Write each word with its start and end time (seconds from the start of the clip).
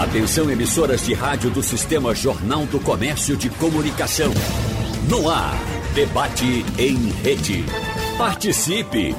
Atenção 0.00 0.50
emissoras 0.50 1.04
de 1.04 1.12
rádio 1.12 1.50
do 1.50 1.62
Sistema 1.62 2.14
Jornal 2.14 2.64
do 2.64 2.80
Comércio 2.80 3.36
de 3.36 3.50
Comunicação. 3.50 4.32
No 5.06 5.28
ar, 5.28 5.52
debate 5.94 6.64
em 6.78 7.10
rede. 7.22 7.66
Participe! 8.16 9.14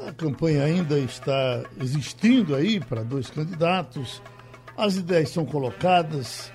A 0.05 0.11
campanha 0.11 0.65
ainda 0.65 0.99
está 0.99 1.63
existindo 1.81 2.53
aí 2.53 2.81
para 2.81 3.01
dois 3.01 3.29
candidatos. 3.29 4.21
As 4.77 4.97
ideias 4.97 5.29
são 5.29 5.45
colocadas. 5.45 6.51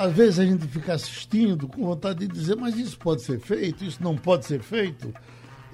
Às 0.00 0.14
vezes 0.14 0.38
a 0.38 0.46
gente 0.46 0.66
fica 0.66 0.94
assistindo 0.94 1.68
com 1.68 1.84
vontade 1.84 2.20
de 2.20 2.26
dizer, 2.26 2.56
mas 2.56 2.74
isso 2.74 2.98
pode 2.98 3.20
ser 3.20 3.38
feito, 3.38 3.84
isso 3.84 4.02
não 4.02 4.16
pode 4.16 4.46
ser 4.46 4.62
feito. 4.62 5.12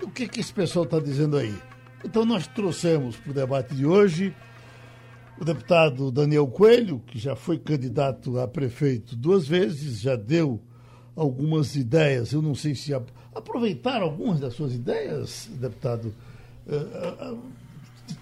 E 0.03 0.05
o 0.05 0.11
que, 0.11 0.27
que 0.27 0.41
esse 0.41 0.53
pessoal 0.53 0.85
está 0.85 0.99
dizendo 0.99 1.37
aí? 1.37 1.55
Então 2.05 2.25
nós 2.25 2.45
trouxemos 2.49 3.15
para 3.15 3.31
o 3.31 3.35
debate 3.35 3.73
de 3.73 3.87
hoje 3.87 4.35
o 5.41 5.45
deputado 5.45 6.11
Daniel 6.11 6.49
Coelho, 6.49 7.01
que 7.07 7.21
já 7.21 7.37
foi 7.37 7.57
candidato 7.57 8.37
a 8.41 8.49
prefeito 8.49 9.15
duas 9.15 9.47
vezes, 9.47 10.01
já 10.01 10.17
deu 10.17 10.61
algumas 11.15 11.77
ideias. 11.77 12.33
Eu 12.33 12.43
não 12.43 12.57
sei 12.57 12.75
se 12.75 12.93
aproveitaram 13.33 14.07
algumas 14.07 14.41
das 14.41 14.55
suas 14.55 14.75
ideias, 14.75 15.49
deputado. 15.53 16.13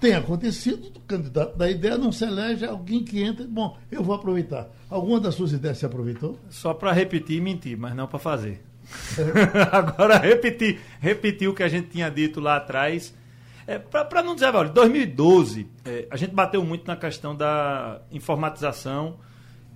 Tem 0.01 0.15
acontecido, 0.15 0.93
o 0.97 1.01
candidato 1.01 1.57
da 1.57 1.71
ideia 1.71 1.99
não 1.99 2.11
se 2.11 2.25
elege 2.25 2.65
alguém 2.65 3.05
que 3.05 3.23
entra. 3.23 3.47
Bom, 3.47 3.79
eu 3.91 4.03
vou 4.03 4.15
aproveitar. 4.15 4.71
Alguma 4.89 5.21
das 5.21 5.35
suas 5.35 5.53
ideias 5.53 5.79
se 5.79 5.87
aproveitou? 5.87 6.39
Só 6.49 6.73
para 6.73 6.93
repetir 6.93 7.37
e 7.37 7.41
mentir, 7.41 7.77
mas 7.77 7.95
não 7.95 8.07
para 8.07 8.19
fazer. 8.19 8.63
Agora, 9.73 10.19
repetir, 10.19 10.81
repetir 11.01 11.49
o 11.49 11.55
que 11.55 11.63
a 11.63 11.69
gente 11.69 11.89
tinha 11.89 12.11
dito 12.11 12.41
lá 12.41 12.57
atrás. 12.57 13.15
É, 13.67 13.79
para 13.79 14.23
não 14.23 14.35
dizer, 14.35 14.55
olha, 14.55 14.69
2012, 14.69 15.67
é, 15.85 16.07
a 16.11 16.17
gente 16.17 16.35
bateu 16.35 16.63
muito 16.63 16.87
na 16.87 16.97
questão 16.97 17.35
da 17.35 18.03
informatização 18.13 19.17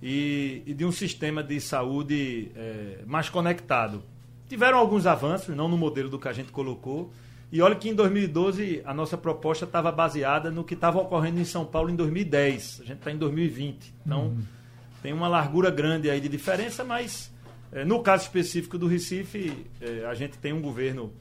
e, 0.01 0.61
e 0.65 0.73
de 0.73 0.85
um 0.85 0.91
sistema 0.91 1.43
de 1.43 1.59
saúde 1.59 2.51
é, 2.55 2.99
mais 3.05 3.29
conectado. 3.29 4.03
Tiveram 4.47 4.77
alguns 4.77 5.05
avanços, 5.05 5.55
não 5.55 5.67
no 5.67 5.77
modelo 5.77 6.09
do 6.09 6.19
que 6.19 6.27
a 6.27 6.33
gente 6.33 6.51
colocou. 6.51 7.11
E 7.51 7.61
olha 7.61 7.75
que 7.75 7.89
em 7.89 7.95
2012 7.95 8.81
a 8.85 8.93
nossa 8.93 9.17
proposta 9.17 9.65
estava 9.65 9.91
baseada 9.91 10.51
no 10.51 10.63
que 10.63 10.75
estava 10.75 10.99
ocorrendo 10.99 11.39
em 11.39 11.45
São 11.45 11.65
Paulo 11.65 11.89
em 11.89 11.95
2010. 11.95 12.81
A 12.81 12.85
gente 12.85 12.97
está 12.97 13.11
em 13.11 13.17
2020. 13.17 13.93
Então 14.05 14.27
uhum. 14.27 14.41
tem 15.01 15.13
uma 15.13 15.27
largura 15.27 15.71
grande 15.71 16.09
aí 16.09 16.21
de 16.21 16.29
diferença, 16.29 16.83
mas 16.83 17.33
é, 17.71 17.83
no 17.83 18.01
caso 18.03 18.23
específico 18.23 18.77
do 18.77 18.87
Recife, 18.87 19.65
é, 19.81 20.05
a 20.05 20.13
gente 20.13 20.37
tem 20.37 20.53
um 20.53 20.61
governo 20.61 21.11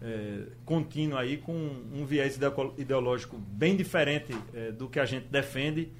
é, 0.00 0.44
contínuo 0.64 1.18
aí 1.18 1.36
com 1.36 1.52
um 1.52 2.06
viés 2.06 2.38
ideológico 2.78 3.36
bem 3.36 3.76
diferente 3.76 4.34
do 4.78 4.88
que 4.88 4.98
a 4.98 5.04
gente 5.04 5.26
defende 5.28 5.92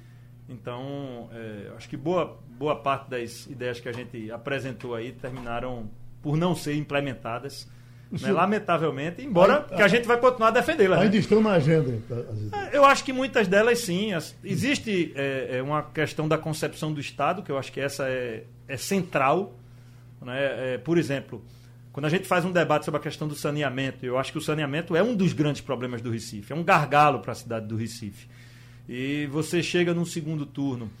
então, 0.47 1.27
acho 1.75 1.89
que 1.89 1.97
boa, 1.97 2.39
boa 2.49 2.75
parte 2.75 3.09
das 3.09 3.47
ideias 3.47 3.79
que 3.79 3.89
a 3.89 3.91
gente 3.91 4.29
apresentou 4.29 4.93
aí 4.93 5.11
terminaram 5.11 5.89
por 6.21 6.37
não 6.37 6.55
ser 6.55 6.75
implementadas. 6.75 7.67
Né, 8.11 8.31
lamentavelmente, 8.31 9.23
embora 9.23 9.65
aí, 9.69 9.77
que 9.77 9.81
a 9.81 9.87
gente 9.87 10.07
vai 10.07 10.17
continuar 10.17 10.49
a 10.49 10.51
defendê-las. 10.51 10.99
Ainda 10.99 11.13
né? 11.13 11.19
estão 11.19 11.41
na 11.41 11.51
agenda. 11.51 11.99
É, 12.71 12.77
eu 12.77 12.85
acho 12.85 13.03
que 13.03 13.11
muitas 13.11 13.47
delas 13.47 13.79
sim. 13.79 14.11
Existe 14.43 15.11
é, 15.15 15.57
é, 15.57 15.61
uma 15.61 15.83
questão 15.83 16.27
da 16.27 16.37
concepção 16.37 16.93
do 16.93 17.01
Estado, 17.01 17.41
que 17.41 17.51
eu 17.51 17.57
acho 17.57 17.71
que 17.71 17.79
essa 17.79 18.07
é, 18.07 18.43
é 18.67 18.77
central. 18.77 19.53
Né? 20.21 20.73
É, 20.73 20.77
por 20.77 20.97
exemplo, 20.97 21.43
quando 21.91 22.05
a 22.05 22.09
gente 22.09 22.27
faz 22.27 22.45
um 22.45 22.51
debate 22.51 22.85
sobre 22.85 22.99
a 22.99 23.01
questão 23.01 23.27
do 23.27 23.35
saneamento, 23.35 24.05
eu 24.05 24.17
acho 24.17 24.31
que 24.31 24.37
o 24.37 24.41
saneamento 24.41 24.95
é 24.95 25.01
um 25.01 25.15
dos 25.15 25.33
grandes 25.33 25.61
problemas 25.61 26.01
do 26.01 26.11
Recife, 26.11 26.51
é 26.51 26.55
um 26.55 26.63
gargalo 26.63 27.19
para 27.19 27.31
a 27.31 27.35
cidade 27.35 27.67
do 27.67 27.75
Recife. 27.75 28.27
E 28.87 29.27
você 29.27 29.63
chega 29.63 29.93
num 29.93 30.05
segundo 30.05 30.45
turno, 30.45 30.91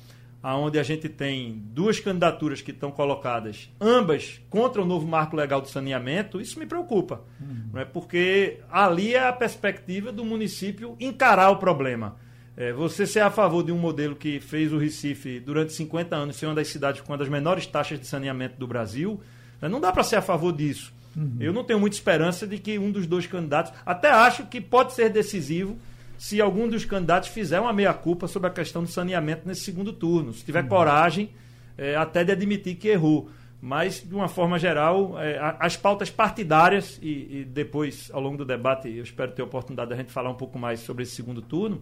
aonde 0.45 0.77
a 0.77 0.83
gente 0.83 1.09
tem 1.09 1.59
duas 1.71 1.99
candidaturas 1.99 2.61
que 2.61 2.69
estão 2.69 2.91
colocadas, 2.91 3.67
ambas 3.81 4.39
contra 4.47 4.79
o 4.79 4.85
novo 4.85 5.07
marco 5.07 5.35
legal 5.35 5.59
do 5.59 5.67
saneamento, 5.67 6.39
isso 6.39 6.59
me 6.59 6.67
preocupa. 6.67 7.23
Uhum. 7.41 7.69
Não 7.73 7.81
é? 7.81 7.85
Porque 7.85 8.59
ali 8.71 9.15
é 9.15 9.27
a 9.27 9.33
perspectiva 9.33 10.11
do 10.11 10.23
município 10.23 10.95
encarar 10.99 11.49
o 11.49 11.57
problema. 11.57 12.17
É, 12.55 12.71
você 12.71 13.07
ser 13.07 13.21
a 13.21 13.31
favor 13.31 13.63
de 13.63 13.71
um 13.71 13.77
modelo 13.79 14.15
que 14.15 14.39
fez 14.39 14.71
o 14.71 14.77
Recife, 14.77 15.39
durante 15.39 15.73
50 15.73 16.15
anos, 16.15 16.35
ser 16.35 16.45
uma 16.45 16.53
das 16.53 16.67
cidades 16.67 17.01
com 17.01 17.11
uma 17.11 17.17
das 17.17 17.27
menores 17.27 17.65
taxas 17.65 17.99
de 17.99 18.05
saneamento 18.05 18.55
do 18.59 18.67
Brasil, 18.67 19.19
né? 19.59 19.67
não 19.67 19.81
dá 19.81 19.91
para 19.91 20.03
ser 20.03 20.17
a 20.17 20.21
favor 20.21 20.53
disso. 20.53 20.93
Uhum. 21.17 21.37
Eu 21.39 21.53
não 21.53 21.63
tenho 21.63 21.79
muita 21.79 21.95
esperança 21.95 22.45
de 22.45 22.59
que 22.59 22.77
um 22.77 22.91
dos 22.91 23.07
dois 23.07 23.25
candidatos, 23.25 23.73
até 23.83 24.11
acho 24.11 24.45
que 24.45 24.61
pode 24.61 24.93
ser 24.93 25.09
decisivo, 25.09 25.75
se 26.17 26.39
algum 26.41 26.67
dos 26.67 26.85
candidatos 26.85 27.29
fizer 27.29 27.59
uma 27.59 27.73
meia-culpa 27.73 28.27
sobre 28.27 28.47
a 28.47 28.51
questão 28.51 28.83
do 28.83 28.89
saneamento 28.89 29.47
nesse 29.47 29.61
segundo 29.61 29.91
turno. 29.91 30.33
Se 30.33 30.43
tiver 30.43 30.63
uhum. 30.63 30.69
coragem, 30.69 31.29
é, 31.77 31.95
até 31.95 32.23
de 32.23 32.31
admitir 32.31 32.75
que 32.75 32.87
errou. 32.87 33.29
Mas, 33.61 34.03
de 34.07 34.13
uma 34.13 34.27
forma 34.27 34.59
geral, 34.59 35.19
é, 35.19 35.39
as 35.59 35.75
pautas 35.75 36.09
partidárias, 36.09 36.99
e, 37.01 37.39
e, 37.39 37.45
depois, 37.45 38.11
ao 38.13 38.21
longo 38.21 38.37
do 38.37 38.45
debate, 38.45 38.89
eu 38.89 39.03
espero 39.03 39.31
ter 39.31 39.41
a 39.41 39.45
oportunidade 39.45 39.87
de 39.89 39.93
a 39.95 39.97
gente 39.97 40.11
falar 40.11 40.29
um 40.29 40.35
pouco 40.35 40.59
mais 40.59 40.81
sobre 40.81 41.03
esse 41.03 41.13
segundo 41.13 41.41
turno, 41.41 41.81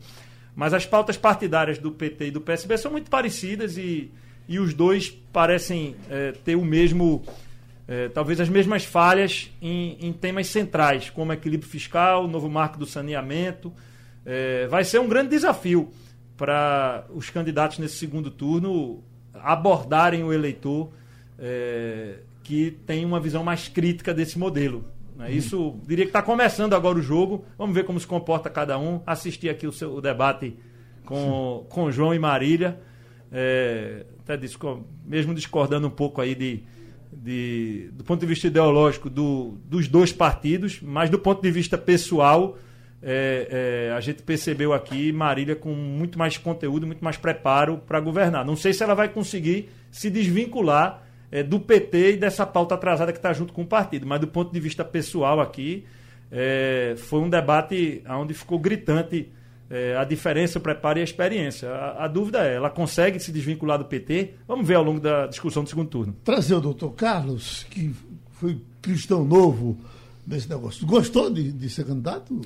mas 0.55 0.73
as 0.73 0.85
pautas 0.85 1.17
partidárias 1.17 1.77
do 1.77 1.91
PT 1.91 2.27
e 2.27 2.31
do 2.31 2.39
PSB 2.39 2.77
são 2.77 2.91
muito 2.91 3.09
parecidas 3.09 3.75
e, 3.77 4.11
e 4.47 4.59
os 4.59 4.73
dois 4.73 5.09
parecem 5.09 5.95
é, 6.09 6.31
ter 6.31 6.55
o 6.55 6.63
mesmo. 6.63 7.23
É, 7.85 8.07
talvez 8.07 8.39
as 8.39 8.47
mesmas 8.47 8.85
falhas 8.85 9.51
em, 9.61 9.97
em 9.99 10.13
temas 10.13 10.47
centrais, 10.47 11.09
como 11.09 11.33
equilíbrio 11.33 11.69
fiscal, 11.69 12.29
novo 12.29 12.49
marco 12.49 12.77
do 12.77 12.85
saneamento, 12.85 13.73
é, 14.25 14.67
vai 14.67 14.84
ser 14.84 15.00
um 15.00 15.07
grande 15.07 15.29
desafio 15.29 15.91
para 16.38 17.06
os 17.13 17.29
candidatos 17.29 17.79
nesse 17.79 17.95
segundo 17.95 18.31
turno 18.31 19.03
abordarem 19.34 20.23
o 20.23 20.31
eleitor 20.31 20.91
é, 21.38 22.19
que 22.44 22.72
tem 22.85 23.06
uma 23.06 23.19
visão 23.19 23.44
mais 23.44 23.67
crítica 23.67 24.13
desse 24.13 24.38
modelo. 24.38 24.85
Né? 25.16 25.28
Uhum. 25.28 25.31
Isso 25.31 25.79
diria 25.88 26.06
que 26.06 26.09
está 26.09 26.22
começando 26.22 26.73
agora 26.73 26.97
o 26.97 27.01
jogo. 27.01 27.45
Vamos 27.57 27.75
ver 27.75 27.85
como 27.85 28.00
se 28.00 28.07
comporta 28.07 28.50
cada 28.50 28.78
um. 28.78 29.01
Assistir 29.06 29.50
aqui 29.50 29.67
o, 29.67 29.72
seu, 29.72 29.95
o 29.95 30.01
debate 30.01 30.55
com, 31.05 31.66
com 31.69 31.91
João 31.91 32.13
e 32.13 32.19
Marília. 32.19 32.79
É, 33.31 34.05
até 34.19 34.40
mesmo 35.05 35.34
discordando 35.34 35.88
um 35.88 35.91
pouco 35.91 36.22
aí 36.22 36.35
de, 36.35 36.63
de, 37.11 37.90
do 37.94 38.03
ponto 38.03 38.19
de 38.19 38.25
vista 38.25 38.47
ideológico 38.47 39.09
do, 39.09 39.57
dos 39.66 39.88
dois 39.88 40.13
partidos, 40.13 40.79
mas 40.81 41.09
do 41.09 41.17
ponto 41.17 41.41
de 41.41 41.51
vista 41.51 41.78
pessoal 41.78 42.57
é, 43.03 43.90
é, 43.90 43.94
a 43.94 44.00
gente 44.00 44.24
percebeu 44.24 44.72
aqui 44.72 45.12
Marília 45.12 45.56
com 45.56 45.74
muito 45.74 46.18
mais 46.18 46.38
conteúdo, 46.38 46.88
muito 46.88 47.03
mais 47.03 47.18
preparo 47.18 47.78
para 47.78 48.00
governar. 48.00 48.46
Não 48.46 48.56
sei 48.56 48.72
se 48.72 48.81
ela 48.81 48.96
vai 48.96 49.09
conseguir 49.09 49.69
se 49.91 50.09
desvincular 50.09 51.03
é, 51.30 51.44
do 51.44 51.59
PT 51.59 52.14
e 52.14 52.18
dessa 52.18 52.46
pauta 52.46 52.75
atrasada 52.75 53.12
que 53.12 53.19
está 53.19 53.34
junto 53.34 53.52
com 53.52 53.64
o 53.64 53.68
partido, 53.68 54.08
mas 54.08 54.22
do 54.22 54.28
ponto 54.28 54.53
de 54.53 54.59
vista 54.59 54.86
pessoal 54.86 55.41
aqui, 55.41 55.86
é, 56.31 56.96
foi 56.96 57.19
um 57.19 57.30
debate 57.30 58.02
onde 58.08 58.34
ficou 58.34 58.58
gritante 58.58 59.30
é, 59.70 59.97
a 59.97 60.03
diferença, 60.03 60.59
o 60.59 60.62
preparo 60.62 61.00
e 61.00 61.02
a 61.02 61.03
experiência. 61.03 61.70
A, 61.70 62.06
a, 62.06 62.08
dúvida 62.08 62.46
é, 62.46 62.56
ela 62.56 62.70
consegue 62.70 63.20
se 63.20 63.31
desvincular 63.31 63.78
do 63.78 63.85
PT? 63.85 64.35
Vamos 64.47 64.68
ver 64.68 64.75
ao 64.75 64.84
longo 64.84 65.00
da 65.00 65.28
discussão 65.28 65.64
do 65.64 65.70
segundo 65.70 65.90
turno. 65.90 66.16
Trazer 66.24 66.56
o 66.56 66.62
doutor 66.62 66.91
Carlos, 66.91 67.66
que 67.70 67.94
foi 68.31 68.62
cristão 68.81 69.25
novo 69.25 69.78
nesse 70.25 70.50
negócio. 70.50 70.85
Gostou 70.85 71.30
de, 71.30 71.52
de 71.52 71.70
ser 71.70 71.85
candidato? 71.85 72.40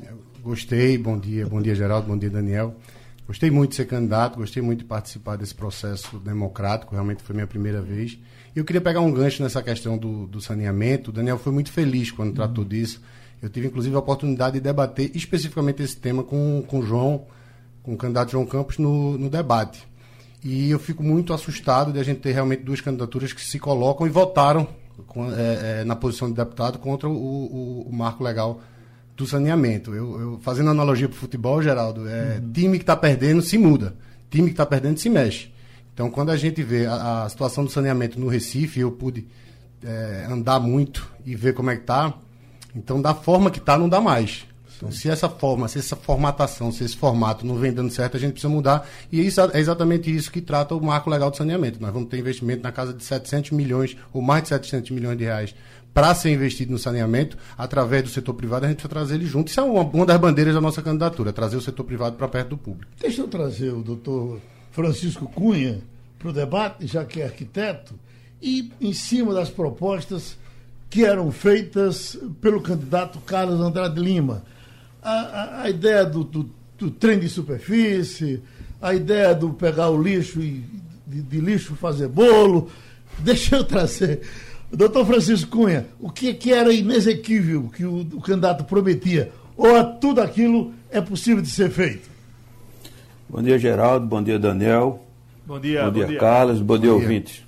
Gostei, 0.47 0.97
bom 0.97 1.19
dia, 1.19 1.45
bom 1.45 1.61
dia 1.61 1.75
Geraldo, 1.75 2.07
bom 2.07 2.17
dia 2.17 2.29
Daniel. 2.29 2.73
Gostei 3.27 3.51
muito 3.51 3.71
de 3.71 3.75
ser 3.75 3.85
candidato, 3.85 4.37
gostei 4.37 4.63
muito 4.63 4.79
de 4.79 4.85
participar 4.85 5.35
desse 5.35 5.53
processo 5.53 6.17
democrático, 6.19 6.93
realmente 6.93 7.21
foi 7.21 7.35
minha 7.35 7.45
primeira 7.45 7.81
vez. 7.81 8.17
E 8.55 8.59
eu 8.59 8.63
queria 8.63 8.79
pegar 8.79 9.01
um 9.01 9.11
gancho 9.11 9.44
nessa 9.44 9.61
questão 9.61 9.97
do, 9.97 10.25
do 10.25 10.39
saneamento. 10.39 11.09
O 11.09 11.13
Daniel 11.13 11.38
foi 11.38 11.51
muito 11.51 11.69
feliz 11.69 12.11
quando 12.11 12.29
uhum. 12.29 12.35
tratou 12.35 12.63
disso. 12.63 13.01
Eu 13.41 13.49
tive, 13.49 13.67
inclusive, 13.67 13.94
a 13.94 13.99
oportunidade 13.99 14.53
de 14.53 14.61
debater 14.61 15.11
especificamente 15.13 15.83
esse 15.83 15.97
tema 15.97 16.23
com, 16.23 16.63
com 16.65 16.79
o 16.79 16.81
João, 16.81 17.25
com 17.83 17.95
o 17.95 17.97
candidato 17.97 18.31
João 18.31 18.45
Campos, 18.45 18.77
no, 18.77 19.17
no 19.17 19.29
debate. 19.29 19.85
E 20.41 20.71
eu 20.71 20.79
fico 20.79 21.03
muito 21.03 21.33
assustado 21.33 21.91
de 21.91 22.00
a 22.00 22.03
gente 22.03 22.21
ter 22.21 22.31
realmente 22.31 22.63
duas 22.63 22.79
candidaturas 22.79 23.33
que 23.33 23.41
se 23.41 23.59
colocam 23.59 24.07
e 24.07 24.09
votaram 24.09 24.65
com, 25.07 25.29
é, 25.29 25.81
é, 25.81 25.83
na 25.83 25.93
posição 25.97 26.29
de 26.29 26.35
deputado 26.35 26.79
contra 26.79 27.09
o, 27.09 27.11
o, 27.11 27.89
o 27.89 27.93
marco 27.93 28.23
legal 28.23 28.61
do 29.17 29.25
saneamento. 29.25 29.93
Eu, 29.93 30.21
eu 30.21 30.39
fazendo 30.41 30.69
analogia 30.69 31.09
para 31.09 31.15
o 31.15 31.19
futebol, 31.19 31.61
Geraldo, 31.61 32.07
é, 32.07 32.37
uhum. 32.37 32.51
time 32.51 32.77
que 32.77 32.83
está 32.83 32.95
perdendo 32.95 33.41
se 33.41 33.57
muda, 33.57 33.95
time 34.29 34.45
que 34.45 34.53
está 34.53 34.65
perdendo 34.65 34.99
se 34.99 35.09
mexe. 35.09 35.49
Então, 35.93 36.11
quando 36.11 36.29
a 36.29 36.37
gente 36.37 36.61
vê 36.61 36.85
a, 36.85 37.23
a 37.23 37.29
situação 37.29 37.65
do 37.65 37.71
saneamento 37.71 38.19
no 38.19 38.27
Recife, 38.27 38.79
eu 38.79 38.91
pude 38.91 39.27
é, 39.83 40.27
andar 40.29 40.59
muito 40.59 41.11
e 41.25 41.35
ver 41.35 41.55
como 41.55 41.71
é 41.71 41.75
que 41.75 41.81
está. 41.81 42.13
Então, 42.75 43.01
da 43.01 43.15
forma 43.15 43.49
que 43.49 43.57
está, 43.57 43.75
não 43.77 43.89
dá 43.89 43.99
mais. 43.99 44.45
Então, 44.77 44.91
se 44.91 45.09
essa 45.09 45.27
forma, 45.27 45.67
se 45.67 45.79
essa 45.79 45.95
formatação, 45.95 46.71
se 46.71 46.83
esse 46.83 46.95
formato 46.95 47.43
não 47.43 47.55
vem 47.55 47.73
dando 47.73 47.91
certo, 47.91 48.15
a 48.15 48.19
gente 48.19 48.33
precisa 48.33 48.53
mudar. 48.53 48.87
E 49.11 49.25
isso 49.25 49.41
é 49.41 49.59
exatamente 49.59 50.15
isso 50.15 50.31
que 50.31 50.39
trata 50.39 50.75
o 50.75 50.81
marco 50.81 51.09
legal 51.09 51.31
de 51.31 51.37
saneamento. 51.37 51.81
Nós 51.81 51.91
vamos 51.91 52.09
ter 52.09 52.19
investimento 52.19 52.61
na 52.61 52.71
casa 52.71 52.93
de 52.93 53.03
700 53.03 53.51
milhões, 53.51 53.97
ou 54.13 54.21
mais 54.21 54.43
de 54.43 54.49
700 54.49 54.91
milhões 54.91 55.17
de 55.17 55.23
reais, 55.23 55.55
para 55.97 56.13
ser 56.13 56.29
investido 56.29 56.71
no 56.71 56.77
saneamento, 56.77 57.35
através 57.57 58.03
do 58.03 58.09
setor 58.09 58.35
privado, 58.35 58.67
a 58.67 58.69
gente 58.69 58.77
precisa 58.77 58.94
trazer 58.94 59.15
ele 59.15 59.25
junto. 59.25 59.47
Isso 59.47 59.59
é 59.59 59.63
uma, 59.63 59.81
uma 59.81 60.05
das 60.05 60.19
bandeiras 60.19 60.53
da 60.53 60.61
nossa 60.61 60.79
candidatura, 60.79 61.33
trazer 61.33 61.57
o 61.57 61.61
setor 61.61 61.83
privado 61.85 62.15
para 62.15 62.27
perto 62.27 62.49
do 62.49 62.57
público. 62.57 62.91
Deixa 63.01 63.21
eu 63.23 63.27
trazer 63.27 63.71
o 63.71 63.81
doutor 63.81 64.39
Francisco 64.71 65.25
Cunha 65.25 65.81
para 66.19 66.29
o 66.29 66.31
debate, 66.31 66.85
já 66.85 67.03
que 67.03 67.19
é 67.19 67.25
arquiteto, 67.25 67.95
e 68.39 68.71
em 68.79 68.94
cima 68.94 69.33
das 69.33 69.49
propostas 69.49 70.38
que 70.88 71.03
eram 71.03 71.31
feitas 71.31 72.15
pelo 72.41 72.61
candidato 72.61 73.17
Carlos 73.21 73.59
Andrade 73.59 74.00
Lima. 74.00 74.43
A, 75.01 75.11
a, 75.11 75.61
a 75.63 75.69
ideia 75.71 76.05
do, 76.05 76.23
do, 76.23 76.47
do, 76.77 76.91
trem 76.91 77.17
de 77.17 77.27
superfície, 77.27 78.39
a 78.79 78.93
ideia 78.93 79.33
do 79.33 79.50
pegar 79.51 79.89
o 79.89 80.00
lixo 80.00 80.41
e 80.41 80.63
de, 81.07 81.23
de 81.23 81.39
lixo 81.39 81.73
fazer 81.73 82.07
bolo. 82.07 82.69
Deixa 83.17 83.55
eu 83.55 83.63
trazer. 83.63 84.21
Doutor 84.71 85.05
Francisco 85.05 85.49
Cunha, 85.49 85.85
o 85.99 86.09
que, 86.09 86.33
que 86.33 86.51
era 86.51 86.73
inexequível 86.73 87.69
que 87.73 87.85
o, 87.85 88.01
o 88.01 88.21
candidato 88.21 88.65
prometia? 88.65 89.31
Ou 89.55 89.83
tudo 89.95 90.21
aquilo 90.21 90.73
é 90.91 90.99
possível 90.99 91.41
de 91.41 91.49
ser 91.49 91.69
feito? 91.69 92.09
Bom 93.29 93.41
dia, 93.41 93.57
Geraldo. 93.57 94.05
Bom 94.05 94.21
dia, 94.21 94.37
Daniel. 94.37 95.03
Bom 95.45 95.59
dia, 95.59 95.85
bom 95.85 95.91
dia, 95.91 96.03
bom 96.03 96.09
dia. 96.09 96.19
Carlos. 96.19 96.59
Bom, 96.59 96.65
bom 96.65 96.77
dia, 96.79 96.89
dia, 96.89 96.93
ouvintes. 96.93 97.43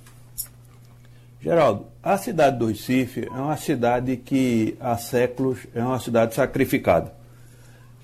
Geraldo, 1.42 1.86
a 2.02 2.18
cidade 2.18 2.58
do 2.58 2.66
Recife 2.66 3.26
é 3.26 3.30
uma 3.30 3.56
cidade 3.56 4.16
que 4.16 4.76
há 4.80 4.96
séculos 4.96 5.58
é 5.74 5.82
uma 5.82 5.98
cidade 5.98 6.34
sacrificada. 6.34 7.12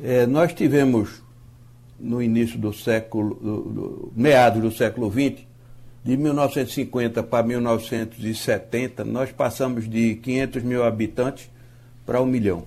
É, 0.02 0.26
nós 0.26 0.52
tivemos 0.52 1.22
no 1.98 2.22
início 2.22 2.58
do 2.58 2.72
século, 2.72 3.34
do, 3.34 3.62
do, 3.62 4.12
meados 4.14 4.62
do 4.62 4.70
século 4.70 5.10
XX, 5.10 5.46
de 6.06 6.16
1950 6.16 7.20
para 7.24 7.44
1970, 7.44 9.04
nós 9.04 9.32
passamos 9.32 9.90
de 9.90 10.14
500 10.14 10.62
mil 10.62 10.84
habitantes 10.84 11.50
para 12.06 12.22
um 12.22 12.26
milhão. 12.26 12.62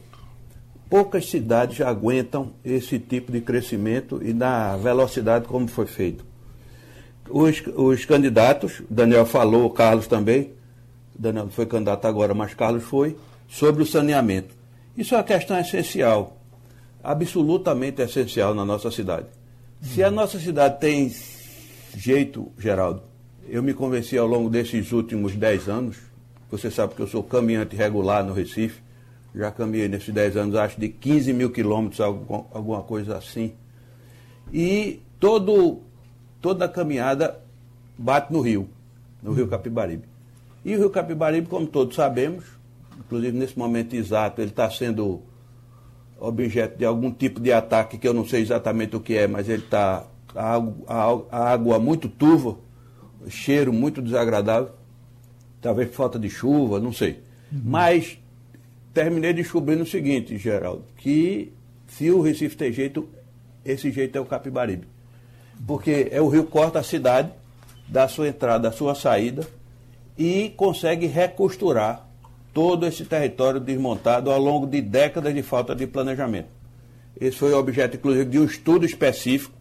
Poucas 0.89 1.30
cidades 1.30 1.80
aguentam 1.80 2.51
esse 2.65 3.00
tipo 3.00 3.31
de 3.31 3.39
crescimento 3.39 4.19
e 4.21 4.33
na 4.33 4.75
velocidade 4.75 5.47
como 5.47 5.69
foi 5.69 5.86
feito. 5.86 6.25
Os, 7.30 7.63
os 7.77 8.03
candidatos, 8.03 8.81
Daniel 8.89 9.25
falou, 9.25 9.69
Carlos 9.69 10.06
também, 10.06 10.51
Daniel 11.18 11.47
foi 11.50 11.65
candidato 11.65 12.06
agora, 12.07 12.33
mas 12.33 12.53
Carlos 12.53 12.83
foi, 12.83 13.15
sobre 13.47 13.83
o 13.83 13.85
saneamento. 13.85 14.53
Isso 14.97 15.15
é 15.15 15.18
uma 15.18 15.24
questão 15.24 15.57
essencial, 15.57 16.35
absolutamente 17.01 18.01
essencial 18.01 18.53
na 18.53 18.65
nossa 18.65 18.92
cidade. 18.92 19.27
Se 19.81 20.03
a 20.03 20.12
nossa 20.12 20.38
cidade 20.38 20.81
tem 20.81 21.09
jeito, 21.95 22.51
Geraldo, 22.57 23.07
eu 23.49 23.63
me 23.63 23.73
convenci 23.73 24.17
ao 24.17 24.27
longo 24.27 24.49
desses 24.49 24.91
últimos 24.91 25.35
10 25.35 25.69
anos, 25.69 25.97
você 26.49 26.69
sabe 26.71 26.95
que 26.95 27.01
eu 27.01 27.07
sou 27.07 27.23
caminhante 27.23 27.75
regular 27.75 28.23
no 28.23 28.33
Recife, 28.33 28.81
já 29.35 29.51
caminhei 29.51 29.87
nesses 29.87 30.13
10 30.13 30.37
anos, 30.37 30.55
acho, 30.55 30.79
de 30.79 30.89
15 30.89 31.33
mil 31.33 31.51
quilômetros, 31.51 31.99
alguma 31.99 32.81
coisa 32.81 33.17
assim. 33.17 33.53
E 34.51 35.01
todo, 35.19 35.81
toda 36.41 36.65
a 36.65 36.69
caminhada 36.69 37.39
bate 37.97 38.33
no 38.33 38.41
rio, 38.41 38.69
no 39.21 39.33
rio 39.33 39.47
Capibaribe. 39.47 40.03
E 40.63 40.75
o 40.75 40.79
Rio 40.79 40.89
Capibaribe, 40.89 41.47
como 41.47 41.65
todos 41.67 41.95
sabemos, 41.95 42.43
inclusive 42.97 43.37
nesse 43.37 43.57
momento 43.57 43.95
exato, 43.95 44.41
ele 44.41 44.49
está 44.49 44.69
sendo 44.69 45.21
objeto 46.19 46.77
de 46.77 46.85
algum 46.85 47.11
tipo 47.11 47.39
de 47.39 47.51
ataque 47.51 47.97
que 47.97 48.07
eu 48.07 48.13
não 48.13 48.25
sei 48.25 48.41
exatamente 48.41 48.95
o 48.95 48.99
que 48.99 49.15
é, 49.15 49.27
mas 49.27 49.47
ele 49.47 49.63
está. 49.63 50.05
A, 50.35 50.57
a, 50.87 51.19
a, 51.31 51.51
água 51.51 51.79
muito 51.79 52.07
turva, 52.07 52.57
cheiro 53.27 53.74
muito 53.74 54.01
desagradável, 54.01 54.71
talvez 55.62 55.94
falta 55.94 56.18
de 56.18 56.30
chuva, 56.30 56.80
não 56.80 56.94
sei. 56.94 57.19
Uhum. 57.51 57.62
Mas 57.66 58.18
terminei 58.94 59.33
descobrindo 59.33 59.83
o 59.83 59.88
seguinte, 59.88 60.38
Geraldo, 60.38 60.83
que 60.98 61.51
se 61.88 62.10
o 62.12 62.21
Recife 62.21 62.56
tem 62.56 62.71
jeito, 62.71 63.10
esse 63.66 63.92
jeito 63.92 64.18
é 64.18 64.21
o 64.21 64.25
Capibaribe. 64.25 64.88
Porque 65.68 66.07
é 66.12 66.21
o 66.21 66.30
rio 66.30 66.45
corta 66.45 66.80
a 66.80 66.83
cidade, 66.83 67.31
da 67.88 68.07
sua 68.07 68.27
entrada, 68.27 68.69
da 68.69 68.71
sua 68.71 68.94
saída, 68.94 69.48
e 70.18 70.54
consegue 70.56 71.07
recosturar 71.07 72.07
todo 72.54 72.86
esse 72.86 73.04
território 73.04 73.60
desmontado 73.60 74.31
ao 74.31 74.39
longo 74.39 74.68
de 74.68 74.81
décadas 74.81 75.33
de 75.33 75.42
falta 75.42 75.75
de 75.75 75.88
planejamento. 75.88 76.50
Esse 77.19 77.38
foi 77.38 77.51
o 77.54 77.57
objeto, 77.57 77.98
inclusive, 77.98 78.25
de 78.25 78.39
um 78.39 78.45
estudo 78.45 78.86
específico 78.86 79.58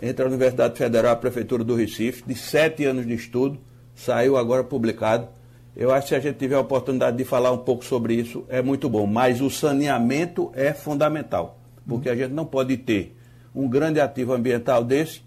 entre 0.00 0.24
a 0.24 0.28
Universidade 0.28 0.78
Federal 0.78 1.12
e 1.12 1.14
a 1.14 1.16
Prefeitura 1.16 1.64
do 1.64 1.74
Recife, 1.74 2.22
de 2.26 2.34
sete 2.34 2.84
anos 2.84 3.06
de 3.06 3.14
estudo, 3.14 3.58
saiu 3.94 4.36
agora 4.36 4.64
publicado. 4.64 5.28
Eu 5.76 5.92
acho 5.92 6.02
que 6.02 6.08
se 6.10 6.14
a 6.14 6.20
gente 6.20 6.36
tiver 6.36 6.54
a 6.54 6.60
oportunidade 6.60 7.16
de 7.16 7.24
falar 7.24 7.50
um 7.50 7.58
pouco 7.58 7.84
sobre 7.84 8.14
isso, 8.14 8.44
é 8.48 8.60
muito 8.62 8.88
bom. 8.88 9.06
Mas 9.06 9.40
o 9.40 9.50
saneamento 9.50 10.50
é 10.54 10.72
fundamental, 10.72 11.58
porque 11.86 12.08
a 12.08 12.14
gente 12.14 12.32
não 12.32 12.44
pode 12.44 12.76
ter 12.76 13.16
um 13.54 13.68
grande 13.68 14.00
ativo 14.00 14.32
ambiental 14.32 14.84
desse, 14.84 15.22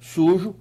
sujo, 0.00 0.54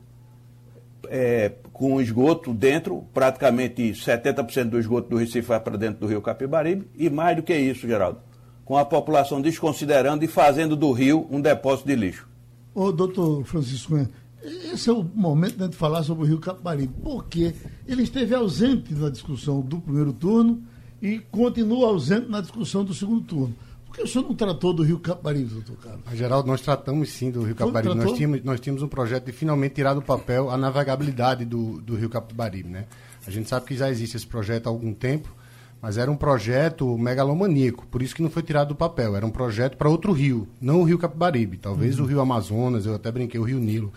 é, 1.08 1.54
com 1.74 2.00
esgoto 2.00 2.54
dentro, 2.54 3.06
praticamente 3.14 3.92
70% 3.92 4.66
do 4.66 4.80
esgoto 4.80 5.10
do 5.10 5.18
Recife 5.18 5.48
vai 5.48 5.60
para 5.60 5.78
dentro 5.78 6.02
do 6.02 6.08
rio 6.08 6.22
Capibaribe, 6.22 6.88
e 6.96 7.10
mais 7.10 7.36
do 7.36 7.44
que 7.44 7.56
isso, 7.56 7.88
Geraldo, 7.88 8.20
com 8.64 8.78
a 8.78 8.86
população 8.86 9.42
desconsiderando 9.42 10.24
e 10.24 10.28
fazendo 10.28 10.76
do 10.76 10.92
rio 10.92 11.28
um 11.32 11.42
depósito 11.42 11.88
de 11.88 11.96
lixo. 11.96 12.29
Ô, 12.74 12.92
doutor 12.92 13.44
Francisco, 13.46 13.96
esse 14.44 14.90
é 14.90 14.94
o 14.94 15.04
momento 15.04 15.68
de 15.68 15.76
falar 15.76 16.04
sobre 16.04 16.24
o 16.24 16.28
rio 16.28 16.40
Capibaribe, 16.40 16.94
porque 17.04 17.54
ele 17.88 18.04
esteve 18.04 18.34
ausente 18.34 18.94
na 18.94 19.10
discussão 19.10 19.62
do 19.62 19.82
primeiro 19.82 20.14
turno 20.14 20.64
e 21.02 21.20
continua 21.20 21.88
ausente 21.88 22.30
na 22.30 22.42
discussão 22.42 22.84
do 22.84 22.94
segundo 22.94 23.22
turno. 23.22 23.56
Por 23.90 23.96
que 23.96 24.04
o 24.04 24.08
senhor 24.08 24.24
não 24.24 24.36
tratou 24.36 24.72
do 24.72 24.84
Rio 24.84 25.00
Capibaribe, 25.00 25.46
doutor 25.46 25.78
Carlos? 25.78 26.04
Geraldo, 26.14 26.48
nós 26.48 26.62
tratamos 26.62 27.10
sim 27.10 27.32
do 27.32 27.42
Rio 27.42 27.56
Capibaribe. 27.56 27.96
Nós 27.96 28.14
tínhamos, 28.14 28.44
nós 28.44 28.60
tínhamos 28.60 28.84
um 28.84 28.88
projeto 28.88 29.26
de 29.26 29.32
finalmente 29.32 29.74
tirar 29.74 29.96
do 29.96 30.02
papel 30.02 30.52
a 30.52 30.58
navegabilidade 30.58 31.44
do, 31.44 31.82
do 31.82 31.96
Rio 31.96 32.08
Capibaribe. 32.08 32.70
Né? 32.70 32.86
A 33.26 33.32
gente 33.32 33.50
sabe 33.50 33.66
que 33.66 33.76
já 33.76 33.90
existe 33.90 34.16
esse 34.16 34.28
projeto 34.28 34.68
há 34.68 34.70
algum 34.70 34.94
tempo, 34.94 35.34
mas 35.82 35.98
era 35.98 36.12
um 36.12 36.16
projeto 36.16 36.98
megalomaníaco, 36.98 37.86
por 37.88 38.02
isso 38.02 38.16
que 38.16 38.22
não 38.22 38.30
foi 38.30 38.44
tirado 38.44 38.70
do 38.70 38.76
papel. 38.76 39.16
Era 39.16 39.26
um 39.26 39.32
projeto 39.32 39.78
para 39.78 39.90
outro 39.90 40.12
rio, 40.12 40.48
não 40.60 40.82
o 40.82 40.84
Rio 40.84 40.98
Capibaribe, 40.98 41.58
talvez 41.58 41.98
uhum. 41.98 42.06
o 42.06 42.08
Rio 42.08 42.22
Amazonas, 42.22 42.86
eu 42.86 42.96
até 42.96 43.12
brinquei, 43.12 43.40
o 43.40 43.44
Rio 43.44 43.60
Nilo. 43.60 43.92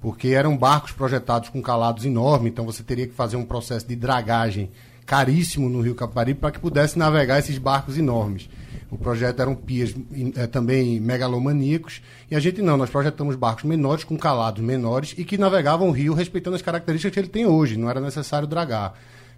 Porque 0.00 0.28
eram 0.28 0.56
barcos 0.56 0.92
projetados 0.92 1.48
com 1.48 1.62
calados 1.62 2.04
enormes, 2.04 2.52
então 2.52 2.66
você 2.66 2.82
teria 2.82 3.06
que 3.06 3.14
fazer 3.14 3.36
um 3.36 3.44
processo 3.44 3.86
de 3.86 3.96
dragagem 3.96 4.70
caríssimo 5.06 5.68
no 5.68 5.80
Rio 5.80 5.94
Capibaribe 5.94 6.40
para 6.40 6.50
que 6.50 6.60
pudesse 6.60 6.98
navegar 6.98 7.38
esses 7.38 7.58
barcos 7.58 7.96
enormes. 7.96 8.48
O 8.90 8.98
projeto 8.98 9.40
eram 9.40 9.54
pias 9.54 9.94
é, 10.36 10.46
também 10.46 11.00
megalomaníacos. 11.00 12.02
E 12.30 12.36
a 12.36 12.40
gente 12.40 12.60
não, 12.60 12.76
nós 12.76 12.90
projetamos 12.90 13.36
barcos 13.36 13.64
menores, 13.64 14.04
com 14.04 14.18
calados 14.18 14.62
menores, 14.62 15.14
e 15.16 15.24
que 15.24 15.38
navegavam 15.38 15.88
o 15.88 15.92
rio 15.92 16.12
respeitando 16.12 16.56
as 16.56 16.62
características 16.62 17.14
que 17.14 17.18
ele 17.18 17.28
tem 17.28 17.46
hoje. 17.46 17.78
Não 17.78 17.88
era 17.88 18.02
necessário 18.02 18.46
dragar. 18.46 18.92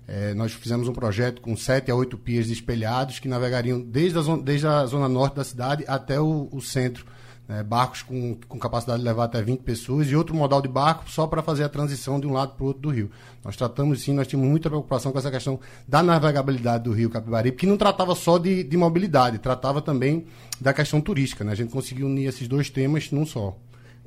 É, 0.06 0.34
nós 0.34 0.52
fizemos 0.52 0.86
um 0.86 0.92
projeto 0.92 1.40
com 1.40 1.56
sete 1.56 1.90
a 1.90 1.94
oito 1.94 2.18
pias 2.18 2.48
espelhados 2.48 3.18
que 3.18 3.28
navegariam 3.28 3.80
desde 3.80 4.18
a, 4.18 4.22
zona, 4.22 4.42
desde 4.42 4.66
a 4.66 4.84
zona 4.84 5.08
norte 5.08 5.36
da 5.36 5.44
cidade 5.44 5.84
até 5.88 6.20
o, 6.20 6.48
o 6.52 6.60
centro 6.60 7.06
né, 7.48 7.62
barcos 7.62 8.02
com, 8.02 8.36
com 8.48 8.58
capacidade 8.58 9.00
de 9.00 9.04
levar 9.04 9.24
até 9.24 9.42
20 9.42 9.60
pessoas 9.60 10.10
e 10.10 10.16
outro 10.16 10.34
modal 10.34 10.62
de 10.62 10.68
barco 10.68 11.10
só 11.10 11.26
para 11.26 11.42
fazer 11.42 11.64
a 11.64 11.68
transição 11.68 12.18
de 12.18 12.26
um 12.26 12.32
lado 12.32 12.54
para 12.54 12.64
o 12.64 12.68
outro 12.68 12.82
do 12.82 12.90
rio. 12.90 13.10
Nós 13.44 13.56
tratamos 13.56 14.02
sim, 14.02 14.12
nós 14.12 14.26
tínhamos 14.26 14.50
muita 14.50 14.68
preocupação 14.68 15.12
com 15.12 15.18
essa 15.18 15.30
questão 15.30 15.60
da 15.86 16.02
navegabilidade 16.02 16.84
do 16.84 16.92
rio 16.92 17.10
Capibaribe, 17.10 17.56
que 17.56 17.66
não 17.66 17.76
tratava 17.76 18.14
só 18.14 18.38
de, 18.38 18.64
de 18.64 18.76
mobilidade, 18.76 19.38
tratava 19.38 19.82
também 19.82 20.26
da 20.60 20.72
questão 20.72 21.00
turística. 21.00 21.44
Né? 21.44 21.52
A 21.52 21.56
gente 21.56 21.70
conseguiu 21.70 22.06
unir 22.06 22.26
esses 22.26 22.48
dois 22.48 22.70
temas 22.70 23.10
num 23.10 23.26
só. 23.26 23.56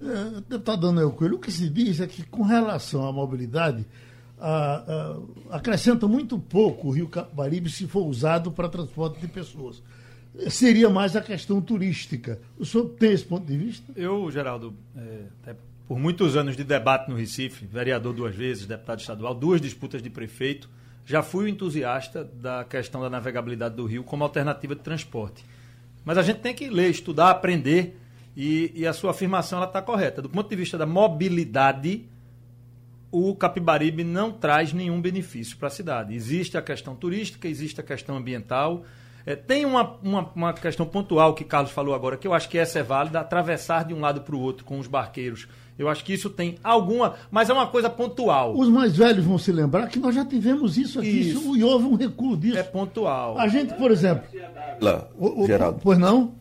É, 0.02 0.42
deputado 0.48 0.88
Daniel 0.88 1.12
Coelho, 1.12 1.36
o 1.36 1.40
que 1.40 1.52
se 1.52 1.70
diz 1.70 2.00
é 2.00 2.08
que 2.08 2.24
com 2.24 2.44
relação 2.44 3.08
à 3.08 3.12
mobilidade, 3.12 3.86
a, 4.40 5.18
a, 5.50 5.58
acrescenta 5.58 6.08
muito 6.08 6.38
pouco 6.38 6.90
o 6.90 6.92
rio 6.92 7.08
Capibaribe 7.08 7.70
se 7.70 7.88
for 7.88 8.06
usado 8.06 8.52
para 8.52 8.70
transporte 8.70 9.20
de 9.20 9.28
pessoas 9.28 9.82
seria 10.50 10.90
mais 10.90 11.16
a 11.16 11.22
questão 11.22 11.60
turística. 11.62 12.40
O 12.58 12.66
senhor 12.66 12.90
tem 12.90 13.12
esse 13.12 13.26
ponto 13.26 13.46
de 13.46 13.58
vista? 13.58 13.92
Eu, 13.96 14.30
Geraldo, 14.30 14.74
é, 14.96 15.56
por 15.88 15.98
muitos 15.98 16.36
anos 16.36 16.56
de 16.56 16.64
debate 16.64 17.10
no 17.10 17.16
Recife, 17.16 17.66
vereador 17.66 18.14
duas 18.14 18.36
vezes, 18.36 18.66
deputado 18.66 19.00
estadual, 19.00 19.34
duas 19.34 19.60
disputas 19.60 20.02
de 20.02 20.10
prefeito, 20.10 20.70
já 21.06 21.24
fui 21.24 21.50
entusiasta 21.50 22.24
da 22.24 22.64
questão 22.66 23.02
da 23.02 23.10
navegabilidade 23.10 23.76
do 23.76 23.86
rio 23.86 24.04
como 24.04 24.24
alternativa 24.24 24.76
de 24.76 24.82
transporte. 24.82 25.44
Mas 26.04 26.18
a 26.18 26.22
gente 26.22 26.40
tem 26.40 26.54
que 26.54 26.70
ler, 26.70 26.90
estudar, 26.90 27.30
aprender, 27.30 27.98
e, 28.36 28.72
e 28.76 28.86
a 28.86 28.94
sua 28.94 29.12
afirmação 29.12 29.64
está 29.64 29.82
correta. 29.82 30.22
Do 30.22 30.30
ponto 30.30 30.48
de 30.48 30.56
vista 30.56 30.78
da 30.78 30.86
mobilidade, 30.86 32.06
o 33.12 33.36
Capibaribe 33.36 34.04
não 34.04 34.32
traz 34.32 34.74
nenhum 34.74 35.02
benefício 35.02 35.58
para 35.58 35.68
a 35.68 35.72
cidade. 35.72 36.14
Existe 36.14 36.58
a 36.58 36.62
questão 36.62 36.96
turística, 36.96 37.48
existe 37.48 37.80
a 37.80 37.84
questão 37.84 38.18
ambiental, 38.18 38.84
É, 39.26 39.36
tem 39.36 39.66
uma, 39.66 39.98
uma, 40.02 40.32
uma, 40.34 40.54
questão 40.54 40.86
pontual 40.86 41.34
que 41.34 41.44
Carlos 41.44 41.74
falou 41.74 41.94
agora, 41.94 42.16
que 42.16 42.26
eu 42.26 42.34
acho 42.34 42.48
que 42.48 42.58
essa 42.58 42.80
é 42.80 42.84
válida, 42.84 43.20
atravessar 43.20 43.84
de 43.84 43.94
um 43.94 44.00
lado 44.00 44.22
para 44.22 44.34
o 44.34 44.40
outro 44.40 44.64
com 44.64 44.80
os 44.80 44.88
barqueiros. 44.88 45.50
Eu 45.78 45.90
acho 45.90 46.02
que 46.04 46.14
isso 46.14 46.30
tem 46.30 46.58
alguma, 46.64 47.16
mas 47.30 47.50
é 47.50 47.54
uma 47.54 47.68
coisa 47.68 47.90
pontual. 47.90 48.58
Os 48.58 48.70
mais 48.70 48.96
velhos 48.96 49.26
vão 49.26 49.38
se 49.38 49.52
lembrar 49.52 49.88
que 49.88 50.00
nós 50.00 50.16
já 50.16 50.24
tivemos 50.24 50.78
isso 50.78 51.00
aqui, 51.00 51.10
isso. 51.10 51.40
Isso, 51.40 51.58
e 51.58 51.64
houve 51.64 51.86
um 51.86 51.96
recuo 51.96 52.38
disso. 52.38 52.58
É 52.58 52.64
pontual. 52.64 53.38
A 53.38 53.50
gente, 53.50 53.74
por 53.74 53.92
exemplo. 53.92 54.24
Lá, 54.80 55.08
o, 55.18 55.44
o, 55.44 55.46
Geraldo. 55.46 55.82
Pois 55.84 56.00
não? 56.00 56.34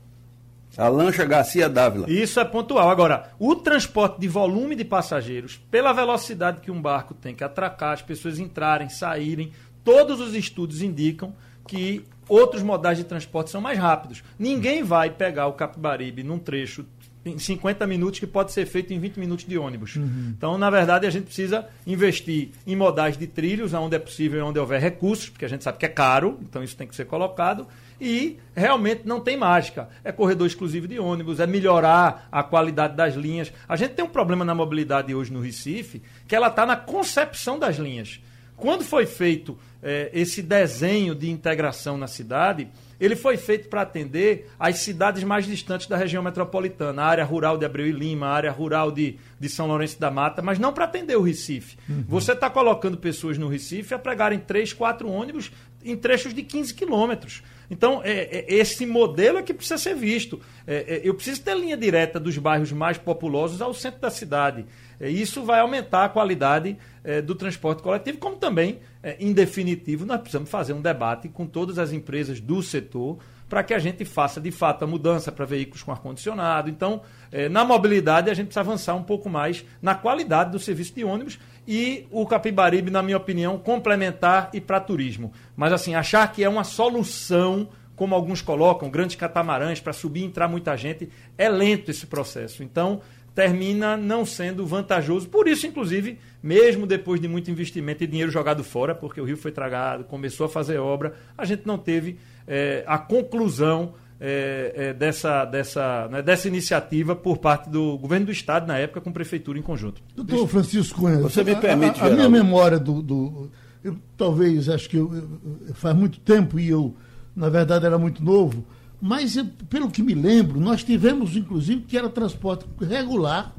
A 0.76 0.88
lancha 0.88 1.24
Garcia 1.24 1.68
Dávila. 1.68 2.10
Isso 2.10 2.38
é 2.38 2.44
pontual. 2.44 2.90
Agora, 2.90 3.30
o 3.38 3.54
transporte 3.54 4.20
de 4.20 4.28
volume 4.28 4.74
de 4.74 4.84
passageiros, 4.84 5.60
pela 5.70 5.92
velocidade 5.92 6.60
que 6.60 6.70
um 6.70 6.80
barco 6.80 7.14
tem 7.14 7.34
que 7.34 7.42
atracar, 7.42 7.92
as 7.92 8.02
pessoas 8.02 8.38
entrarem, 8.38 8.88
saírem, 8.88 9.52
todos 9.82 10.20
os 10.20 10.34
estudos 10.34 10.82
indicam 10.82 11.34
que 11.66 12.04
outros 12.28 12.62
modais 12.62 12.98
de 12.98 13.04
transporte 13.04 13.50
são 13.50 13.60
mais 13.60 13.78
rápidos. 13.78 14.22
Ninguém 14.38 14.82
vai 14.82 15.10
pegar 15.10 15.46
o 15.46 15.52
Capibaribe 15.52 16.22
num 16.22 16.38
trecho 16.38 16.84
em 17.24 17.38
50 17.38 17.86
minutos 17.86 18.20
que 18.20 18.26
pode 18.26 18.52
ser 18.52 18.66
feito 18.66 18.92
em 18.92 19.00
20 19.00 19.18
minutos 19.18 19.44
de 19.44 19.58
ônibus. 19.58 19.96
Uhum. 19.96 20.32
Então, 20.36 20.56
na 20.56 20.70
verdade, 20.70 21.06
a 21.06 21.10
gente 21.10 21.24
precisa 21.24 21.66
investir 21.86 22.50
em 22.66 22.76
modais 22.76 23.18
de 23.18 23.26
trilhos, 23.26 23.74
onde 23.74 23.96
é 23.96 23.98
possível 23.98 24.38
e 24.38 24.42
onde 24.42 24.58
houver 24.58 24.80
recursos, 24.80 25.28
porque 25.28 25.44
a 25.44 25.48
gente 25.48 25.64
sabe 25.64 25.78
que 25.78 25.86
é 25.86 25.88
caro, 25.88 26.38
então 26.42 26.62
isso 26.62 26.76
tem 26.76 26.86
que 26.86 26.94
ser 26.94 27.06
colocado. 27.06 27.66
E 28.00 28.38
realmente 28.54 29.02
não 29.04 29.20
tem 29.20 29.36
mágica. 29.36 29.88
É 30.04 30.12
corredor 30.12 30.46
exclusivo 30.46 30.86
de 30.86 30.98
ônibus, 30.98 31.40
é 31.40 31.46
melhorar 31.46 32.28
a 32.30 32.42
qualidade 32.42 32.94
das 32.94 33.14
linhas. 33.14 33.52
A 33.68 33.76
gente 33.76 33.94
tem 33.94 34.04
um 34.04 34.08
problema 34.08 34.44
na 34.44 34.54
mobilidade 34.54 35.14
hoje 35.14 35.32
no 35.32 35.40
Recife, 35.40 36.02
que 36.26 36.36
ela 36.36 36.48
está 36.48 36.66
na 36.66 36.76
concepção 36.76 37.58
das 37.58 37.76
linhas. 37.76 38.20
Quando 38.56 38.84
foi 38.84 39.04
feito 39.04 39.58
é, 39.82 40.10
esse 40.12 40.42
desenho 40.42 41.14
de 41.14 41.30
integração 41.30 41.98
na 41.98 42.06
cidade, 42.06 42.68
ele 42.98 43.14
foi 43.14 43.36
feito 43.36 43.68
para 43.68 43.82
atender 43.82 44.50
as 44.58 44.78
cidades 44.78 45.22
mais 45.22 45.44
distantes 45.44 45.86
da 45.86 45.96
região 45.96 46.22
metropolitana, 46.22 47.02
a 47.02 47.06
área 47.06 47.24
rural 47.24 47.58
de 47.58 47.66
Abreu 47.66 47.86
e 47.86 47.92
Lima, 47.92 48.26
a 48.26 48.32
área 48.32 48.50
rural 48.50 48.90
de, 48.90 49.18
de 49.38 49.48
São 49.48 49.66
Lourenço 49.66 50.00
da 50.00 50.10
Mata, 50.10 50.40
mas 50.40 50.58
não 50.58 50.72
para 50.72 50.86
atender 50.86 51.16
o 51.16 51.22
Recife. 51.22 51.76
Uhum. 51.88 52.04
Você 52.08 52.32
está 52.32 52.48
colocando 52.48 52.96
pessoas 52.96 53.36
no 53.36 53.48
Recife 53.48 53.94
a 53.94 53.98
pegarem 53.98 54.38
três, 54.38 54.72
quatro 54.72 55.08
ônibus 55.08 55.52
em 55.84 55.96
trechos 55.96 56.32
de 56.32 56.42
15 56.42 56.72
quilômetros. 56.74 57.42
Então, 57.70 58.00
é, 58.04 58.10
é, 58.10 58.54
esse 58.54 58.86
modelo 58.86 59.38
é 59.38 59.42
que 59.42 59.52
precisa 59.52 59.78
ser 59.78 59.94
visto. 59.94 60.40
É, 60.66 60.96
é, 60.96 61.00
eu 61.04 61.14
preciso 61.14 61.42
ter 61.42 61.56
linha 61.56 61.76
direta 61.76 62.18
dos 62.20 62.36
bairros 62.38 62.72
mais 62.72 62.98
populosos 62.98 63.60
ao 63.60 63.74
centro 63.74 64.00
da 64.00 64.10
cidade. 64.10 64.66
É, 65.00 65.08
isso 65.08 65.42
vai 65.44 65.60
aumentar 65.60 66.04
a 66.04 66.08
qualidade 66.08 66.76
é, 67.04 67.20
do 67.20 67.34
transporte 67.34 67.82
coletivo, 67.82 68.18
como 68.18 68.36
também, 68.36 68.78
em 69.20 69.32
definitivo, 69.32 70.04
nós 70.04 70.20
precisamos 70.20 70.50
fazer 70.50 70.72
um 70.72 70.80
debate 70.80 71.28
com 71.28 71.46
todas 71.46 71.78
as 71.78 71.92
empresas 71.92 72.40
do 72.40 72.60
setor 72.60 73.18
para 73.48 73.62
que 73.62 73.72
a 73.72 73.78
gente 73.78 74.04
faça 74.04 74.40
de 74.40 74.50
fato 74.50 74.82
a 74.82 74.86
mudança 74.88 75.30
para 75.30 75.44
veículos 75.44 75.84
com 75.84 75.92
ar-condicionado. 75.92 76.68
Então, 76.68 77.02
na 77.48 77.64
mobilidade, 77.64 78.28
a 78.28 78.34
gente 78.34 78.46
precisa 78.46 78.62
avançar 78.62 78.96
um 78.96 79.04
pouco 79.04 79.30
mais 79.30 79.64
na 79.80 79.94
qualidade 79.94 80.50
do 80.50 80.58
serviço 80.58 80.92
de 80.92 81.04
ônibus 81.04 81.38
e 81.66 82.06
o 82.10 82.26
Capibaribe, 82.26 82.90
na 82.90 83.02
minha 83.02 83.16
opinião, 83.16 83.58
complementar 83.58 84.50
e 84.52 84.60
para 84.60 84.80
turismo. 84.80 85.32
Mas 85.56 85.72
assim, 85.72 85.94
achar 85.94 86.30
que 86.32 86.44
é 86.44 86.48
uma 86.48 86.64
solução, 86.64 87.68
como 87.94 88.14
alguns 88.14 88.40
colocam, 88.40 88.90
grandes 88.90 89.16
catamarãs 89.16 89.80
para 89.80 89.92
subir 89.92 90.20
e 90.20 90.24
entrar 90.24 90.48
muita 90.48 90.76
gente, 90.76 91.08
é 91.36 91.48
lento 91.48 91.90
esse 91.90 92.06
processo. 92.06 92.62
Então, 92.62 93.00
termina 93.36 93.98
não 93.98 94.24
sendo 94.24 94.64
vantajoso. 94.64 95.28
Por 95.28 95.46
isso, 95.46 95.66
inclusive, 95.66 96.18
mesmo 96.42 96.86
depois 96.86 97.20
de 97.20 97.28
muito 97.28 97.50
investimento 97.50 98.02
e 98.02 98.06
dinheiro 98.06 98.30
jogado 98.30 98.64
fora, 98.64 98.94
porque 98.94 99.20
o 99.20 99.24
Rio 99.24 99.36
foi 99.36 99.52
tragado, 99.52 100.04
começou 100.04 100.46
a 100.46 100.48
fazer 100.48 100.78
obra, 100.78 101.14
a 101.36 101.44
gente 101.44 101.66
não 101.66 101.76
teve 101.76 102.18
é, 102.46 102.82
a 102.86 102.96
conclusão 102.96 103.92
é, 104.20 104.72
é, 104.74 104.94
dessa, 104.94 105.44
dessa, 105.44 106.08
né, 106.08 106.22
dessa 106.22 106.48
iniciativa 106.48 107.14
por 107.14 107.38
parte 107.38 107.68
do 107.68 107.98
governo 107.98 108.26
do 108.26 108.32
Estado, 108.32 108.66
na 108.66 108.78
época, 108.78 109.00
com 109.00 109.10
a 109.10 109.12
prefeitura 109.12 109.58
em 109.58 109.62
conjunto. 109.62 110.00
Doutor 110.14 110.48
Francisco 110.48 111.00
Cunha, 111.00 111.18
você 111.18 111.44
me 111.44 111.54
permite. 111.56 112.00
A, 112.00 112.04
a, 112.04 112.06
a 112.08 112.10
minha 112.10 112.28
memória 112.28 112.78
do. 112.78 113.02
do 113.02 113.50
eu, 113.84 113.96
talvez, 114.16 114.68
acho 114.68 114.88
que 114.88 114.96
eu, 114.96 115.28
faz 115.74 115.94
muito 115.94 116.18
tempo 116.20 116.58
e 116.58 116.68
eu, 116.68 116.94
na 117.34 117.48
verdade, 117.48 117.86
era 117.86 117.98
muito 117.98 118.24
novo, 118.24 118.64
mas 119.00 119.36
eu, 119.36 119.46
pelo 119.68 119.90
que 119.90 120.02
me 120.02 120.14
lembro, 120.14 120.58
nós 120.58 120.82
tivemos, 120.82 121.36
inclusive, 121.36 121.82
que 121.82 121.96
era 121.96 122.08
transporte 122.08 122.64
regular 122.80 123.54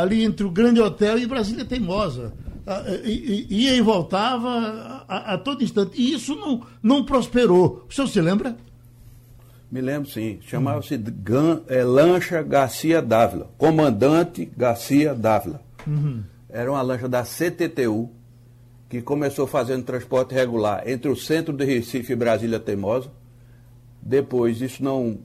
ali 0.00 0.24
entre 0.24 0.44
o 0.44 0.50
Grande 0.50 0.80
Hotel 0.80 1.18
e 1.18 1.26
Brasília 1.26 1.64
Teimosa. 1.64 2.32
ia 3.04 3.74
e 3.74 3.80
voltava 3.80 5.04
a, 5.08 5.34
a, 5.34 5.38
todo 5.38 5.62
instante. 5.62 5.92
E 5.94 6.12
isso 6.12 6.34
não, 6.34 6.62
não 6.82 7.04
prosperou. 7.04 7.86
O 7.88 7.94
senhor 7.94 8.08
se 8.08 8.20
lembra? 8.20 8.56
Me 9.70 9.80
lembro 9.80 10.08
sim. 10.08 10.38
Chamava-se 10.40 10.94
uhum. 10.94 11.62
é, 11.68 11.82
Lancha 11.84 12.42
Garcia 12.42 13.02
Dávila. 13.02 13.50
Comandante 13.58 14.50
Garcia 14.56 15.14
Dávila. 15.14 15.60
Uhum. 15.86 16.22
Era 16.48 16.70
uma 16.70 16.80
lancha 16.80 17.08
da 17.08 17.22
CTTU 17.22 18.10
que 18.88 19.02
começou 19.02 19.46
fazendo 19.46 19.84
transporte 19.84 20.34
regular 20.34 20.88
entre 20.88 21.10
o 21.10 21.16
centro 21.16 21.52
de 21.52 21.64
Recife 21.64 22.12
e 22.12 22.16
Brasília 22.16 22.58
Teimosa. 22.58 23.10
Depois 24.00 24.62
isso 24.62 24.82
não 24.82 25.18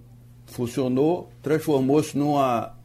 funcionou, 0.45 1.31
transformou-se 1.41 2.17
numa, 2.17 2.75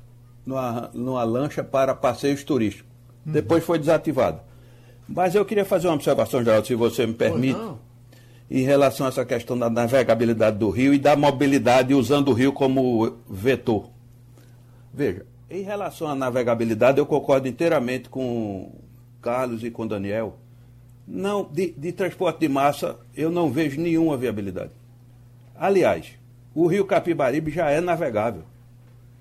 numa, 0.46 0.90
numa 0.94 1.24
lancha 1.24 1.64
para 1.64 1.94
passeios 1.94 2.44
turísticos. 2.44 2.88
Uhum. 3.26 3.32
Depois 3.32 3.64
foi 3.64 3.80
desativada. 3.80 4.44
Mas 5.08 5.34
eu 5.34 5.44
queria 5.44 5.64
fazer 5.64 5.88
uma 5.88 5.94
observação, 5.94 6.44
Geraldo, 6.44 6.66
se 6.66 6.74
você 6.74 7.06
me 7.06 7.14
permite 7.14 7.58
em 8.50 8.62
relação 8.62 9.06
a 9.06 9.08
essa 9.10 9.24
questão 9.24 9.58
da 9.58 9.68
navegabilidade 9.68 10.58
do 10.58 10.70
rio 10.70 10.94
e 10.94 10.98
da 10.98 11.14
mobilidade 11.14 11.94
usando 11.94 12.28
o 12.28 12.32
rio 12.32 12.52
como 12.52 13.18
vetor. 13.28 13.90
Veja, 14.92 15.26
em 15.50 15.62
relação 15.62 16.08
à 16.08 16.14
navegabilidade, 16.14 16.98
eu 16.98 17.06
concordo 17.06 17.46
inteiramente 17.46 18.08
com 18.08 18.72
Carlos 19.20 19.62
e 19.62 19.70
com 19.70 19.86
Daniel. 19.86 20.38
Não, 21.06 21.44
de, 21.44 21.72
de 21.72 21.92
transporte 21.92 22.40
de 22.40 22.48
massa, 22.48 22.98
eu 23.14 23.30
não 23.30 23.50
vejo 23.50 23.80
nenhuma 23.80 24.16
viabilidade. 24.16 24.70
Aliás, 25.54 26.12
o 26.54 26.66
rio 26.66 26.84
Capibaribe 26.84 27.50
já 27.50 27.70
é 27.70 27.80
navegável. 27.80 28.42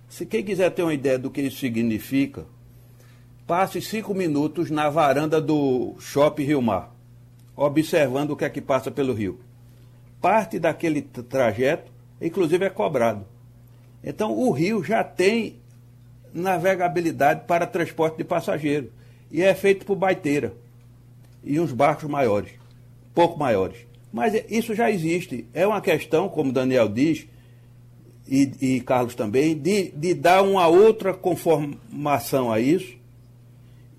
Se 0.07 0.25
quem 0.25 0.43
quiser 0.43 0.69
ter 0.71 0.83
uma 0.83 0.93
ideia 0.93 1.19
do 1.19 1.29
que 1.29 1.41
isso 1.41 1.59
significa, 1.59 2.45
passe 3.45 3.81
cinco 3.81 4.13
minutos 4.13 4.69
na 4.69 4.89
varanda 4.89 5.41
do 5.41 5.95
Shopping 5.99 6.43
Rio 6.43 6.61
Mar 6.61 6.96
observando 7.57 8.31
o 8.31 8.35
que 8.37 8.45
é 8.45 8.49
que 8.49 8.61
passa 8.61 8.91
pelo 8.91 9.13
rio. 9.13 9.39
Parte 10.21 10.59
daquele 10.59 11.01
trajeto, 11.01 11.91
inclusive, 12.21 12.65
é 12.65 12.69
cobrado. 12.69 13.25
Então, 14.03 14.31
o 14.31 14.51
rio 14.51 14.83
já 14.83 15.03
tem 15.03 15.57
navegabilidade 16.31 17.45
para 17.47 17.65
transporte 17.65 18.17
de 18.17 18.23
passageiros 18.23 18.91
e 19.31 19.41
é 19.41 19.53
feito 19.55 19.85
por 19.85 19.95
baiteira 19.95 20.53
e 21.43 21.59
uns 21.59 21.71
barcos 21.71 22.07
maiores, 22.07 22.51
pouco 23.13 23.39
maiores. 23.39 23.77
Mas 24.13 24.33
isso 24.49 24.75
já 24.75 24.91
existe. 24.91 25.47
É 25.53 25.65
uma 25.65 25.81
questão, 25.81 26.29
como 26.29 26.51
Daniel 26.51 26.87
diz, 26.87 27.27
e, 28.27 28.51
e 28.61 28.81
Carlos 28.81 29.15
também, 29.15 29.57
de, 29.57 29.91
de 29.91 30.13
dar 30.13 30.43
uma 30.43 30.67
outra 30.67 31.13
conformação 31.13 32.51
a 32.51 32.59
isso 32.59 32.97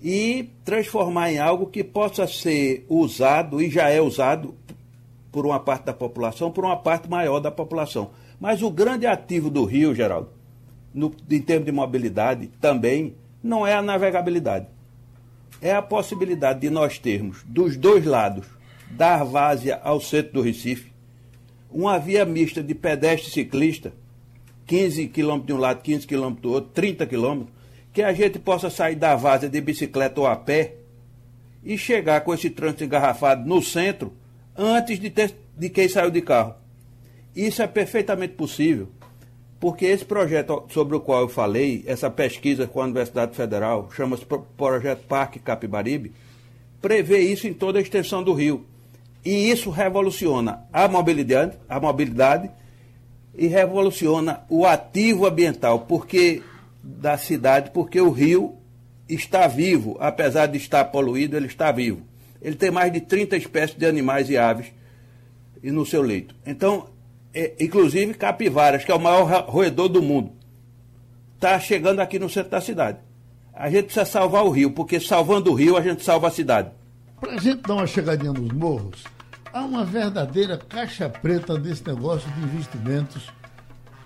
e 0.01 0.49
transformar 0.63 1.31
em 1.31 1.39
algo 1.39 1.67
que 1.67 1.83
possa 1.83 2.25
ser 2.25 2.85
usado 2.87 3.61
e 3.61 3.69
já 3.69 3.89
é 3.89 4.01
usado 4.01 4.55
por 5.31 5.45
uma 5.45 5.59
parte 5.59 5.85
da 5.85 5.93
população, 5.93 6.51
por 6.51 6.63
uma 6.63 6.77
parte 6.77 7.09
maior 7.09 7.39
da 7.39 7.51
população. 7.51 8.11
Mas 8.39 8.61
o 8.61 8.69
grande 8.69 9.05
ativo 9.05 9.49
do 9.49 9.65
Rio, 9.65 9.93
Geraldo, 9.93 10.29
no, 10.93 11.13
em 11.29 11.41
termos 11.41 11.65
de 11.65 11.71
mobilidade, 11.71 12.47
também 12.61 13.15
não 13.43 13.67
é 13.67 13.75
a 13.75 13.81
navegabilidade. 13.81 14.67
É 15.61 15.73
a 15.73 15.81
possibilidade 15.81 16.61
de 16.61 16.69
nós 16.69 16.97
termos, 16.97 17.43
dos 17.45 17.75
dois 17.75 18.05
lados, 18.05 18.47
da 18.89 19.15
Arvásia 19.15 19.79
ao 19.83 19.99
centro 19.99 20.33
do 20.33 20.41
Recife, 20.41 20.91
uma 21.71 21.99
via 21.99 22.25
mista 22.25 22.63
de 22.63 22.73
pedestre 22.73 23.29
e 23.29 23.33
ciclista, 23.33 23.93
15 24.65 25.07
km 25.09 25.39
de 25.39 25.53
um 25.53 25.57
lado, 25.57 25.81
15 25.81 26.07
km 26.07 26.31
do 26.33 26.51
outro, 26.51 26.71
30 26.73 27.05
km, 27.05 27.43
que 27.99 28.03
a 28.03 28.13
gente 28.13 28.39
possa 28.39 28.69
sair 28.69 28.95
da 28.95 29.13
várzea 29.13 29.49
de 29.49 29.59
bicicleta 29.59 30.21
ou 30.21 30.25
a 30.25 30.33
pé 30.33 30.75
e 31.61 31.77
chegar 31.77 32.21
com 32.21 32.33
esse 32.33 32.49
trânsito 32.49 32.85
engarrafado 32.85 33.45
no 33.45 33.61
centro 33.61 34.13
antes 34.57 34.97
de, 34.97 35.09
ter, 35.09 35.35
de 35.57 35.69
quem 35.69 35.89
saiu 35.89 36.09
de 36.09 36.21
carro. 36.21 36.55
Isso 37.35 37.61
é 37.61 37.67
perfeitamente 37.67 38.35
possível, 38.35 38.87
porque 39.59 39.85
esse 39.85 40.05
projeto 40.05 40.63
sobre 40.69 40.95
o 40.95 41.01
qual 41.01 41.23
eu 41.23 41.27
falei, 41.27 41.83
essa 41.85 42.09
pesquisa 42.09 42.65
com 42.65 42.79
a 42.79 42.85
Universidade 42.85 43.35
Federal, 43.35 43.89
chama-se 43.93 44.25
Projeto 44.55 45.05
Parque 45.05 45.37
Capibaribe, 45.37 46.13
prevê 46.81 47.19
isso 47.19 47.47
em 47.47 47.53
toda 47.53 47.79
a 47.79 47.81
extensão 47.81 48.23
do 48.23 48.31
rio. 48.31 48.65
E 49.25 49.51
isso 49.51 49.69
revoluciona 49.69 50.61
a 50.71 50.87
mobilidade, 50.87 51.57
a 51.67 51.81
mobilidade 51.81 52.49
e 53.37 53.47
revoluciona 53.47 54.45
o 54.47 54.65
ativo 54.65 55.25
ambiental, 55.25 55.81
porque 55.81 56.41
da 56.97 57.17
cidade, 57.17 57.71
porque 57.71 58.01
o 58.01 58.09
rio 58.09 58.57
está 59.07 59.47
vivo, 59.47 59.97
apesar 59.99 60.47
de 60.47 60.57
estar 60.57 60.85
poluído, 60.85 61.37
ele 61.37 61.47
está 61.47 61.71
vivo. 61.71 62.01
Ele 62.41 62.55
tem 62.55 62.71
mais 62.71 62.91
de 62.91 63.01
30 63.01 63.37
espécies 63.37 63.77
de 63.77 63.85
animais 63.85 64.29
e 64.29 64.37
aves 64.37 64.67
e 65.61 65.71
no 65.71 65.85
seu 65.85 66.01
leito. 66.01 66.35
Então, 66.45 66.89
é, 67.33 67.53
inclusive 67.59 68.13
Capivaras, 68.13 68.83
que 68.83 68.91
é 68.91 68.95
o 68.95 68.99
maior 68.99 69.45
roedor 69.47 69.89
do 69.89 70.01
mundo, 70.01 70.31
está 71.35 71.59
chegando 71.59 71.99
aqui 71.99 72.17
no 72.17 72.29
centro 72.29 72.51
da 72.51 72.61
cidade. 72.61 72.99
A 73.53 73.69
gente 73.69 73.85
precisa 73.85 74.05
salvar 74.05 74.45
o 74.45 74.49
rio, 74.49 74.71
porque 74.71 74.99
salvando 74.99 75.51
o 75.51 75.53
rio 75.55 75.75
a 75.75 75.81
gente 75.81 76.03
salva 76.03 76.27
a 76.27 76.31
cidade. 76.31 76.71
Para 77.19 77.33
a 77.33 77.37
gente 77.37 77.61
dar 77.61 77.75
uma 77.75 77.87
chegadinha 77.87 78.31
nos 78.31 78.51
morros, 78.53 79.03
há 79.51 79.61
uma 79.61 79.83
verdadeira 79.83 80.57
caixa 80.57 81.09
preta 81.09 81.57
desse 81.57 81.85
negócio 81.85 82.29
de 82.31 82.41
investimentos 82.41 83.29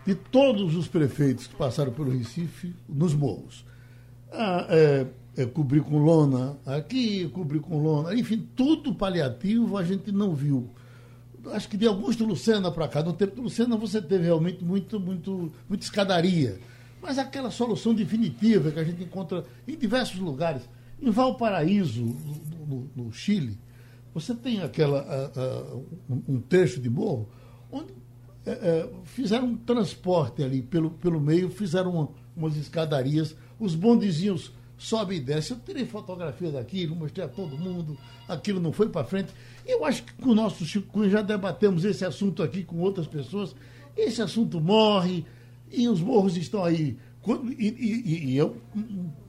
de 0.05 0.15
todos 0.15 0.75
os 0.75 0.87
prefeitos 0.87 1.47
que 1.47 1.55
passaram 1.55 1.91
pelo 1.91 2.11
Recife 2.11 2.75
nos 2.87 3.13
morros. 3.13 3.65
Ah, 4.31 4.67
é, 4.69 5.07
é, 5.37 5.45
cobrir 5.45 5.81
com 5.81 5.97
lona 5.97 6.57
aqui, 6.65 7.27
cobrir 7.29 7.59
com 7.59 7.81
lona, 7.81 8.13
enfim, 8.13 8.47
tudo 8.55 8.93
paliativo 8.93 9.77
a 9.77 9.83
gente 9.83 10.11
não 10.11 10.33
viu. 10.33 10.69
Acho 11.51 11.67
que 11.67 11.77
de 11.77 11.87
Augusto 11.87 12.25
Lucena 12.25 12.71
para 12.71 12.87
cá, 12.87 13.03
no 13.03 13.13
tempo 13.13 13.35
do 13.35 13.41
Lucena 13.43 13.75
você 13.75 14.01
teve 14.01 14.25
realmente 14.25 14.63
muito, 14.63 14.99
muito, 14.99 15.51
muita 15.67 15.83
escadaria. 15.83 16.59
Mas 17.01 17.17
aquela 17.17 17.51
solução 17.51 17.93
definitiva 17.93 18.71
que 18.71 18.79
a 18.79 18.83
gente 18.83 19.03
encontra 19.03 19.43
em 19.67 19.77
diversos 19.77 20.19
lugares, 20.19 20.61
em 21.01 21.09
Valparaíso, 21.09 22.01
no, 22.01 22.65
no, 22.65 22.89
no 22.95 23.11
Chile, 23.11 23.59
você 24.13 24.33
tem 24.33 24.61
aquela, 24.61 25.31
uh, 25.35 25.85
um, 26.09 26.35
um 26.35 26.39
trecho 26.39 26.79
de 26.79 26.89
morro 26.89 27.27
onde 27.71 27.91
é, 28.45 28.51
é, 28.51 28.89
fizeram 29.05 29.47
um 29.47 29.55
transporte 29.55 30.43
ali 30.43 30.61
pelo, 30.61 30.91
pelo 30.91 31.19
meio, 31.19 31.49
fizeram 31.49 31.91
uma, 31.91 32.09
umas 32.35 32.57
escadarias, 32.57 33.35
os 33.57 33.73
bondezinhos 33.73 34.51
sobem 34.77 35.17
e 35.17 35.21
descem. 35.21 35.55
Eu 35.55 35.63
tirei 35.63 35.85
fotografia 35.85 36.51
daquilo, 36.51 36.95
mostrei 36.95 37.25
a 37.25 37.29
todo 37.29 37.57
mundo, 37.57 37.97
aquilo 38.27 38.59
não 38.59 38.73
foi 38.73 38.89
para 38.89 39.05
frente. 39.05 39.31
Eu 39.65 39.85
acho 39.85 40.03
que 40.03 40.13
com 40.13 40.31
o 40.31 40.35
nosso 40.35 40.65
Chico 40.65 40.91
Cunha 40.91 41.09
já 41.09 41.21
debatemos 41.21 41.85
esse 41.85 42.03
assunto 42.03 42.43
aqui 42.43 42.63
com 42.63 42.79
outras 42.79 43.07
pessoas. 43.07 43.55
Esse 43.95 44.21
assunto 44.21 44.59
morre 44.59 45.25
e 45.71 45.87
os 45.87 46.01
morros 46.01 46.35
estão 46.35 46.65
aí. 46.65 46.97
E, 47.57 47.67
e, 47.67 48.31
e 48.31 48.37
eu, 48.37 48.57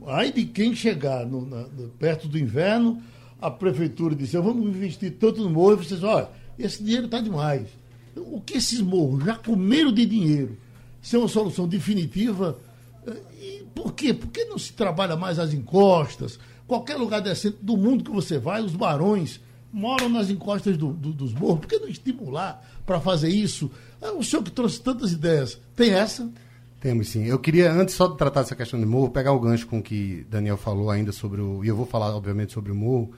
ai 0.07 0.33
de 0.33 0.45
quem 0.47 0.75
chegar 0.75 1.25
no, 1.25 1.47
na, 1.47 1.69
perto 2.01 2.27
do 2.27 2.37
inverno, 2.37 3.01
a 3.41 3.49
prefeitura 3.49 4.17
disse, 4.17 4.37
vamos 4.37 4.67
investir 4.67 5.13
tanto 5.21 5.41
no 5.41 5.51
morro, 5.51 5.75
e 5.75 5.77
vocês, 5.77 6.03
olha, 6.03 6.29
esse 6.59 6.83
dinheiro 6.83 7.05
está 7.05 7.21
demais 7.21 7.69
o 8.17 8.41
que 8.41 8.59
esses 8.59 8.81
morros 8.81 9.25
já 9.25 9.37
comeram 9.37 9.93
de 9.93 10.07
dinheiro 10.07 10.57
ser 11.03 11.19
uma 11.19 11.29
solução 11.29 11.69
definitiva. 11.69 12.59
Eh, 13.07 13.17
e 13.41 13.67
por 13.75 13.93
quê? 13.93 14.15
Por 14.15 14.29
que 14.29 14.45
não 14.45 14.59
se 14.59 14.73
trabalha 14.73 15.17
mais 15.17 15.39
as 15.39 15.53
encostas? 15.53 16.39
Qualquer 16.67 16.97
lugar 16.97 17.21
decente 17.21 17.59
do 17.61 17.77
mundo 17.77 18.03
que 18.03 18.11
você 18.11 18.39
vai, 18.39 18.63
os 18.63 18.75
barões 18.75 19.41
moram 19.71 20.09
nas 20.09 20.31
encostas 20.31 20.77
do, 20.77 20.93
do, 20.93 21.13
dos 21.13 21.35
morros. 21.35 21.61
Por 21.61 21.69
que 21.69 21.79
não 21.79 21.89
estimular 21.89 22.65
para 22.87 23.01
fazer 23.01 23.29
isso? 23.29 23.71
Ah, 24.01 24.13
o 24.13 24.23
senhor 24.23 24.43
que 24.43 24.51
trouxe 24.51 24.81
tantas 24.81 25.13
ideias, 25.13 25.59
tem 25.77 25.91
essa? 25.91 26.31
Temos 26.81 27.09
sim. 27.09 27.25
Eu 27.25 27.39
queria, 27.39 27.73
antes 27.73 27.95
só 27.95 28.07
de 28.07 28.17
tratar 28.17 28.41
essa 28.41 28.55
questão 28.55 28.79
de 28.79 28.87
morro, 28.87 29.11
pegar 29.11 29.33
o 29.33 29.41
gancho 29.41 29.67
com 29.67 29.79
o 29.79 29.83
que 29.83 30.27
Daniel 30.31 30.57
falou 30.57 30.91
ainda 30.91 31.13
sobre 31.13 31.41
o. 31.41 31.65
E 31.65 31.69
eu 31.69 31.77
vou 31.77 31.87
falar, 31.87 32.15
obviamente, 32.15 32.53
sobre 32.53 32.71
o 32.73 32.75
morro 32.75 33.13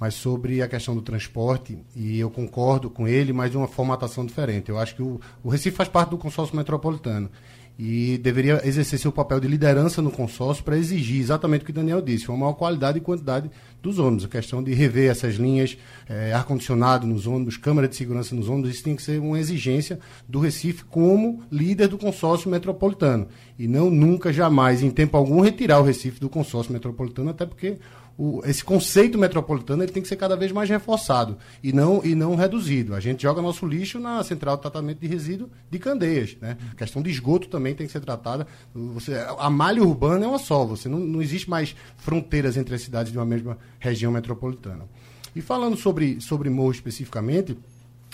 mas 0.00 0.14
sobre 0.14 0.62
a 0.62 0.66
questão 0.66 0.94
do 0.94 1.02
transporte, 1.02 1.78
e 1.94 2.18
eu 2.18 2.30
concordo 2.30 2.88
com 2.88 3.06
ele, 3.06 3.34
mas 3.34 3.50
de 3.50 3.58
uma 3.58 3.68
formatação 3.68 4.24
diferente. 4.24 4.70
Eu 4.70 4.78
acho 4.78 4.96
que 4.96 5.02
o, 5.02 5.20
o 5.44 5.50
Recife 5.50 5.76
faz 5.76 5.90
parte 5.90 6.08
do 6.08 6.16
consórcio 6.16 6.56
metropolitano 6.56 7.30
e 7.78 8.18
deveria 8.18 8.60
exercer 8.66 8.98
seu 8.98 9.10
papel 9.10 9.40
de 9.40 9.48
liderança 9.48 10.02
no 10.02 10.10
consórcio 10.10 10.62
para 10.62 10.76
exigir 10.76 11.18
exatamente 11.18 11.62
o 11.62 11.64
que 11.64 11.70
o 11.70 11.74
Daniel 11.74 12.02
disse, 12.02 12.28
uma 12.28 12.36
maior 12.36 12.52
qualidade 12.52 12.98
e 12.98 13.00
quantidade 13.00 13.50
dos 13.82 13.98
ônibus. 13.98 14.24
A 14.24 14.28
questão 14.28 14.62
de 14.62 14.74
rever 14.74 15.10
essas 15.10 15.36
linhas, 15.36 15.78
é, 16.06 16.32
ar-condicionado 16.32 17.06
nos 17.06 17.26
ônibus, 17.26 17.56
câmara 17.56 17.88
de 17.88 17.96
segurança 17.96 18.34
nos 18.34 18.50
ônibus, 18.50 18.74
isso 18.74 18.84
tem 18.84 18.96
que 18.96 19.02
ser 19.02 19.18
uma 19.18 19.38
exigência 19.38 19.98
do 20.28 20.40
Recife 20.40 20.84
como 20.84 21.42
líder 21.50 21.88
do 21.88 21.96
consórcio 21.96 22.50
metropolitano. 22.50 23.28
E 23.58 23.66
não 23.66 23.90
nunca, 23.90 24.30
jamais, 24.30 24.82
em 24.82 24.90
tempo 24.90 25.16
algum, 25.16 25.40
retirar 25.40 25.80
o 25.80 25.84
Recife 25.84 26.20
do 26.20 26.28
consórcio 26.28 26.72
metropolitano, 26.72 27.30
até 27.30 27.46
porque 27.46 27.78
o, 28.20 28.42
esse 28.44 28.62
conceito 28.62 29.16
metropolitano 29.16 29.82
ele 29.82 29.90
tem 29.90 30.02
que 30.02 30.08
ser 30.08 30.16
cada 30.16 30.36
vez 30.36 30.52
mais 30.52 30.68
reforçado 30.68 31.38
e 31.64 31.72
não, 31.72 32.04
e 32.04 32.14
não 32.14 32.34
reduzido. 32.34 32.94
A 32.94 33.00
gente 33.00 33.22
joga 33.22 33.40
nosso 33.40 33.66
lixo 33.66 33.98
na 33.98 34.22
central 34.22 34.56
de 34.56 34.62
tratamento 34.62 34.98
de 34.98 35.06
resíduo 35.06 35.48
de 35.70 35.78
Candeias. 35.78 36.36
Né? 36.38 36.58
A 36.70 36.74
questão 36.74 37.00
de 37.00 37.08
esgoto 37.08 37.48
também 37.48 37.74
tem 37.74 37.86
que 37.86 37.92
ser 37.92 38.00
tratada. 38.00 38.46
Você, 38.74 39.14
a 39.38 39.48
malha 39.48 39.82
urbana 39.82 40.26
é 40.26 40.28
uma 40.28 40.38
só, 40.38 40.66
você 40.66 40.86
não, 40.86 40.98
não 40.98 41.22
existe 41.22 41.48
mais 41.48 41.74
fronteiras 41.96 42.58
entre 42.58 42.74
as 42.74 42.82
cidades 42.82 43.10
de 43.10 43.16
uma 43.16 43.24
mesma 43.24 43.56
região 43.78 44.12
metropolitana. 44.12 44.84
E 45.34 45.40
falando 45.40 45.76
sobre, 45.78 46.20
sobre 46.20 46.50
morro 46.50 46.72
especificamente, 46.72 47.56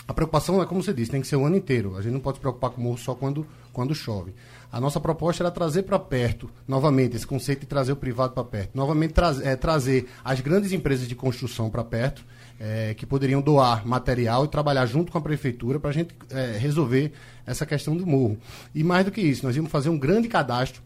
a 0.07 0.13
preocupação 0.13 0.61
é 0.61 0.65
como 0.65 0.81
você 0.81 0.93
disse, 0.93 1.11
tem 1.11 1.19
que 1.19 1.27
ser 1.27 1.35
o 1.35 1.45
ano 1.45 1.57
inteiro. 1.57 1.97
A 1.97 2.01
gente 2.01 2.13
não 2.13 2.21
pode 2.21 2.37
se 2.37 2.41
preocupar 2.41 2.69
com 2.69 2.81
morro 2.81 2.97
só 2.97 3.13
quando, 3.13 3.45
quando 3.73 3.93
chove. 3.93 4.33
A 4.71 4.79
nossa 4.79 4.99
proposta 4.99 5.43
era 5.43 5.51
trazer 5.51 5.83
para 5.83 5.97
perto, 5.97 6.49
novamente, 6.67 7.15
esse 7.15 7.25
conceito 7.25 7.61
de 7.61 7.67
trazer 7.67 7.93
o 7.93 7.95
privado 7.95 8.33
para 8.33 8.43
perto. 8.43 8.71
Novamente, 8.75 9.13
tra 9.13 9.35
é, 9.43 9.55
trazer 9.55 10.07
as 10.23 10.41
grandes 10.41 10.71
empresas 10.71 11.07
de 11.07 11.15
construção 11.15 11.69
para 11.69 11.83
perto, 11.83 12.23
é, 12.59 12.93
que 12.93 13.05
poderiam 13.05 13.41
doar 13.41 13.87
material 13.87 14.45
e 14.45 14.47
trabalhar 14.47 14.85
junto 14.85 15.11
com 15.11 15.17
a 15.17 15.21
prefeitura 15.21 15.79
para 15.79 15.89
a 15.89 15.93
gente 15.93 16.13
é, 16.31 16.57
resolver 16.57 17.13
essa 17.45 17.65
questão 17.65 17.95
do 17.95 18.05
morro. 18.05 18.37
E 18.73 18.83
mais 18.83 19.05
do 19.05 19.11
que 19.11 19.21
isso, 19.21 19.45
nós 19.45 19.55
íamos 19.55 19.71
fazer 19.71 19.89
um 19.89 19.97
grande 19.97 20.27
cadastro 20.27 20.81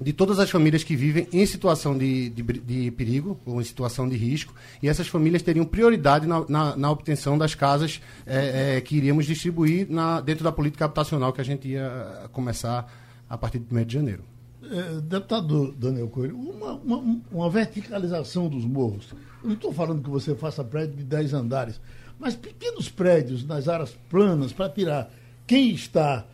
de 0.00 0.12
todas 0.14 0.38
as 0.38 0.48
famílias 0.50 0.82
que 0.82 0.96
vivem 0.96 1.28
em 1.30 1.44
situação 1.44 1.96
de, 1.96 2.30
de, 2.30 2.42
de, 2.42 2.90
perigo 2.90 3.38
ou 3.44 3.60
em 3.60 3.64
situação 3.64 4.08
de 4.08 4.16
risco, 4.16 4.54
e 4.82 4.88
essas 4.88 5.06
famílias 5.06 5.42
teriam 5.42 5.64
prioridade 5.66 6.26
na, 6.26 6.44
na, 6.48 6.76
na 6.76 6.90
obtenção 6.90 7.36
das 7.36 7.54
casas 7.54 8.00
é, 8.26 8.76
é, 8.76 8.80
que 8.80 8.96
iríamos 8.96 9.26
distribuir 9.26 9.86
na, 9.90 10.20
dentro 10.20 10.42
da 10.42 10.50
política 10.50 10.86
habitacional 10.86 11.32
que 11.32 11.40
a 11.40 11.44
gente 11.44 11.68
ia 11.68 12.28
começar 12.32 12.90
a 13.28 13.36
partir 13.36 13.58
de 13.58 13.74
1 13.74 13.84
de 13.84 13.92
janeiro. 13.92 14.24
É, 14.62 15.00
deputado 15.00 15.72
Daniel 15.72 16.08
Coelho, 16.08 16.36
uma, 16.36 16.72
uma, 16.74 17.20
uma 17.30 17.50
verticalização 17.50 18.48
dos 18.48 18.64
morros. 18.64 19.12
Eu 19.42 19.48
não 19.48 19.54
estou 19.54 19.72
falando 19.72 20.02
que 20.02 20.10
você 20.10 20.34
faça 20.34 20.64
prédio 20.64 20.96
de 20.96 21.04
10 21.04 21.34
andares, 21.34 21.80
mas 22.18 22.34
pequenos 22.34 22.88
prédios 22.88 23.44
nas 23.44 23.68
áreas 23.68 23.96
planas 24.08 24.52
para 24.52 24.68
tirar 24.70 25.10
quem 25.46 25.70
está 25.70 26.24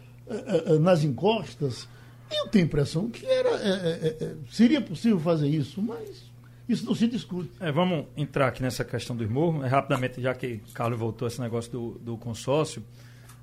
nas 0.80 1.04
encostas 1.04 1.88
eu 2.30 2.48
tenho 2.48 2.64
a 2.64 2.66
impressão 2.66 3.08
que 3.08 3.24
era, 3.26 3.48
é, 3.50 3.70
é, 3.70 4.24
é, 4.24 4.34
seria 4.50 4.80
possível 4.80 5.20
fazer 5.20 5.48
isso, 5.48 5.80
mas 5.82 6.30
isso 6.68 6.84
não 6.84 6.94
se 6.94 7.06
discute. 7.06 7.50
É, 7.60 7.70
vamos 7.70 8.06
entrar 8.16 8.48
aqui 8.48 8.62
nessa 8.62 8.84
questão 8.84 9.14
do 9.14 9.28
morro, 9.30 9.60
né, 9.60 9.68
rapidamente, 9.68 10.20
já 10.20 10.34
que 10.34 10.60
Carlos 10.74 10.98
voltou 10.98 11.26
a 11.26 11.28
esse 11.28 11.40
negócio 11.40 11.70
do, 11.70 11.90
do 11.98 12.16
consórcio. 12.16 12.82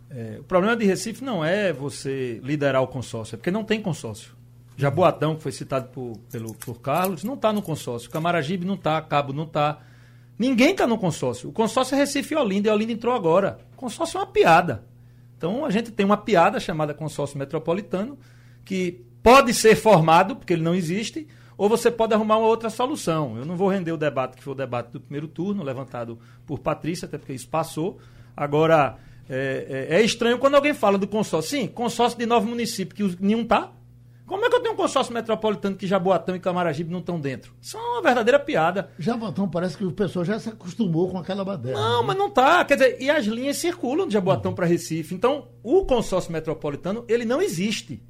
É, 0.10 0.38
o 0.40 0.44
problema 0.44 0.76
de 0.76 0.86
Recife 0.86 1.24
não 1.24 1.44
é 1.44 1.72
você 1.72 2.40
liderar 2.44 2.82
o 2.82 2.88
consórcio, 2.88 3.36
é 3.36 3.38
porque 3.38 3.52
não 3.52 3.64
tem 3.64 3.82
consórcio. 3.82 4.36
Jaboatão, 4.76 5.36
que 5.36 5.44
foi 5.44 5.52
citado 5.52 5.90
por, 5.90 6.18
pelo, 6.32 6.54
por 6.56 6.82
Carlos, 6.82 7.24
não 7.24 7.36
está 7.36 7.54
no 7.54 7.62
consórcio. 7.62 8.10
Camaragibe 8.10 8.66
não 8.66 8.74
está, 8.74 9.00
Cabo 9.02 9.32
não 9.32 9.44
está. 9.44 9.80
Ninguém 10.38 10.72
está 10.72 10.88
no 10.88 10.98
consórcio. 10.98 11.50
O 11.50 11.54
consórcio 11.54 11.96
é 11.96 12.00
Recife 12.00 12.34
e 12.34 12.38
Olinda, 12.38 12.70
e 12.70 12.72
Olinda 12.72 12.92
entrou 12.92 13.14
agora. 13.14 13.60
O 13.74 13.78
consórcio 13.78 14.18
é 14.18 14.22
uma 14.22 14.28
piada. 14.28 14.84
Então 15.38 15.66
a 15.66 15.70
gente 15.70 15.92
tem 15.92 16.06
uma 16.06 16.18
piada 16.18 16.60
chamada 16.60 16.94
consórcio 16.94 17.38
metropolitano, 17.38 18.18
que 18.64 19.04
pode 19.22 19.54
ser 19.54 19.76
formado, 19.76 20.36
porque 20.36 20.54
ele 20.54 20.62
não 20.62 20.76
existe, 20.76 21.28
ou 21.58 21.70
você 21.70 21.90
pode 21.90 22.14
arrumar 22.14 22.38
uma 22.38 22.48
outra 22.48 22.70
solução. 22.70 23.38
Eu 23.38 23.46
não 23.46 23.56
vou 23.56 23.70
render 23.70 23.92
o 23.92 23.98
debate 23.98 24.36
que 24.36 24.44
foi 24.44 24.54
o 24.54 24.56
debate 24.56 24.92
do 24.92 25.00
primeiro 25.00 25.28
turno, 25.28 25.64
levantado 25.64 26.20
por 26.46 26.60
Patrícia, 26.60 27.06
até 27.06 27.18
porque 27.18 27.34
isso 27.34 27.48
passou. 27.48 28.00
Agora, 28.36 28.98
é, 29.30 29.88
é, 29.90 29.96
é 29.98 30.02
estranho 30.02 30.38
quando 30.38 30.56
alguém 30.56 30.74
fala 30.74 30.98
do 30.98 31.08
consórcio. 31.08 31.58
Sim, 31.58 31.68
consórcio 31.68 32.20
de 32.20 32.26
nove 32.26 32.48
municípios, 32.48 33.16
que 33.16 33.24
nenhum 33.24 33.44
está. 33.44 33.72
Como 34.26 34.46
é 34.46 34.50
que 34.50 34.56
eu 34.56 34.62
tenho 34.62 34.74
um 34.74 34.78
consórcio 34.78 35.14
metropolitano 35.14 35.76
que 35.76 35.86
Jaboatão 35.86 36.36
e 36.36 36.40
Camaragibe 36.40 36.90
não 36.90 37.00
estão 37.00 37.20
dentro? 37.20 37.54
Isso 37.62 37.78
é 37.78 37.80
uma 37.80 38.02
verdadeira 38.02 38.40
piada. 38.40 38.90
Jaboatão 38.98 39.50
parece 39.50 39.78
que 39.78 39.84
o 39.84 39.92
pessoal 39.92 40.24
já 40.24 40.40
se 40.40 40.50
acostumou 40.50 41.10
com 41.10 41.18
aquela 41.18 41.44
baderna. 41.44 41.80
Não, 41.80 42.02
né? 42.02 42.08
mas 42.08 42.18
não 42.18 42.30
tá. 42.30 42.64
Quer 42.64 42.76
dizer, 42.76 42.98
e 43.02 43.10
as 43.10 43.26
linhas 43.26 43.58
circulam 43.58 44.08
de 44.08 44.14
Jaboatão 44.14 44.52
uhum. 44.52 44.56
para 44.56 44.66
Recife. 44.66 45.14
Então, 45.14 45.50
o 45.62 45.86
consórcio 45.86 46.32
metropolitano, 46.32 47.04
ele 47.08 47.26
não 47.26 47.42
existe 47.42 48.02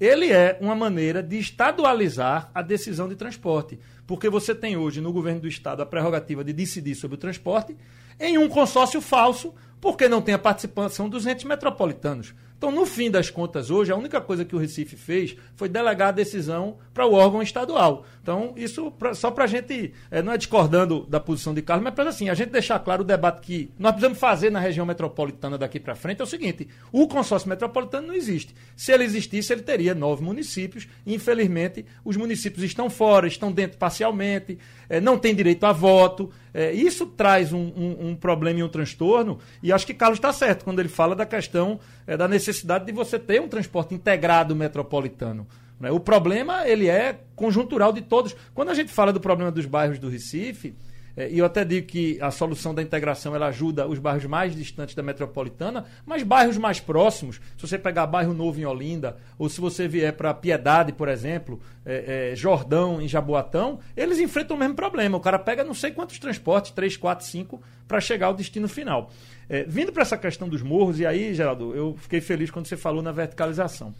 ele 0.00 0.32
é 0.32 0.56
uma 0.60 0.74
maneira 0.74 1.22
de 1.22 1.38
estadualizar 1.38 2.50
a 2.54 2.62
decisão 2.62 3.08
de 3.08 3.14
transporte. 3.14 3.78
Porque 4.06 4.30
você 4.30 4.54
tem 4.54 4.76
hoje 4.76 5.00
no 5.00 5.12
governo 5.12 5.42
do 5.42 5.48
estado 5.48 5.82
a 5.82 5.86
prerrogativa 5.86 6.42
de 6.42 6.52
decidir 6.52 6.94
sobre 6.94 7.16
o 7.16 7.18
transporte 7.18 7.76
em 8.18 8.38
um 8.38 8.48
consórcio 8.48 9.00
falso, 9.00 9.54
porque 9.80 10.08
não 10.08 10.22
tem 10.22 10.34
a 10.34 10.38
participação 10.38 11.08
dos 11.08 11.26
entes 11.26 11.44
metropolitanos. 11.44 12.34
Então, 12.60 12.70
no 12.70 12.84
fim 12.84 13.10
das 13.10 13.30
contas, 13.30 13.70
hoje, 13.70 13.90
a 13.90 13.96
única 13.96 14.20
coisa 14.20 14.44
que 14.44 14.54
o 14.54 14.58
Recife 14.58 14.94
fez 14.94 15.34
foi 15.56 15.66
delegar 15.66 16.08
a 16.08 16.12
decisão 16.12 16.76
para 16.92 17.06
o 17.06 17.14
órgão 17.14 17.40
estadual. 17.40 18.04
Então, 18.22 18.52
isso 18.54 18.90
pra, 18.90 19.14
só 19.14 19.30
para 19.30 19.44
a 19.44 19.46
gente, 19.46 19.94
é, 20.10 20.20
não 20.20 20.30
é 20.30 20.36
discordando 20.36 21.06
da 21.08 21.18
posição 21.18 21.54
de 21.54 21.62
Carlos, 21.62 21.82
mas 21.82 21.94
para 21.94 22.10
assim, 22.10 22.28
a 22.28 22.34
gente 22.34 22.50
deixar 22.50 22.78
claro 22.80 23.00
o 23.00 23.04
debate 23.04 23.40
que 23.40 23.70
nós 23.78 23.92
precisamos 23.92 24.18
fazer 24.18 24.50
na 24.50 24.60
região 24.60 24.84
metropolitana 24.84 25.56
daqui 25.56 25.80
para 25.80 25.94
frente 25.94 26.20
é 26.20 26.24
o 26.24 26.26
seguinte: 26.26 26.68
o 26.92 27.08
consórcio 27.08 27.48
metropolitano 27.48 28.08
não 28.08 28.14
existe. 28.14 28.54
Se 28.76 28.92
ele 28.92 29.04
existisse, 29.04 29.54
ele 29.54 29.62
teria 29.62 29.94
nove 29.94 30.22
municípios. 30.22 30.86
Infelizmente, 31.06 31.86
os 32.04 32.14
municípios 32.18 32.62
estão 32.62 32.90
fora, 32.90 33.26
estão 33.26 33.50
dentro 33.50 33.78
parcialmente, 33.78 34.58
é, 34.86 35.00
não 35.00 35.16
têm 35.16 35.34
direito 35.34 35.64
a 35.64 35.72
voto. 35.72 36.30
É, 36.52 36.72
isso 36.72 37.06
traz 37.06 37.52
um, 37.52 37.72
um, 37.76 38.08
um, 38.08 38.16
problema 38.16 38.58
e 38.58 38.62
um 38.64 38.68
transtorno, 38.68 39.38
e 39.62 39.72
acho 39.72 39.86
que 39.86 39.94
Carlos 39.94 40.18
está 40.18 40.32
certo 40.32 40.64
quando 40.64 40.80
ele 40.80 40.88
fala 40.88 41.14
da 41.14 41.24
questão 41.24 41.78
é, 42.08 42.16
da 42.16 42.26
necessidade 42.26 42.49
de 42.84 42.92
você 42.92 43.18
ter 43.18 43.40
um 43.40 43.48
transporte 43.48 43.94
integrado 43.94 44.54
metropolitano. 44.54 45.46
Né? 45.78 45.90
O 45.90 45.98
problema 45.98 46.66
ele 46.68 46.88
é 46.88 47.18
conjuntural 47.34 47.92
de 47.92 48.02
todos. 48.02 48.36
Quando 48.54 48.68
a 48.68 48.74
gente 48.74 48.92
fala 48.92 49.12
do 49.12 49.20
problema 49.20 49.50
dos 49.50 49.66
bairros 49.66 49.98
do 49.98 50.08
Recife, 50.08 50.74
e 51.16 51.38
eu 51.38 51.44
até 51.44 51.64
digo 51.64 51.86
que 51.86 52.20
a 52.20 52.30
solução 52.30 52.74
da 52.74 52.82
integração 52.82 53.34
ela 53.34 53.48
ajuda 53.48 53.86
os 53.86 53.98
bairros 53.98 54.24
mais 54.24 54.54
distantes 54.54 54.94
da 54.94 55.02
metropolitana, 55.02 55.84
mas 56.06 56.22
bairros 56.22 56.56
mais 56.56 56.80
próximos, 56.80 57.40
se 57.56 57.66
você 57.66 57.78
pegar 57.78 58.06
bairro 58.06 58.32
Novo 58.32 58.60
em 58.60 58.64
Olinda, 58.64 59.16
ou 59.38 59.48
se 59.48 59.60
você 59.60 59.88
vier 59.88 60.12
para 60.12 60.32
Piedade, 60.32 60.92
por 60.92 61.08
exemplo, 61.08 61.60
é, 61.84 62.30
é, 62.32 62.36
Jordão 62.36 63.00
em 63.00 63.08
Jaboatão, 63.08 63.80
eles 63.96 64.18
enfrentam 64.18 64.56
o 64.56 64.60
mesmo 64.60 64.74
problema. 64.74 65.16
O 65.16 65.20
cara 65.20 65.38
pega 65.38 65.64
não 65.64 65.74
sei 65.74 65.90
quantos 65.90 66.18
transportes, 66.18 66.70
3, 66.70 66.96
4, 66.96 67.26
5, 67.26 67.60
para 67.88 68.00
chegar 68.00 68.28
ao 68.28 68.34
destino 68.34 68.68
final. 68.68 69.10
É, 69.48 69.64
vindo 69.64 69.92
para 69.92 70.02
essa 70.02 70.16
questão 70.16 70.48
dos 70.48 70.62
morros, 70.62 71.00
e 71.00 71.06
aí, 71.06 71.34
Geraldo, 71.34 71.74
eu 71.74 71.96
fiquei 71.98 72.20
feliz 72.20 72.50
quando 72.50 72.66
você 72.66 72.76
falou 72.76 73.02
na 73.02 73.12
verticalização. 73.12 73.92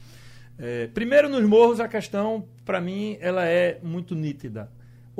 É, 0.58 0.86
primeiro, 0.88 1.28
nos 1.28 1.42
morros, 1.44 1.80
a 1.80 1.88
questão, 1.88 2.46
para 2.64 2.80
mim, 2.80 3.16
ela 3.20 3.46
é 3.46 3.78
muito 3.82 4.14
nítida 4.14 4.70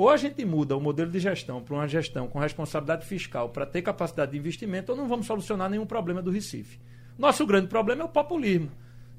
ou 0.01 0.09
a 0.09 0.17
gente 0.17 0.43
muda 0.43 0.75
o 0.75 0.81
modelo 0.81 1.11
de 1.11 1.19
gestão 1.19 1.61
para 1.61 1.75
uma 1.75 1.87
gestão 1.87 2.27
com 2.27 2.39
responsabilidade 2.39 3.05
fiscal 3.05 3.49
para 3.49 3.67
ter 3.67 3.83
capacidade 3.83 4.31
de 4.31 4.37
investimento, 4.39 4.91
ou 4.91 4.97
não 4.97 5.07
vamos 5.07 5.27
solucionar 5.27 5.69
nenhum 5.69 5.85
problema 5.85 6.23
do 6.23 6.31
Recife. 6.31 6.79
Nosso 7.19 7.45
grande 7.45 7.67
problema 7.67 8.01
é 8.01 8.05
o 8.05 8.09
populismo. 8.09 8.71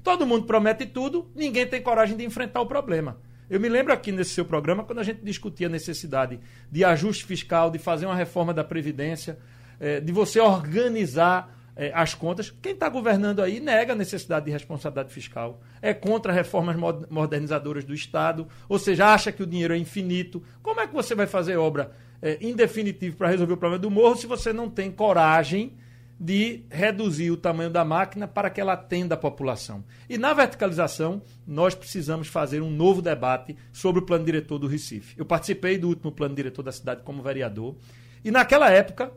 Todo 0.03 0.27
mundo 0.27 0.45
promete 0.45 0.85
tudo, 0.85 1.25
ninguém 1.33 1.65
tem 1.65 1.81
coragem 1.81 2.17
de 2.17 2.25
enfrentar 2.25 2.59
o 2.59 2.65
problema. 2.65 3.17
Eu 3.49 3.61
me 3.61 3.69
lembro 3.69 3.93
aqui 3.93 4.11
nesse 4.11 4.31
seu 4.31 4.43
programa, 4.43 4.83
quando 4.83 4.99
a 4.99 5.03
gente 5.03 5.21
discutia 5.23 5.67
a 5.67 5.69
necessidade 5.69 6.37
de 6.69 6.83
ajuste 6.83 7.23
fiscal, 7.23 7.71
de 7.71 7.79
fazer 7.79 8.05
uma 8.05 8.15
reforma 8.15 8.53
da 8.53 8.61
Previdência, 8.61 9.39
eh, 9.79 10.01
de 10.01 10.11
você 10.11 10.41
organizar 10.41 11.49
é, 11.75 11.91
as 11.93 12.13
contas. 12.13 12.53
Quem 12.61 12.73
está 12.73 12.89
governando 12.89 13.41
aí 13.41 13.59
nega 13.59 13.93
a 13.93 13.95
necessidade 13.95 14.45
de 14.45 14.51
responsabilidade 14.51 15.13
fiscal, 15.13 15.61
é 15.81 15.93
contra 15.93 16.31
reformas 16.31 16.75
modernizadoras 17.09 17.83
do 17.83 17.93
Estado, 17.93 18.47
ou 18.69 18.79
seja, 18.79 19.13
acha 19.13 19.31
que 19.31 19.43
o 19.43 19.47
dinheiro 19.47 19.73
é 19.73 19.77
infinito. 19.77 20.43
Como 20.61 20.79
é 20.79 20.87
que 20.87 20.93
você 20.93 21.15
vai 21.15 21.27
fazer 21.27 21.57
obra 21.57 21.91
é, 22.21 22.37
em 22.41 22.53
definitivo 22.53 23.17
para 23.17 23.29
resolver 23.29 23.53
o 23.53 23.57
problema 23.57 23.81
do 23.81 23.91
morro 23.91 24.15
se 24.15 24.27
você 24.27 24.53
não 24.53 24.69
tem 24.69 24.91
coragem 24.91 25.73
de 26.19 26.63
reduzir 26.69 27.31
o 27.31 27.37
tamanho 27.37 27.71
da 27.71 27.83
máquina 27.83 28.27
para 28.27 28.49
que 28.49 28.61
ela 28.61 28.73
atenda 28.73 29.15
a 29.15 29.17
população? 29.17 29.83
E 30.07 30.17
na 30.17 30.31
verticalização, 30.31 31.21
nós 31.45 31.73
precisamos 31.73 32.27
fazer 32.27 32.61
um 32.61 32.69
novo 32.69 33.01
debate 33.01 33.57
sobre 33.71 34.01
o 34.01 34.05
plano 34.05 34.23
diretor 34.23 34.59
do 34.59 34.67
Recife. 34.67 35.15
Eu 35.17 35.25
participei 35.25 35.77
do 35.77 35.89
último 35.89 36.11
plano 36.11 36.35
diretor 36.35 36.61
da 36.61 36.71
cidade 36.71 37.01
como 37.03 37.23
vereador, 37.23 37.75
e 38.23 38.31
naquela 38.31 38.69
época 38.69 39.11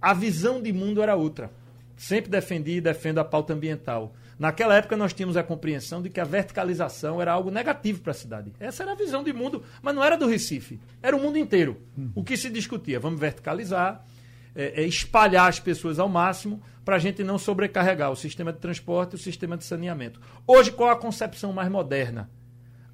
a 0.00 0.12
visão 0.12 0.60
de 0.60 0.72
mundo 0.72 1.00
era 1.00 1.14
outra 1.14 1.48
sempre 1.96 2.30
defendi 2.30 2.72
e 2.72 2.80
defendo 2.80 3.18
a 3.18 3.24
pauta 3.24 3.52
ambiental. 3.52 4.14
Naquela 4.38 4.74
época 4.74 4.96
nós 4.96 5.12
tínhamos 5.12 5.36
a 5.36 5.42
compreensão 5.42 6.02
de 6.02 6.10
que 6.10 6.20
a 6.20 6.24
verticalização 6.24 7.20
era 7.20 7.32
algo 7.32 7.50
negativo 7.50 8.00
para 8.00 8.10
a 8.10 8.14
cidade. 8.14 8.52
Essa 8.58 8.82
era 8.82 8.92
a 8.92 8.96
visão 8.96 9.22
de 9.22 9.32
mundo, 9.32 9.62
mas 9.80 9.94
não 9.94 10.02
era 10.02 10.16
do 10.16 10.26
Recife, 10.26 10.80
era 11.02 11.16
o 11.16 11.20
mundo 11.20 11.38
inteiro. 11.38 11.80
Hum. 11.96 12.10
O 12.14 12.24
que 12.24 12.36
se 12.36 12.50
discutia? 12.50 12.98
Vamos 12.98 13.20
verticalizar, 13.20 14.04
é, 14.54 14.82
é 14.82 14.86
espalhar 14.86 15.48
as 15.48 15.60
pessoas 15.60 15.98
ao 15.98 16.08
máximo 16.08 16.60
para 16.84 16.96
a 16.96 16.98
gente 16.98 17.22
não 17.22 17.38
sobrecarregar 17.38 18.10
o 18.10 18.16
sistema 18.16 18.52
de 18.52 18.58
transporte 18.58 19.12
e 19.12 19.14
o 19.14 19.18
sistema 19.18 19.56
de 19.56 19.64
saneamento. 19.64 20.20
Hoje, 20.46 20.72
qual 20.72 20.90
a 20.90 20.96
concepção 20.96 21.52
mais 21.52 21.70
moderna? 21.70 22.28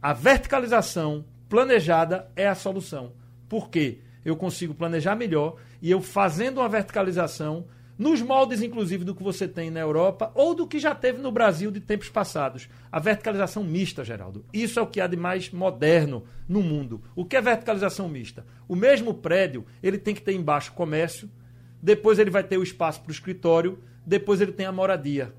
A 0.03 0.13
verticalização 0.13 1.25
planejada 1.49 2.31
é 2.37 2.47
a 2.47 2.55
solução. 2.55 3.13
Por 3.49 3.71
quê? 3.71 4.01
Eu 4.25 4.37
consigo 4.37 4.75
planejar 4.75 5.17
melhor 5.17 5.57
e 5.81 5.91
eu 5.91 6.03
fazendo 6.03 6.59
uma 6.59 6.69
verticalização 6.69 7.65
nos 7.99 8.23
moldes, 8.23 8.63
inclusive, 8.63 9.05
do 9.05 9.15
que 9.15 9.23
você 9.23 9.49
tem 9.49 9.71
na 9.71 9.81
Europa 9.81 10.31
ou 10.35 10.55
do 10.55 10.67
que 10.67 10.79
já 10.79 10.95
teve 10.95 11.21
no 11.21 11.33
Brasil 11.33 11.71
de 11.71 11.81
tempos 11.81 12.09
passados. 12.09 12.69
A 12.93 13.01
verticalização 13.01 13.65
mista, 13.65 14.05
Geraldo. 14.05 14.45
Isso 14.53 14.79
é 14.79 14.83
o 14.83 14.87
que 14.87 15.01
há 15.01 15.07
de 15.09 15.17
mais 15.17 15.51
moderno 15.51 16.23
no 16.49 16.63
mundo. 16.63 17.03
O 17.17 17.25
que 17.25 17.37
é 17.37 17.41
verticalização 17.41 18.09
mista? 18.09 18.47
O 18.69 18.77
mesmo 18.77 19.13
prédio, 19.13 19.67
ele 19.83 19.99
tem 19.99 20.15
que 20.15 20.23
ter 20.23 20.33
embaixo 20.33 20.73
comércio, 20.73 21.29
depois 21.83 22.19
ele 22.19 22.31
vai 22.31 22.45
ter 22.45 22.57
o 22.57 22.63
espaço 22.63 23.01
para 23.01 23.11
o 23.11 23.13
escritório, 23.13 23.79
depois 24.07 24.41
ele 24.41 24.53
tem 24.53 24.67
a 24.67 24.73
moradia. 24.73 25.35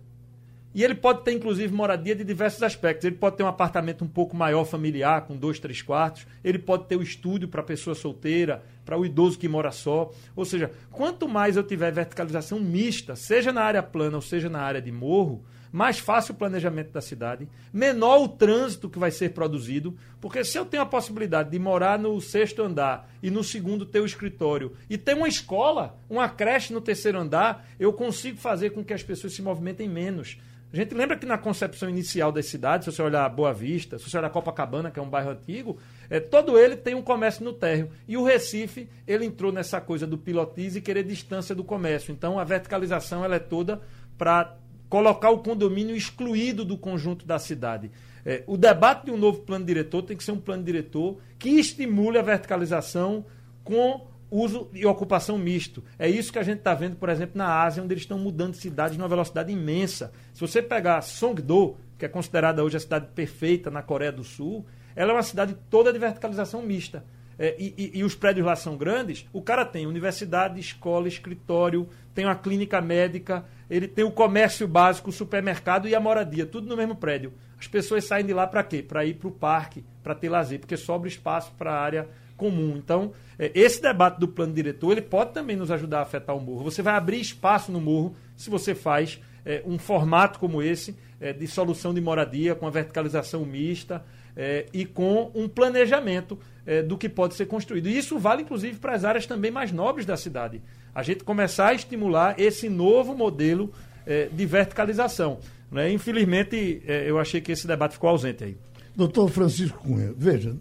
E 0.73 0.84
ele 0.84 0.93
pode 0.93 1.23
ter, 1.23 1.32
inclusive, 1.32 1.73
moradia 1.73 2.15
de 2.15 2.23
diversos 2.23 2.62
aspectos. 2.62 3.05
Ele 3.05 3.15
pode 3.15 3.38
ter 3.38 3.43
um 3.43 3.47
apartamento 3.47 4.03
um 4.03 4.08
pouco 4.08 4.36
maior, 4.36 4.65
familiar, 4.65 5.25
com 5.25 5.36
dois, 5.36 5.60
três 5.60 5.82
quartos. 5.82 6.27
Ele 6.43 6.60
pode 6.60 6.86
ter 6.86 6.95
o 6.95 7.01
estúdio 7.01 7.47
para 7.47 7.62
a 7.62 7.63
pessoa 7.63 7.95
solteira, 7.95 8.63
para 8.86 8.97
o 8.97 9.05
idoso 9.05 9.39
que 9.39 9.47
mora 9.47 9.71
só. 9.71 10.12
Ou 10.36 10.45
seja, 10.45 10.71
quanto 10.91 11.27
mais 11.27 11.58
eu 11.58 11.63
tiver 11.63 11.91
verticalização 11.91 12.60
mista, 12.60 13.15
seja 13.15 13.51
na 13.51 13.63
área 13.63 13.82
plana 13.82 14.17
ou 14.17 14.21
seja 14.21 14.47
na 14.47 14.62
área 14.62 14.82
de 14.82 14.91
morro, 14.91 15.43
mais 15.71 15.99
fácil 15.99 16.34
o 16.34 16.38
planejamento 16.38 16.91
da 16.91 17.01
cidade, 17.01 17.47
menor 17.71 18.23
o 18.23 18.27
trânsito 18.27 18.89
que 18.89 18.99
vai 18.99 19.12
ser 19.12 19.29
produzido, 19.29 19.95
porque 20.19 20.43
se 20.43 20.58
eu 20.58 20.65
tenho 20.65 20.84
a 20.84 20.86
possibilidade 20.86 21.51
de 21.51 21.60
morar 21.60 21.99
no 21.99 22.19
sexto 22.19 22.63
andar 22.63 23.10
e 23.21 23.29
no 23.29 23.43
segundo 23.43 23.86
ter 23.86 23.99
o 23.99 24.05
escritório 24.05 24.73
e 24.89 24.97
ter 24.97 25.15
uma 25.15 25.27
escola, 25.27 25.97
uma 26.10 26.27
creche 26.27 26.73
no 26.73 26.82
terceiro 26.82 27.19
andar, 27.19 27.67
eu 27.79 27.93
consigo 27.93 28.38
fazer 28.38 28.71
com 28.71 28.84
que 28.84 28.93
as 28.93 29.03
pessoas 29.03 29.34
se 29.34 29.41
movimentem 29.41 29.88
menos. 29.88 30.38
A 30.71 30.77
gente 30.77 30.93
lembra 30.93 31.17
que 31.17 31.25
na 31.25 31.38
concepção 31.38 31.89
inicial 31.89 32.32
das 32.32 32.45
cidades, 32.45 32.86
se 32.86 32.91
você 32.91 33.01
olhar 33.01 33.27
Boa 33.29 33.51
Vista, 33.51 33.97
se 33.97 34.08
você 34.08 34.17
olhar 34.19 34.29
Copacabana, 34.29 34.91
que 34.91 34.99
é 34.99 35.01
um 35.01 35.10
bairro 35.10 35.32
antigo, 35.32 35.79
é, 36.10 36.19
todo 36.19 36.60
ele 36.60 36.75
tem 36.75 36.93
um 36.93 37.01
comércio 37.01 37.43
no 37.43 37.53
térreo. 37.53 37.89
E 38.08 38.15
o 38.15 38.23
Recife, 38.23 38.88
ele 39.08 39.25
entrou 39.25 39.51
nessa 39.51 39.82
coisa 39.82 40.05
do 40.05 40.15
pilotis 40.15 40.75
e 40.75 40.82
querer 40.82 41.03
distância 41.03 41.55
do 41.55 41.63
comércio. 41.63 42.12
Então 42.12 42.38
a 42.38 42.43
verticalização 42.43 43.25
ela 43.25 43.36
é 43.36 43.39
toda 43.39 43.82
para 44.15 44.55
colocar 44.88 45.32
o 45.32 45.39
condomínio 45.39 45.95
excluído 45.95 46.63
do 46.63 46.77
conjunto 46.77 47.25
da 47.25 47.39
cidade. 47.39 47.89
É, 48.23 48.43
o 48.45 48.55
debate 48.55 49.05
de 49.05 49.12
um 49.12 49.17
novo 49.17 49.39
plano 49.41 49.65
diretor 49.65 50.03
tem 50.03 50.15
que 50.15 50.23
ser 50.23 50.34
um 50.34 50.39
plano 50.39 50.63
diretor 50.63 51.17
que 51.39 51.49
estimule 51.49 52.19
a 52.19 52.21
verticalização 52.21 53.25
com 53.63 54.09
uso 54.32 54.70
e 54.74 54.86
ocupação 54.86 55.38
misto. 55.38 55.84
É 55.98 56.10
isso 56.10 56.32
que 56.32 56.39
a 56.39 56.44
gente 56.44 56.60
está 56.60 56.74
vendo, 56.74 56.96
por 56.96 57.10
exemplo, 57.10 57.38
na 57.38 57.62
Ásia, 57.63 57.84
onde 57.84 57.94
eles 57.94 58.04
estão 58.04 58.18
mudando 58.18 58.54
cidades 58.54 58.98
numa 58.98 59.08
velocidade 59.08 59.52
imensa. 59.52 60.12
Se 60.34 60.42
você 60.42 60.62
pegar 60.62 61.02
Songdo, 61.02 61.78
que 61.98 62.06
é 62.06 62.10
considerada 62.10 62.63
hoje 62.63 62.78
a 62.78 62.80
cidade 62.80 63.08
perfeita 63.13 63.70
na 63.70 63.82
Coreia 63.82 64.12
do 64.12 64.24
Sul, 64.24 64.65
ela 64.96 65.12
é 65.12 65.15
uma 65.15 65.24
cidade 65.24 65.56
toda 65.70 65.92
de 65.92 66.00
verticalização 66.00 66.62
mista. 66.62 67.04
É, 67.42 67.56
e, 67.58 67.74
e, 67.78 68.00
e, 68.00 68.04
os 68.04 68.15
prédios 68.15 68.46
lá 68.46 68.54
são 68.54 68.76
grandes, 68.76 69.26
o 69.32 69.42
cara 69.42 69.63
tem 69.63 69.88
universidade, 69.88 70.60
escola, 70.60 71.08
escritório, 71.08 71.88
tem 72.13 72.26
uma 72.26 72.36
clínica 72.36 72.82
médica, 72.82 73.46
ele 73.70 73.88
tem 73.88 74.04
o 74.04 74.12
comércio 74.12 74.68
básico, 74.68 75.10
o 75.10 75.13
supermercado 75.13 75.88
e 75.88 75.96
a 75.96 76.02
moradia, 76.02 76.46
tudo 76.46 76.68
no 76.68 76.76
mesmo 76.76 76.96
prédio. 76.96 77.32
As 77.58 77.65
pessoas 77.65 78.04
saem 78.04 78.26
de 78.26 78.34
lá 78.34 78.46
para 78.46 78.62
quê? 78.62 78.84
Para 78.84 79.06
ir 79.06 79.13
para 79.13 79.30
o 79.30 79.32
parque, 79.32 79.86
para 80.04 80.13
ter 80.15 80.28
lazer, 80.28 80.60
porque 80.60 80.76
sobra 80.76 81.08
espaço 81.08 81.54
para 81.58 81.72
a 81.72 81.80
área 81.80 82.10
comum. 82.39 82.75
Então, 82.78 83.12
é, 83.38 83.52
esse 83.54 83.82
debate 83.82 84.19
do 84.19 84.28
plano 84.28 84.54
diretor 84.54 84.93
ele 84.93 85.02
pode 85.02 85.34
também 85.34 85.56
nos 85.56 85.69
ajudar 85.69 85.99
a 85.99 86.02
afetar 86.02 86.36
o 86.36 86.41
morro. 86.41 86.63
Você 86.63 86.82
vai 86.82 86.95
abrir 86.95 87.19
espaço 87.19 87.71
no 87.71 87.80
morro 87.80 88.15
se 88.36 88.49
você 88.49 88.73
faz 88.73 89.19
é, 89.45 89.62
um 89.65 89.78
formato 89.78 90.39
como 90.39 90.62
esse 90.62 90.95
é, 91.19 91.34
de 91.34 91.47
solução 91.47 91.93
de 91.93 92.02
moradia 92.02 92.56
com 92.56 92.65
a 92.65 92.69
verticalização 92.69 93.45
mista 93.45 94.04
é, 94.36 94.65
e 94.73 94.86
com 94.86 95.32
um 95.34 95.47
planejamento 95.47 96.39
é, 96.65 96.82
do 96.82 96.97
que 96.97 97.10
pode 97.10 97.36
ser 97.36 97.45
construído. 97.45 97.88
E 97.88 97.97
isso 97.97 98.17
vale 98.17 98.43
inclusive 98.43 98.80
para 98.80 98.93
as 98.93 99.04
áreas 99.04 99.25
também 99.25 99.52
mais 99.52 99.71
nobres 99.71 100.06
da 100.06 100.15
cidade. 100.15 100.62
A 100.93 101.04
gente 101.04 101.23
começar 101.23 101.67
a 101.67 101.73
estimular 101.73 102.39
esse 102.39 102.69
novo 102.69 103.15
modelo 103.15 103.71
é, 104.06 104.28
de 104.32 104.45
verticalização. 104.45 105.39
Né? 105.71 105.91
Infelizmente, 105.91 106.82
eu 106.86 107.19
achei 107.19 107.39
que 107.39 107.52
esse 107.52 107.67
debate 107.67 107.93
ficou 107.93 108.10
ausente 108.10 108.43
aí. 108.43 108.58
Doutor 108.95 109.30
Francisco 109.30 109.78
Cunha, 109.80 110.12
veja, 110.17 110.56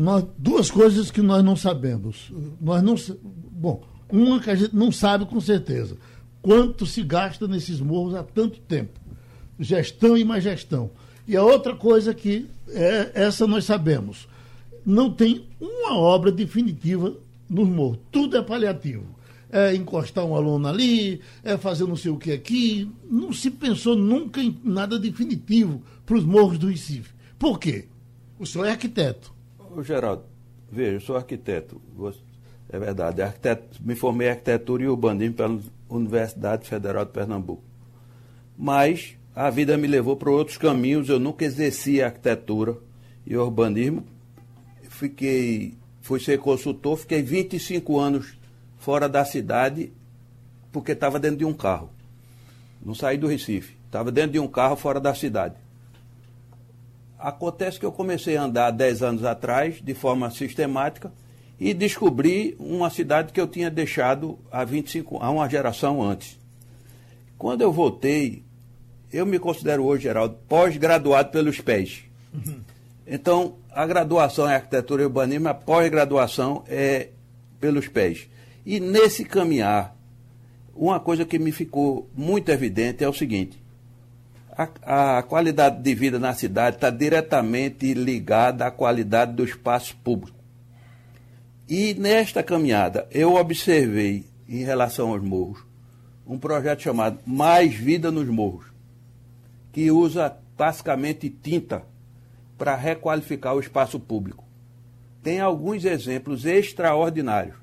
nós, 0.00 0.24
duas 0.38 0.70
coisas 0.70 1.10
que 1.10 1.20
nós 1.20 1.44
não 1.44 1.54
sabemos. 1.54 2.32
Nós 2.58 2.82
não, 2.82 2.94
bom, 3.52 3.82
uma 4.10 4.40
que 4.40 4.48
a 4.48 4.54
gente 4.54 4.74
não 4.74 4.90
sabe 4.90 5.26
com 5.26 5.38
certeza. 5.38 5.98
Quanto 6.40 6.86
se 6.86 7.02
gasta 7.02 7.46
nesses 7.46 7.80
morros 7.80 8.14
há 8.14 8.22
tanto 8.22 8.58
tempo. 8.60 8.98
Gestão 9.58 10.16
e 10.16 10.24
mais 10.24 10.42
gestão. 10.42 10.90
E 11.28 11.36
a 11.36 11.44
outra 11.44 11.76
coisa 11.76 12.14
que 12.14 12.48
é, 12.68 13.10
essa 13.12 13.46
nós 13.46 13.66
sabemos. 13.66 14.26
Não 14.86 15.12
tem 15.12 15.44
uma 15.60 15.98
obra 15.98 16.32
definitiva 16.32 17.14
nos 17.46 17.68
morros. 17.68 17.98
Tudo 18.10 18.38
é 18.38 18.42
paliativo. 18.42 19.04
É 19.52 19.74
encostar 19.74 20.24
um 20.24 20.34
aluno 20.34 20.66
ali, 20.66 21.20
é 21.44 21.58
fazer 21.58 21.84
não 21.86 21.96
sei 21.96 22.10
o 22.10 22.16
que 22.16 22.32
aqui. 22.32 22.90
Não 23.04 23.34
se 23.34 23.50
pensou 23.50 23.94
nunca 23.94 24.42
em 24.42 24.58
nada 24.64 24.98
definitivo 24.98 25.82
para 26.06 26.16
os 26.16 26.24
morros 26.24 26.56
do 26.56 26.68
Recife. 26.68 27.12
Por 27.38 27.60
quê? 27.60 27.84
O 28.38 28.46
senhor 28.46 28.64
é 28.64 28.70
arquiteto 28.70 29.38
Ô, 29.74 29.82
Geraldo, 29.84 30.24
veja, 30.70 30.96
eu 30.96 31.00
sou 31.00 31.16
arquiteto. 31.16 31.80
É 32.68 32.78
verdade. 32.78 33.22
Arquiteto, 33.22 33.78
me 33.80 33.94
formei 33.94 34.26
em 34.26 34.30
arquitetura 34.30 34.82
e 34.82 34.88
urbanismo 34.88 35.34
pela 35.34 35.60
Universidade 35.88 36.68
Federal 36.68 37.04
de 37.04 37.12
Pernambuco. 37.12 37.62
Mas 38.58 39.16
a 39.34 39.48
vida 39.48 39.76
me 39.76 39.86
levou 39.86 40.16
para 40.16 40.30
outros 40.30 40.56
caminhos. 40.56 41.08
Eu 41.08 41.20
nunca 41.20 41.44
exerci 41.44 42.02
arquitetura 42.02 42.76
e 43.24 43.36
urbanismo. 43.36 44.04
Fiquei 44.88 45.78
fui 46.00 46.18
ser 46.18 46.38
consultor, 46.38 46.96
fiquei 46.96 47.22
25 47.22 47.98
anos 47.98 48.36
fora 48.78 49.08
da 49.08 49.24
cidade, 49.24 49.92
porque 50.72 50.92
estava 50.92 51.20
dentro 51.20 51.36
de 51.36 51.44
um 51.44 51.52
carro. 51.52 51.90
Não 52.84 52.94
saí 52.94 53.16
do 53.16 53.28
Recife, 53.28 53.76
estava 53.86 54.10
dentro 54.10 54.32
de 54.32 54.40
um 54.40 54.48
carro 54.48 54.74
fora 54.74 54.98
da 54.98 55.14
cidade. 55.14 55.54
Acontece 57.20 57.78
que 57.78 57.84
eu 57.84 57.92
comecei 57.92 58.36
a 58.36 58.44
andar 58.44 58.70
10 58.70 59.02
anos 59.02 59.24
atrás, 59.24 59.80
de 59.82 59.94
forma 59.94 60.30
sistemática, 60.30 61.12
e 61.58 61.74
descobri 61.74 62.56
uma 62.58 62.88
cidade 62.88 63.32
que 63.32 63.40
eu 63.40 63.46
tinha 63.46 63.70
deixado 63.70 64.38
há 64.50 64.64
25, 64.64 65.18
há 65.20 65.30
uma 65.30 65.48
geração 65.48 66.02
antes. 66.02 66.38
Quando 67.36 67.60
eu 67.60 67.70
voltei, 67.70 68.42
eu 69.12 69.26
me 69.26 69.38
considero 69.38 69.84
hoje, 69.84 70.04
Geraldo, 70.04 70.38
pós-graduado 70.48 71.30
pelos 71.30 71.60
pés. 71.60 72.04
Uhum. 72.32 72.60
Então, 73.06 73.56
a 73.70 73.86
graduação 73.86 74.48
em 74.48 74.54
arquitetura 74.54 75.02
e 75.02 75.04
urbanismo, 75.04 75.48
a 75.48 75.54
pós-graduação 75.54 76.64
é 76.66 77.08
pelos 77.60 77.88
pés. 77.88 78.28
E 78.64 78.80
nesse 78.80 79.24
caminhar, 79.24 79.96
uma 80.74 80.98
coisa 80.98 81.24
que 81.26 81.38
me 81.38 81.52
ficou 81.52 82.08
muito 82.16 82.48
evidente 82.50 83.04
é 83.04 83.08
o 83.08 83.12
seguinte: 83.12 83.59
a, 84.82 85.18
a 85.18 85.22
qualidade 85.22 85.82
de 85.82 85.94
vida 85.94 86.18
na 86.18 86.34
cidade 86.34 86.76
está 86.76 86.90
diretamente 86.90 87.94
ligada 87.94 88.66
à 88.66 88.70
qualidade 88.70 89.32
do 89.32 89.44
espaço 89.44 89.96
público. 90.04 90.38
E 91.68 91.94
nesta 91.94 92.42
caminhada, 92.42 93.06
eu 93.10 93.34
observei, 93.34 94.24
em 94.48 94.64
relação 94.64 95.12
aos 95.12 95.22
morros, 95.22 95.64
um 96.26 96.38
projeto 96.38 96.82
chamado 96.82 97.20
Mais 97.24 97.72
Vida 97.74 98.10
nos 98.10 98.28
Morros, 98.28 98.66
que 99.72 99.90
usa 99.90 100.36
basicamente 100.58 101.30
tinta 101.30 101.84
para 102.58 102.74
requalificar 102.74 103.54
o 103.54 103.60
espaço 103.60 103.98
público. 103.98 104.44
Tem 105.22 105.40
alguns 105.40 105.84
exemplos 105.84 106.44
extraordinários 106.44 107.56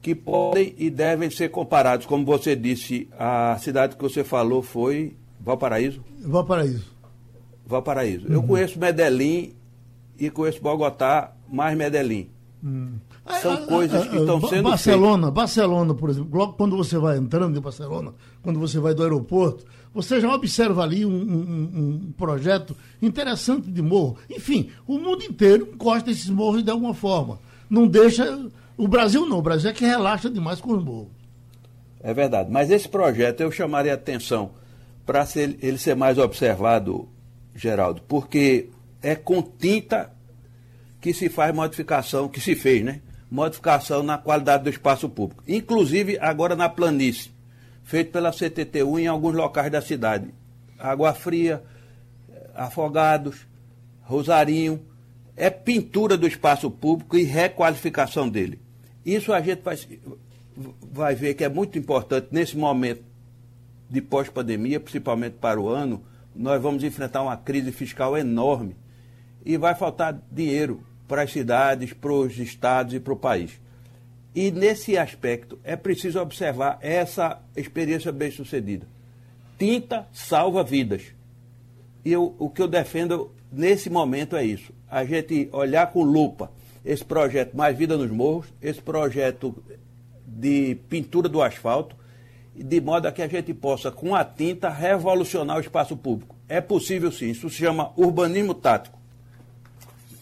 que 0.00 0.14
podem 0.14 0.74
e 0.78 0.88
devem 0.88 1.28
ser 1.30 1.50
comparados. 1.50 2.06
Como 2.06 2.24
você 2.24 2.54
disse, 2.54 3.08
a 3.18 3.58
cidade 3.58 3.96
que 3.96 4.02
você 4.02 4.22
falou 4.22 4.62
foi 4.62 5.16
Valparaíso? 5.40 6.02
Valparaíso. 6.24 6.84
Valparaíso. 7.66 8.26
Uhum. 8.28 8.34
Eu 8.34 8.42
conheço 8.42 8.78
Medellín 8.78 9.52
e 10.18 10.30
conheço 10.30 10.60
Bogotá, 10.60 11.32
mais 11.48 11.76
Medellín. 11.76 12.28
Uhum. 12.62 12.94
São 13.42 13.54
ah, 13.54 13.66
coisas 13.66 14.02
ah, 14.02 14.06
que 14.06 14.16
estão 14.16 14.40
sendo 14.48 14.70
Barcelona, 14.70 15.26
feitas. 15.26 15.34
Barcelona, 15.34 15.94
por 15.94 16.10
exemplo, 16.10 16.38
logo 16.38 16.52
quando 16.52 16.76
você 16.76 16.96
vai 16.96 17.18
entrando 17.18 17.58
em 17.58 17.60
Barcelona, 17.60 18.14
quando 18.42 18.58
você 18.60 18.78
vai 18.78 18.94
do 18.94 19.02
aeroporto, 19.02 19.64
você 19.92 20.20
já 20.20 20.32
observa 20.32 20.82
ali 20.82 21.04
um, 21.04 21.10
um, 21.10 22.06
um 22.08 22.12
projeto 22.16 22.76
interessante 23.02 23.70
de 23.70 23.82
morro. 23.82 24.16
Enfim, 24.30 24.70
o 24.86 24.98
mundo 24.98 25.24
inteiro 25.24 25.70
encosta 25.72 26.10
esses 26.10 26.30
morros 26.30 26.62
de 26.62 26.70
alguma 26.70 26.94
forma. 26.94 27.38
Não 27.68 27.86
deixa. 27.86 28.48
O 28.76 28.86
Brasil 28.86 29.26
não, 29.26 29.38
o 29.38 29.42
Brasil 29.42 29.70
é 29.70 29.72
que 29.72 29.84
relaxa 29.84 30.30
demais 30.30 30.60
com 30.60 30.72
os 30.72 30.84
morros. 30.84 31.08
É 32.00 32.14
verdade. 32.14 32.50
Mas 32.50 32.70
esse 32.70 32.88
projeto 32.88 33.40
eu 33.40 33.50
chamaria 33.50 33.94
atenção 33.94 34.50
para 35.06 35.26
ele 35.36 35.78
ser 35.78 35.94
mais 35.94 36.18
observado, 36.18 37.08
Geraldo, 37.54 38.02
porque 38.08 38.68
é 39.00 39.14
com 39.14 39.40
tinta 39.40 40.12
que 41.00 41.14
se 41.14 41.28
faz 41.28 41.54
modificação, 41.54 42.28
que 42.28 42.40
se 42.40 42.56
fez, 42.56 42.84
né? 42.84 43.00
modificação 43.30 44.02
na 44.02 44.18
qualidade 44.18 44.64
do 44.64 44.70
espaço 44.70 45.08
público. 45.08 45.42
Inclusive 45.46 46.18
agora 46.18 46.56
na 46.56 46.68
planície, 46.68 47.30
feito 47.84 48.10
pela 48.10 48.32
CTTU 48.32 48.98
em 48.98 49.06
alguns 49.06 49.34
locais 49.34 49.70
da 49.70 49.80
cidade. 49.80 50.34
Água 50.78 51.14
Fria, 51.14 51.62
Afogados, 52.54 53.46
Rosarinho. 54.02 54.84
É 55.36 55.50
pintura 55.50 56.16
do 56.16 56.26
espaço 56.26 56.70
público 56.70 57.16
e 57.16 57.22
requalificação 57.22 58.28
dele. 58.28 58.58
Isso 59.04 59.32
a 59.32 59.40
gente 59.40 59.60
vai, 59.62 59.78
vai 60.90 61.14
ver 61.14 61.34
que 61.34 61.44
é 61.44 61.48
muito 61.48 61.78
importante 61.78 62.28
nesse 62.30 62.56
momento 62.56 63.04
de 63.88 64.00
pós-pandemia, 64.00 64.80
principalmente 64.80 65.34
para 65.34 65.60
o 65.60 65.68
ano. 65.68 66.02
Nós 66.34 66.60
vamos 66.60 66.84
enfrentar 66.84 67.22
uma 67.22 67.36
crise 67.36 67.72
fiscal 67.72 68.16
enorme 68.16 68.76
e 69.44 69.56
vai 69.56 69.74
faltar 69.74 70.20
dinheiro 70.30 70.82
para 71.06 71.22
as 71.22 71.32
cidades, 71.32 71.92
para 71.92 72.12
os 72.12 72.38
estados 72.38 72.94
e 72.94 73.00
para 73.00 73.12
o 73.12 73.16
país. 73.16 73.60
E 74.34 74.50
nesse 74.50 74.98
aspecto 74.98 75.58
é 75.64 75.76
preciso 75.76 76.20
observar 76.20 76.78
essa 76.82 77.40
experiência 77.56 78.12
bem-sucedida. 78.12 78.86
Tinta 79.58 80.06
salva 80.12 80.62
vidas. 80.62 81.02
E 82.04 82.12
eu, 82.12 82.34
o 82.38 82.50
que 82.50 82.60
eu 82.60 82.68
defendo 82.68 83.30
nesse 83.50 83.88
momento 83.88 84.36
é 84.36 84.44
isso: 84.44 84.72
a 84.90 85.04
gente 85.04 85.48
olhar 85.52 85.90
com 85.90 86.02
lupa 86.02 86.52
esse 86.84 87.04
projeto 87.04 87.56
Mais 87.56 87.76
Vida 87.76 87.96
nos 87.96 88.10
Morros, 88.10 88.46
esse 88.60 88.80
projeto 88.80 89.56
de 90.26 90.76
pintura 90.88 91.28
do 91.28 91.40
asfalto, 91.40 91.96
de 92.62 92.80
modo 92.80 93.06
a 93.06 93.12
que 93.12 93.22
a 93.22 93.28
gente 93.28 93.52
possa, 93.54 93.90
com 93.90 94.14
a 94.14 94.24
tinta, 94.24 94.68
revolucionar 94.68 95.56
o 95.56 95.60
espaço 95.60 95.96
público. 95.96 96.36
É 96.48 96.60
possível 96.60 97.10
sim, 97.12 97.30
isso 97.30 97.48
se 97.50 97.56
chama 97.56 97.92
urbanismo 97.96 98.54
tático. 98.54 98.98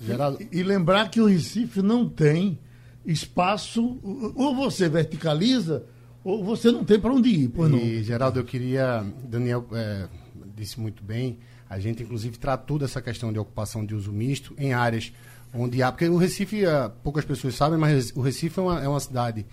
Geraldo... 0.01 0.39
E, 0.53 0.63
lembrar 0.63 1.11
que 1.11 1.21
o 1.21 1.27
Recife 1.27 1.81
não 1.81 2.09
tem 2.09 2.59
espaço, 3.05 3.99
ou 4.35 4.55
você 4.55 4.89
verticaliza, 4.89 5.85
ou 6.23 6.43
você 6.43 6.71
não 6.71 6.85
tem 6.85 6.99
para 6.99 7.13
onde 7.13 7.29
ir, 7.29 7.49
pois 7.49 7.71
não. 7.71 7.79
E, 7.79 8.03
Geraldo, 8.03 8.41
eu 8.41 8.45
queria, 8.45 9.05
Daniel 9.25 9.67
é, 9.73 10.09
disse 10.57 10.81
muito 10.81 11.03
bem, 11.03 11.39
a 11.69 11.79
gente 11.79 12.03
inclusive 12.03 12.39
tratou 12.39 12.79
dessa 12.79 13.01
questão 13.01 13.33
de 13.33 13.39
ocupação 13.39 13.85
de 13.85 13.95
uso 13.95 14.13
misto 14.13 14.55
em 14.59 14.73
áreas 14.73 15.13
onde 15.55 15.83
há, 15.83 15.93
porque 15.93 16.09
o 16.09 16.17
Recife, 16.17 16.65
é, 16.65 16.91
poucas 17.03 17.25
pessoas 17.25 17.55
sabem, 17.55 17.79
mas 17.79 18.13
o 18.15 18.21
Recife 18.21 18.59
é 18.59 18.63
uma, 18.63 18.83
é 18.83 18.89
uma 18.89 19.01
cidade, 19.01 19.47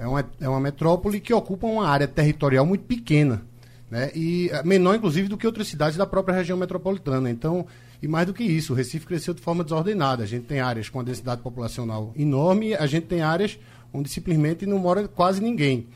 é 0.00 0.06
uma, 0.06 0.30
é 0.40 0.48
uma 0.48 0.60
metrópole 0.60 1.20
que 1.20 1.32
ocupa 1.34 1.66
uma 1.66 1.86
área 1.86 2.08
territorial 2.08 2.64
muito 2.64 2.84
pequena, 2.84 3.42
né? 3.90 4.10
e 4.14 4.48
é, 4.50 4.62
menor 4.62 4.94
inclusive 4.94 5.28
do 5.28 5.36
que 5.36 5.46
outras 5.46 5.68
cidades 5.68 5.98
da 5.98 6.06
própria 6.06 6.34
região 6.34 6.56
metropolitana. 6.56 7.30
Então, 7.30 7.66
e 8.02 8.08
mais 8.08 8.26
do 8.26 8.32
que 8.32 8.42
isso, 8.42 8.72
o 8.72 8.76
Recife 8.76 9.04
cresceu 9.04 9.34
de 9.34 9.42
forma 9.42 9.62
desordenada. 9.62 10.22
A 10.22 10.26
gente 10.26 10.46
tem 10.46 10.58
áreas 10.58 10.88
com 10.88 10.98
uma 10.98 11.04
densidade 11.04 11.42
populacional 11.42 12.14
enorme, 12.16 12.74
a 12.74 12.86
gente 12.86 13.08
tem 13.08 13.20
áreas 13.20 13.58
onde 13.92 14.08
simplesmente 14.08 14.64
não 14.64 14.78
mora 14.78 15.06
quase 15.06 15.42
ninguém. 15.42 15.86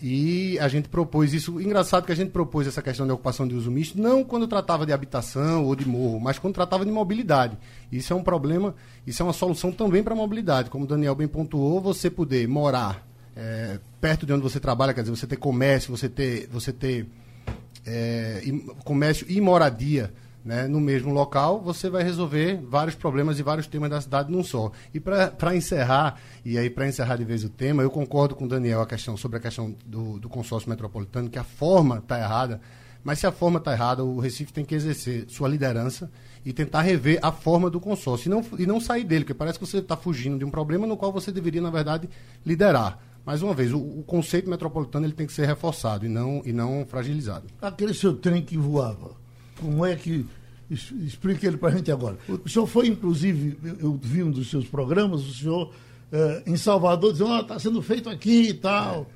E 0.00 0.56
a 0.60 0.68
gente 0.68 0.88
propôs 0.88 1.34
isso. 1.34 1.60
Engraçado 1.60 2.06
que 2.06 2.12
a 2.12 2.14
gente 2.14 2.30
propôs 2.30 2.68
essa 2.68 2.80
questão 2.80 3.04
de 3.04 3.12
ocupação 3.12 3.48
de 3.48 3.56
uso 3.56 3.68
misto, 3.68 4.00
não 4.00 4.22
quando 4.22 4.46
tratava 4.46 4.86
de 4.86 4.92
habitação 4.92 5.64
ou 5.64 5.74
de 5.74 5.86
morro, 5.86 6.20
mas 6.20 6.38
quando 6.38 6.54
tratava 6.54 6.84
de 6.84 6.92
mobilidade. 6.92 7.58
Isso 7.90 8.12
é 8.12 8.16
um 8.16 8.22
problema, 8.22 8.76
isso 9.04 9.20
é 9.22 9.26
uma 9.26 9.32
solução 9.32 9.72
também 9.72 10.04
para 10.04 10.14
a 10.14 10.16
mobilidade. 10.16 10.70
Como 10.70 10.84
o 10.84 10.86
Daniel 10.86 11.16
bem 11.16 11.26
pontuou, 11.26 11.80
você 11.80 12.08
poder 12.08 12.46
morar 12.46 13.09
é, 13.36 13.78
perto 14.00 14.26
de 14.26 14.32
onde 14.32 14.42
você 14.42 14.60
trabalha, 14.60 14.92
quer 14.92 15.02
dizer, 15.02 15.16
você 15.16 15.26
ter 15.26 15.36
comércio, 15.36 15.96
você 15.96 16.08
ter, 16.08 16.48
você 16.48 16.72
ter 16.72 17.06
é, 17.86 18.42
comércio 18.84 19.26
e 19.28 19.40
moradia 19.40 20.12
né, 20.44 20.66
no 20.66 20.80
mesmo 20.80 21.12
local, 21.12 21.60
você 21.60 21.90
vai 21.90 22.02
resolver 22.02 22.60
vários 22.62 22.94
problemas 22.94 23.38
e 23.38 23.42
vários 23.42 23.66
temas 23.66 23.90
da 23.90 24.00
cidade 24.00 24.32
num 24.32 24.42
só. 24.42 24.72
E 24.92 25.00
para 25.00 25.54
encerrar, 25.54 26.18
e 26.44 26.56
aí 26.56 26.70
para 26.70 26.88
encerrar 26.88 27.16
de 27.16 27.24
vez 27.24 27.44
o 27.44 27.48
tema, 27.48 27.82
eu 27.82 27.90
concordo 27.90 28.34
com 28.34 28.44
o 28.44 28.48
Daniel 28.48 28.80
a 28.80 28.86
questão, 28.86 29.16
sobre 29.16 29.38
a 29.38 29.40
questão 29.40 29.74
do, 29.84 30.18
do 30.18 30.28
consórcio 30.28 30.68
metropolitano, 30.68 31.28
que 31.28 31.38
a 31.38 31.44
forma 31.44 31.98
está 31.98 32.18
errada, 32.18 32.60
mas 33.04 33.18
se 33.18 33.26
a 33.26 33.32
forma 33.32 33.58
está 33.58 33.72
errada, 33.72 34.04
o 34.04 34.18
Recife 34.18 34.52
tem 34.52 34.64
que 34.64 34.74
exercer 34.74 35.26
sua 35.28 35.48
liderança 35.48 36.10
e 36.44 36.52
tentar 36.52 36.82
rever 36.82 37.18
a 37.22 37.30
forma 37.30 37.68
do 37.68 37.80
consórcio 37.80 38.28
e 38.28 38.30
não, 38.30 38.44
e 38.58 38.66
não 38.66 38.80
sair 38.80 39.04
dele, 39.04 39.24
porque 39.24 39.34
parece 39.34 39.58
que 39.58 39.66
você 39.66 39.78
está 39.78 39.96
fugindo 39.96 40.38
de 40.38 40.44
um 40.44 40.50
problema 40.50 40.86
no 40.86 40.96
qual 40.96 41.12
você 41.12 41.30
deveria, 41.30 41.60
na 41.60 41.70
verdade, 41.70 42.08
liderar. 42.44 42.98
Mais 43.24 43.42
uma 43.42 43.54
vez, 43.54 43.72
o, 43.72 43.78
o, 43.78 44.02
conceito 44.02 44.48
metropolitano 44.48 45.06
ele 45.06 45.12
tem 45.12 45.26
que 45.26 45.32
ser 45.32 45.46
reforçado 45.46 46.06
e 46.06 46.08
não, 46.08 46.42
e 46.44 46.52
não 46.52 46.86
fragilizado. 46.86 47.46
Aquele 47.60 47.94
seu 47.94 48.14
trem 48.14 48.42
que 48.42 48.56
voava, 48.56 49.12
como 49.58 49.84
é 49.84 49.96
que. 49.96 50.26
Explique 50.70 51.44
ele 51.44 51.56
para 51.56 51.70
a 51.70 51.76
gente 51.76 51.90
agora. 51.90 52.16
O 52.28 52.48
senhor 52.48 52.64
foi, 52.64 52.86
inclusive, 52.86 53.58
eu 53.80 53.98
vi 54.00 54.22
um 54.22 54.30
dos 54.30 54.48
seus 54.48 54.64
programas, 54.64 55.22
o 55.22 55.34
senhor 55.34 55.72
eh, 56.12 56.42
em 56.46 56.56
Salvador 56.56 57.12
dizendo, 57.12 57.40
está 57.40 57.56
oh, 57.56 57.60
sendo 57.60 57.82
feito 57.82 58.08
aqui 58.08 58.48
e 58.48 58.54
tal. 58.54 59.06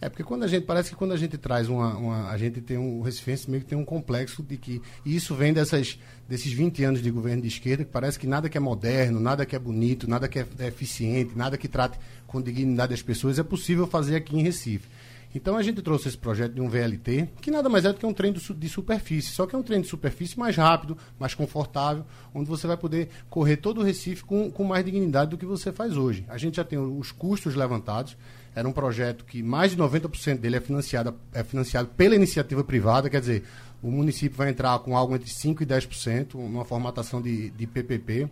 É. 0.00 0.06
é. 0.06 0.08
porque 0.08 0.22
quando 0.22 0.44
a 0.44 0.46
gente, 0.46 0.64
parece 0.64 0.90
que 0.90 0.96
quando 0.96 1.12
a 1.12 1.16
gente 1.16 1.36
traz 1.36 1.68
uma, 1.68 1.96
uma 1.96 2.30
a 2.30 2.36
gente 2.36 2.60
tem 2.60 2.78
um, 2.78 2.98
o 2.98 3.02
Recife 3.02 3.50
meio 3.50 3.62
que 3.62 3.68
tem 3.68 3.76
um 3.76 3.84
complexo 3.84 4.42
de 4.42 4.56
que, 4.56 4.80
e 5.04 5.16
isso 5.16 5.34
vem 5.34 5.52
dessas, 5.52 5.98
desses 6.28 6.52
20 6.52 6.84
anos 6.84 7.02
de 7.02 7.10
governo 7.10 7.42
de 7.42 7.48
esquerda, 7.48 7.84
que 7.84 7.90
parece 7.90 8.18
que 8.18 8.26
nada 8.26 8.48
que 8.48 8.56
é 8.56 8.60
moderno, 8.60 9.20
nada 9.20 9.46
que 9.46 9.54
é 9.54 9.58
bonito, 9.58 10.08
nada 10.08 10.28
que 10.28 10.38
é, 10.38 10.46
eficiente, 10.66 11.36
nada 11.36 11.56
que 11.56 11.68
trate 11.68 11.98
com 12.26 12.42
dignidade 12.42 12.92
as 12.92 13.02
pessoas, 13.02 13.38
é 13.38 13.42
possível 13.42 13.86
fazer 13.86 14.16
aqui 14.16 14.36
em 14.36 14.42
Recife. 14.42 14.88
Então 15.34 15.56
a 15.56 15.62
gente 15.62 15.82
trouxe 15.82 16.08
esse 16.08 16.16
projeto 16.16 16.54
de 16.54 16.62
um 16.62 16.68
VLT, 16.68 17.28
que 17.42 17.50
nada 17.50 17.68
mais 17.68 17.84
é 17.84 17.92
do 17.92 17.98
que 17.98 18.06
um 18.06 18.14
trem 18.14 18.32
de 18.32 18.68
superfície, 18.68 19.32
só 19.32 19.46
que 19.46 19.54
é 19.54 19.58
um 19.58 19.62
trem 19.62 19.82
de 19.82 19.86
superfície 19.86 20.38
mais 20.38 20.56
rápido, 20.56 20.96
mais 21.18 21.34
confortável, 21.34 22.04
onde 22.34 22.48
você 22.48 22.66
vai 22.66 22.76
poder 22.76 23.10
correr 23.28 23.58
todo 23.58 23.80
o 23.80 23.84
Recife 23.84 24.24
com, 24.24 24.50
com 24.50 24.64
mais 24.64 24.82
dignidade 24.84 25.32
do 25.32 25.36
que 25.36 25.44
você 25.44 25.70
faz 25.72 25.96
hoje. 25.96 26.24
A 26.28 26.38
gente 26.38 26.56
já 26.56 26.64
tem 26.64 26.78
os 26.78 27.12
custos 27.12 27.54
levantados, 27.54 28.16
era 28.54 28.66
um 28.66 28.72
projeto 28.72 29.26
que 29.26 29.42
mais 29.42 29.72
de 29.72 29.76
90% 29.76 30.38
dele 30.38 30.56
é 30.56 30.60
financiado, 30.60 31.14
é 31.34 31.44
financiado 31.44 31.88
pela 31.88 32.14
iniciativa 32.14 32.64
privada, 32.64 33.10
quer 33.10 33.20
dizer, 33.20 33.44
o 33.82 33.90
município 33.90 34.36
vai 34.36 34.50
entrar 34.50 34.78
com 34.80 34.96
algo 34.96 35.14
entre 35.14 35.30
5% 35.30 35.60
e 35.60 35.66
10%, 35.66 36.34
uma 36.34 36.64
formatação 36.64 37.20
de, 37.20 37.50
de 37.50 37.66
PPP, 37.66 38.28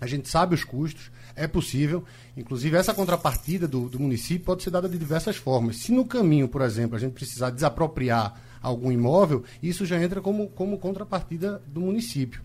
A 0.00 0.06
gente 0.06 0.28
sabe 0.28 0.54
os 0.54 0.64
custos, 0.64 1.10
é 1.36 1.46
possível. 1.46 2.04
Inclusive, 2.36 2.76
essa 2.76 2.92
contrapartida 2.92 3.68
do, 3.68 3.88
do 3.88 4.00
município 4.00 4.44
pode 4.44 4.62
ser 4.62 4.70
dada 4.70 4.88
de 4.88 4.98
diversas 4.98 5.36
formas. 5.36 5.76
Se 5.76 5.92
no 5.92 6.04
caminho, 6.04 6.48
por 6.48 6.62
exemplo, 6.62 6.96
a 6.96 6.98
gente 6.98 7.12
precisar 7.12 7.50
desapropriar 7.50 8.40
algum 8.60 8.90
imóvel, 8.90 9.44
isso 9.62 9.86
já 9.86 10.02
entra 10.02 10.20
como, 10.20 10.48
como 10.48 10.78
contrapartida 10.78 11.62
do 11.66 11.80
município. 11.80 12.42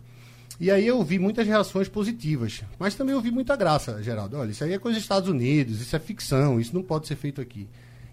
E 0.60 0.72
aí 0.72 0.88
eu 0.88 1.04
vi 1.04 1.20
muitas 1.20 1.46
reações 1.46 1.88
positivas, 1.88 2.64
mas 2.80 2.96
também 2.96 3.14
eu 3.14 3.22
vi 3.22 3.30
muita 3.30 3.56
graça, 3.56 4.02
Geraldo. 4.02 4.38
Olha, 4.38 4.50
isso 4.50 4.64
aí 4.64 4.74
é 4.74 4.80
coisa 4.80 4.96
dos 4.96 5.04
Estados 5.04 5.30
Unidos, 5.30 5.80
isso 5.82 5.96
é 5.96 6.00
ficção, 6.00 6.60
isso 6.60 6.74
não 6.74 6.82
pode 6.82 7.08
ser 7.08 7.16
feito 7.16 7.40
aqui. 7.40 7.68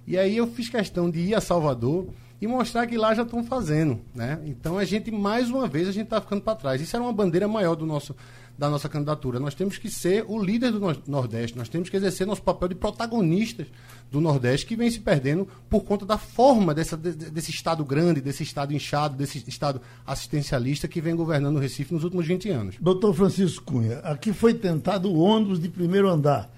E 0.07 0.19
aí 0.19 0.37
eu 0.37 0.47
fiz 0.47 0.69
questão 0.69 1.11
de 1.11 1.21
ir 1.21 1.35
a 1.35 1.41
Salvador 1.41 2.07
e 2.45 2.47
mostrar 2.47 2.87
que 2.87 2.99
lá 2.99 3.15
já 3.15 3.23
estão 3.23 3.43
fazendo, 3.43 3.99
né? 4.15 4.39
Então 4.45 4.77
a 4.77 4.85
gente 4.85 5.11
mais 5.11 5.49
uma 5.49 5.67
vez 5.67 5.89
a 5.89 5.93
gente 5.93 6.05
está 6.05 6.21
ficando 6.21 6.43
para 6.43 6.55
trás. 6.55 6.79
Isso 6.79 6.95
era 6.95 7.03
uma 7.03 7.13
bandeira 7.13 7.49
maior 7.49 7.75
do 7.75 7.87
nosso 7.87 8.15
da 8.57 8.69
nossa 8.69 8.89
candidatura. 8.89 9.41
Nós 9.41 9.55
temos 9.55 9.79
que 9.79 9.91
ser 9.91 10.25
o 10.29 10.41
líder 10.41 10.71
do 10.71 10.79
Nordeste, 11.09 11.59
nós 11.59 11.69
temos 11.69 11.89
que 11.89 11.97
exercer 11.97 12.25
nosso 12.25 12.43
papel 12.43 12.69
de 12.69 12.75
protagonistas 12.77 13.67
do 14.13 14.21
Nordeste, 14.21 14.67
que 14.67 14.77
vem 14.77 14.89
se 14.89 15.01
perdendo 15.01 15.49
por 15.69 15.83
conta 15.85 16.07
da 16.07 16.17
forma 16.17 16.73
dessa, 16.73 16.97
desse 16.97 17.51
Estado 17.51 17.85
grande, 17.85 18.21
desse 18.21 18.45
Estado 18.45 18.73
inchado, 18.73 19.17
desse 19.17 19.43
Estado 19.49 19.81
assistencialista 20.07 20.87
que 20.87 21.01
vem 21.01 21.17
governando 21.17 21.57
o 21.57 21.59
Recife 21.59 21.93
nos 21.93 22.05
últimos 22.05 22.27
20 22.27 22.49
anos. 22.51 22.77
Doutor 22.79 23.13
Francisco 23.15 23.65
Cunha, 23.65 23.99
aqui 24.01 24.33
foi 24.33 24.55
tentado 24.55 25.11
o 25.11 25.19
ônibus 25.19 25.59
de 25.59 25.69
primeiro 25.69 26.09
andar, 26.09 26.49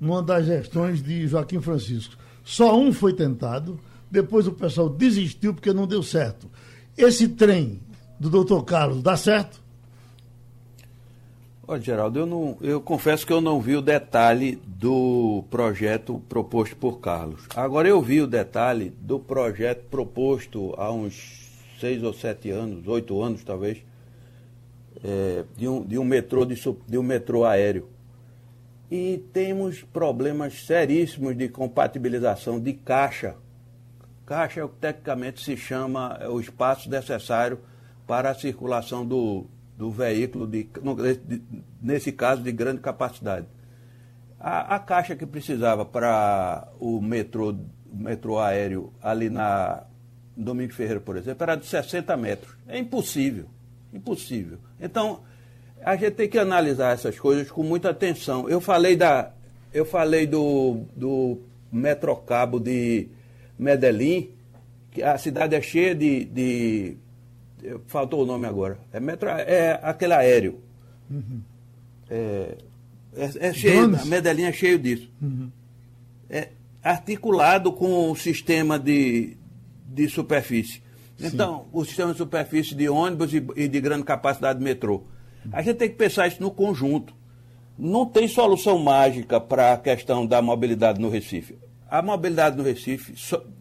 numa 0.00 0.22
das 0.22 0.46
gestões 0.46 1.00
de 1.00 1.28
Joaquim 1.28 1.60
Francisco. 1.60 2.16
Só 2.42 2.76
um 2.76 2.92
foi 2.92 3.12
tentado, 3.12 3.78
depois 4.14 4.46
o 4.46 4.52
pessoal 4.52 4.88
desistiu 4.88 5.52
porque 5.52 5.72
não 5.72 5.86
deu 5.86 6.02
certo. 6.02 6.48
Esse 6.96 7.28
trem 7.28 7.80
do 8.18 8.30
doutor 8.30 8.62
Carlos 8.64 9.02
dá 9.02 9.16
certo? 9.16 9.62
Olha, 11.66 11.80
Geraldo, 11.80 12.18
eu, 12.18 12.26
não, 12.26 12.56
eu 12.60 12.80
confesso 12.80 13.26
que 13.26 13.32
eu 13.32 13.40
não 13.40 13.60
vi 13.60 13.74
o 13.74 13.82
detalhe 13.82 14.60
do 14.66 15.44
projeto 15.50 16.22
proposto 16.28 16.76
por 16.76 17.00
Carlos. 17.00 17.42
Agora 17.56 17.88
eu 17.88 18.00
vi 18.00 18.20
o 18.20 18.26
detalhe 18.26 18.92
do 19.00 19.18
projeto 19.18 19.84
proposto 19.90 20.74
há 20.76 20.92
uns 20.92 21.50
seis 21.80 22.02
ou 22.02 22.12
sete 22.12 22.50
anos, 22.50 22.86
oito 22.86 23.20
anos 23.20 23.42
talvez, 23.42 23.78
é, 25.02 25.44
de, 25.56 25.66
um, 25.66 25.82
de, 25.82 25.98
um 25.98 26.04
metrô, 26.04 26.44
de, 26.44 26.54
de 26.86 26.98
um 26.98 27.02
metrô 27.02 27.44
aéreo. 27.44 27.88
E 28.90 29.24
temos 29.32 29.82
problemas 29.82 30.66
seríssimos 30.66 31.36
de 31.36 31.48
compatibilização 31.48 32.60
de 32.60 32.74
caixa. 32.74 33.36
Caixa 34.26 34.60
é 34.60 34.64
o 34.64 34.68
que 34.68 34.76
tecnicamente 34.76 35.42
se 35.42 35.56
chama 35.56 36.18
o 36.28 36.40
espaço 36.40 36.88
necessário 36.88 37.58
para 38.06 38.30
a 38.30 38.34
circulação 38.34 39.04
do, 39.04 39.46
do 39.76 39.90
veículo, 39.90 40.46
de, 40.46 40.68
nesse 41.80 42.12
caso, 42.12 42.42
de 42.42 42.52
grande 42.52 42.80
capacidade. 42.80 43.46
A, 44.40 44.76
a 44.76 44.78
caixa 44.78 45.16
que 45.16 45.26
precisava 45.26 45.84
para 45.84 46.68
o 46.78 47.00
metrô, 47.00 47.54
metrô 47.92 48.38
aéreo 48.38 48.92
ali 49.02 49.28
na 49.28 49.84
Domingo 50.36 50.72
Ferreira, 50.72 51.00
por 51.00 51.16
exemplo, 51.16 51.42
era 51.42 51.54
de 51.54 51.66
60 51.66 52.16
metros. 52.16 52.54
É 52.66 52.78
impossível. 52.78 53.46
Impossível. 53.92 54.58
Então, 54.80 55.20
a 55.82 55.96
gente 55.96 56.12
tem 56.12 56.28
que 56.28 56.38
analisar 56.38 56.92
essas 56.92 57.18
coisas 57.18 57.50
com 57.50 57.62
muita 57.62 57.90
atenção. 57.90 58.48
Eu 58.48 58.60
falei 58.60 58.96
da. 58.96 59.32
Eu 59.72 59.84
falei 59.84 60.26
do, 60.26 60.82
do 60.96 61.40
metrocabo 61.70 62.60
de 62.60 63.08
Medellín, 63.58 64.30
que 64.90 65.02
a 65.02 65.16
cidade 65.18 65.54
é 65.54 65.62
cheia 65.62 65.94
de, 65.94 66.24
de 66.24 66.96
faltou 67.86 68.22
o 68.22 68.26
nome 68.26 68.46
agora. 68.46 68.78
É, 68.92 69.00
metro, 69.00 69.28
é 69.28 69.78
aquele 69.82 70.12
aéreo. 70.12 70.60
Uhum. 71.10 71.40
É, 72.10 72.56
é, 73.16 73.48
é 73.48 73.52
cheio, 73.52 73.84
a 73.96 74.04
Medellín 74.04 74.44
é 74.44 74.52
cheio 74.52 74.78
disso. 74.78 75.10
Uhum. 75.20 75.50
É 76.28 76.48
articulado 76.82 77.72
com 77.72 78.10
o 78.10 78.16
sistema 78.16 78.78
de, 78.78 79.36
de 79.86 80.08
superfície. 80.08 80.82
Sim. 81.16 81.28
Então, 81.28 81.66
o 81.72 81.84
sistema 81.84 82.12
de 82.12 82.18
superfície 82.18 82.74
de 82.74 82.88
ônibus 82.88 83.32
e, 83.32 83.44
e 83.56 83.68
de 83.68 83.80
grande 83.80 84.04
capacidade 84.04 84.58
de 84.58 84.64
metrô. 84.64 85.04
A 85.52 85.62
gente 85.62 85.76
tem 85.76 85.88
que 85.88 85.96
pensar 85.96 86.26
isso 86.26 86.42
no 86.42 86.50
conjunto. 86.50 87.14
Não 87.78 88.06
tem 88.06 88.28
solução 88.28 88.78
mágica 88.78 89.40
para 89.40 89.72
a 89.72 89.76
questão 89.76 90.26
da 90.26 90.40
mobilidade 90.40 91.00
no 91.00 91.08
Recife. 91.08 91.56
A 91.88 92.02
mobilidade 92.02 92.56
no 92.56 92.62
Recife, 92.62 93.14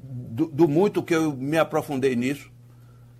do, 0.03 0.47
do 0.47 0.67
muito 0.67 1.03
que 1.03 1.13
eu 1.13 1.33
me 1.33 1.57
aprofundei 1.57 2.15
nisso, 2.15 2.51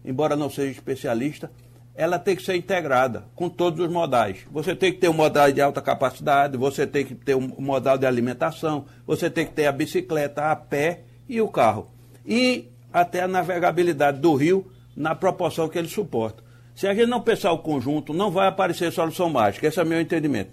embora 0.03 0.35
não 0.35 0.49
seja 0.49 0.71
especialista, 0.71 1.51
ela 1.95 2.17
tem 2.17 2.35
que 2.35 2.43
ser 2.43 2.55
integrada 2.55 3.25
com 3.35 3.47
todos 3.47 3.79
os 3.79 3.91
modais. 3.91 4.39
Você 4.51 4.75
tem 4.75 4.91
que 4.91 4.99
ter 4.99 5.09
um 5.09 5.13
modal 5.13 5.51
de 5.51 5.61
alta 5.61 5.81
capacidade, 5.81 6.57
você 6.57 6.87
tem 6.87 7.05
que 7.05 7.13
ter 7.13 7.35
um 7.35 7.53
modal 7.59 7.97
de 7.97 8.05
alimentação, 8.05 8.85
você 9.05 9.29
tem 9.29 9.45
que 9.45 9.53
ter 9.53 9.67
a 9.67 9.71
bicicleta, 9.71 10.51
a 10.51 10.55
pé 10.55 11.03
e 11.29 11.39
o 11.39 11.47
carro. 11.47 11.87
E 12.25 12.69
até 12.91 13.21
a 13.21 13.27
navegabilidade 13.27 14.19
do 14.19 14.33
rio 14.33 14.71
na 14.95 15.13
proporção 15.13 15.69
que 15.69 15.77
ele 15.77 15.87
suporta. 15.87 16.43
Se 16.75 16.87
a 16.87 16.93
gente 16.93 17.07
não 17.07 17.21
pensar 17.21 17.51
o 17.51 17.59
conjunto, 17.59 18.13
não 18.13 18.31
vai 18.31 18.47
aparecer 18.47 18.91
solução 18.91 19.29
mágica. 19.29 19.67
Esse 19.67 19.79
é 19.79 19.83
o 19.83 19.85
meu 19.85 20.01
entendimento. 20.01 20.51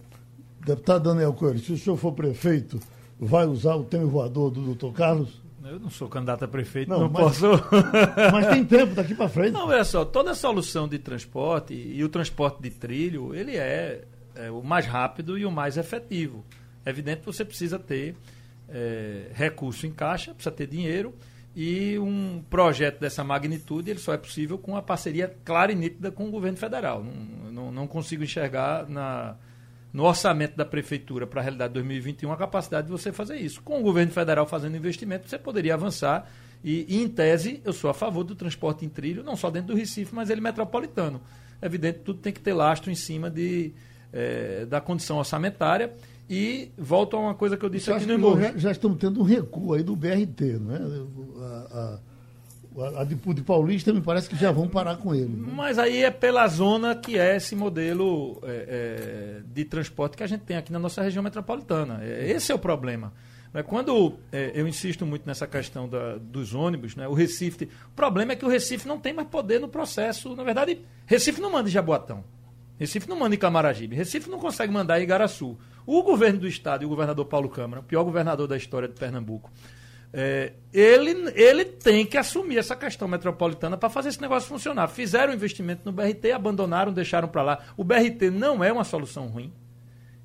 Deputado 0.64 1.04
Daniel 1.04 1.32
Coelho, 1.32 1.58
se 1.58 1.72
o 1.72 1.78
senhor 1.78 1.96
for 1.96 2.12
prefeito, 2.12 2.78
vai 3.20 3.46
usar 3.46 3.76
o 3.76 3.84
tema 3.84 4.06
voador 4.06 4.50
do 4.50 4.62
doutor 4.62 4.92
Carlos? 4.94 5.40
Eu 5.62 5.78
não 5.78 5.90
sou 5.90 6.08
candidato 6.08 6.44
a 6.44 6.48
prefeito, 6.48 6.88
não, 6.88 7.00
não 7.00 7.10
mas, 7.10 7.22
posso. 7.22 7.46
mas 8.32 8.46
tem 8.48 8.64
tempo 8.64 8.94
daqui 8.94 9.14
para 9.14 9.28
frente. 9.28 9.52
Não, 9.52 9.68
olha 9.68 9.84
só, 9.84 10.04
toda 10.04 10.34
solução 10.34 10.88
de 10.88 10.98
transporte 10.98 11.74
e 11.74 12.02
o 12.02 12.08
transporte 12.08 12.62
de 12.62 12.70
trilho, 12.70 13.34
ele 13.34 13.56
é, 13.56 14.04
é 14.34 14.50
o 14.50 14.62
mais 14.62 14.86
rápido 14.86 15.38
e 15.38 15.44
o 15.44 15.50
mais 15.50 15.76
efetivo. 15.76 16.44
É 16.84 16.90
evidente 16.90 17.20
que 17.20 17.26
você 17.26 17.44
precisa 17.44 17.78
ter 17.78 18.16
é, 18.68 19.30
recurso 19.34 19.86
em 19.86 19.92
caixa, 19.92 20.32
precisa 20.32 20.54
ter 20.54 20.66
dinheiro 20.66 21.14
e 21.54 21.98
um 21.98 22.42
projeto 22.48 23.00
dessa 23.00 23.22
magnitude 23.22 23.90
ele 23.90 23.98
só 23.98 24.14
é 24.14 24.18
possível 24.18 24.56
com 24.56 24.76
a 24.76 24.82
parceria 24.82 25.36
clara 25.44 25.72
e 25.72 25.74
nítida 25.74 26.10
com 26.10 26.26
o 26.26 26.30
governo 26.30 26.56
federal. 26.56 27.04
Não, 27.04 27.52
não, 27.52 27.72
não 27.72 27.86
consigo 27.86 28.24
enxergar 28.24 28.88
na 28.88 29.36
no 29.92 30.04
orçamento 30.04 30.56
da 30.56 30.64
prefeitura 30.64 31.26
para 31.26 31.40
a 31.40 31.42
realidade 31.42 31.70
de 31.70 31.74
2021 31.74 32.32
a 32.32 32.36
capacidade 32.36 32.86
de 32.86 32.92
você 32.92 33.12
fazer 33.12 33.36
isso. 33.36 33.60
Com 33.62 33.80
o 33.80 33.82
governo 33.82 34.12
federal 34.12 34.46
fazendo 34.46 34.76
investimento, 34.76 35.28
você 35.28 35.38
poderia 35.38 35.74
avançar. 35.74 36.30
E, 36.62 36.86
e, 36.88 37.02
em 37.02 37.08
tese, 37.08 37.60
eu 37.64 37.72
sou 37.72 37.90
a 37.90 37.94
favor 37.94 38.22
do 38.22 38.34
transporte 38.34 38.84
em 38.84 38.88
trilho, 38.88 39.24
não 39.24 39.34
só 39.34 39.50
dentro 39.50 39.74
do 39.74 39.78
Recife, 39.78 40.14
mas 40.14 40.30
ele 40.30 40.40
metropolitano. 40.40 41.20
É 41.60 41.66
evidente, 41.66 42.00
tudo 42.00 42.20
tem 42.20 42.32
que 42.32 42.40
ter 42.40 42.52
lastro 42.52 42.90
em 42.90 42.94
cima 42.94 43.30
de, 43.30 43.72
é, 44.12 44.66
da 44.66 44.80
condição 44.80 45.18
orçamentária. 45.18 45.92
E 46.28 46.70
volto 46.78 47.16
a 47.16 47.20
uma 47.20 47.34
coisa 47.34 47.56
que 47.56 47.64
eu 47.64 47.68
disse 47.68 47.90
aqui 47.92 48.06
no. 48.06 48.40
Já, 48.40 48.56
já 48.56 48.70
estamos 48.70 48.98
tendo 48.98 49.20
um 49.20 49.24
recuo 49.24 49.74
aí 49.74 49.82
do 49.82 49.96
BRT, 49.96 50.60
não 50.60 50.76
é? 50.76 50.78
A, 51.42 51.96
a 51.96 52.09
a 52.98 53.04
de, 53.04 53.14
de 53.14 53.42
Paulista 53.42 53.92
me 53.92 54.00
parece 54.00 54.28
que 54.28 54.36
já 54.36 54.50
vão 54.50 54.68
parar 54.68 54.96
com 54.96 55.14
ele. 55.14 55.34
Né? 55.36 55.52
Mas 55.54 55.78
aí 55.78 56.02
é 56.02 56.10
pela 56.10 56.46
zona 56.48 56.94
que 56.94 57.18
é 57.18 57.36
esse 57.36 57.54
modelo 57.54 58.40
é, 58.42 58.66
é, 58.68 59.42
de 59.44 59.64
transporte 59.64 60.16
que 60.16 60.22
a 60.22 60.26
gente 60.26 60.42
tem 60.42 60.56
aqui 60.56 60.72
na 60.72 60.78
nossa 60.78 61.02
região 61.02 61.22
metropolitana. 61.22 62.00
É, 62.02 62.30
esse 62.30 62.50
é 62.52 62.54
o 62.54 62.58
problema. 62.58 63.12
Quando 63.66 64.14
é, 64.30 64.52
eu 64.54 64.68
insisto 64.68 65.04
muito 65.04 65.26
nessa 65.26 65.44
questão 65.44 65.88
da, 65.88 66.16
dos 66.18 66.54
ônibus, 66.54 66.94
né, 66.94 67.08
o 67.08 67.14
Recife. 67.14 67.64
O 67.64 67.96
problema 67.96 68.32
é 68.32 68.36
que 68.36 68.44
o 68.44 68.48
Recife 68.48 68.86
não 68.86 69.00
tem 69.00 69.12
mais 69.12 69.26
poder 69.26 69.60
no 69.60 69.68
processo. 69.68 70.36
Na 70.36 70.44
verdade, 70.44 70.80
Recife 71.04 71.40
não 71.40 71.50
manda 71.50 71.68
em 71.68 71.72
Jaboatão. 71.72 72.22
Recife 72.78 73.08
não 73.08 73.18
manda 73.18 73.34
em 73.34 73.38
Camaragibe. 73.38 73.96
Recife 73.96 74.30
não 74.30 74.38
consegue 74.38 74.72
mandar 74.72 75.00
em 75.00 75.02
Igaraçu. 75.02 75.58
O 75.84 76.02
governo 76.04 76.38
do 76.38 76.46
estado 76.46 76.82
e 76.82 76.86
o 76.86 76.88
governador 76.88 77.24
Paulo 77.26 77.48
Câmara, 77.48 77.80
o 77.80 77.84
pior 77.84 78.04
governador 78.04 78.46
da 78.46 78.56
história 78.56 78.86
de 78.86 78.94
Pernambuco, 78.94 79.50
é, 80.12 80.52
ele, 80.72 81.10
ele 81.34 81.64
tem 81.64 82.04
que 82.04 82.18
assumir 82.18 82.58
essa 82.58 82.74
questão 82.74 83.06
metropolitana 83.06 83.76
para 83.76 83.88
fazer 83.88 84.08
esse 84.08 84.20
negócio 84.20 84.48
funcionar. 84.48 84.88
Fizeram 84.88 85.32
investimento 85.32 85.82
no 85.84 85.92
BRT, 85.92 86.32
abandonaram, 86.32 86.92
deixaram 86.92 87.28
para 87.28 87.42
lá. 87.42 87.58
O 87.76 87.84
BRT 87.84 88.30
não 88.30 88.62
é 88.62 88.72
uma 88.72 88.84
solução 88.84 89.26
ruim. 89.28 89.52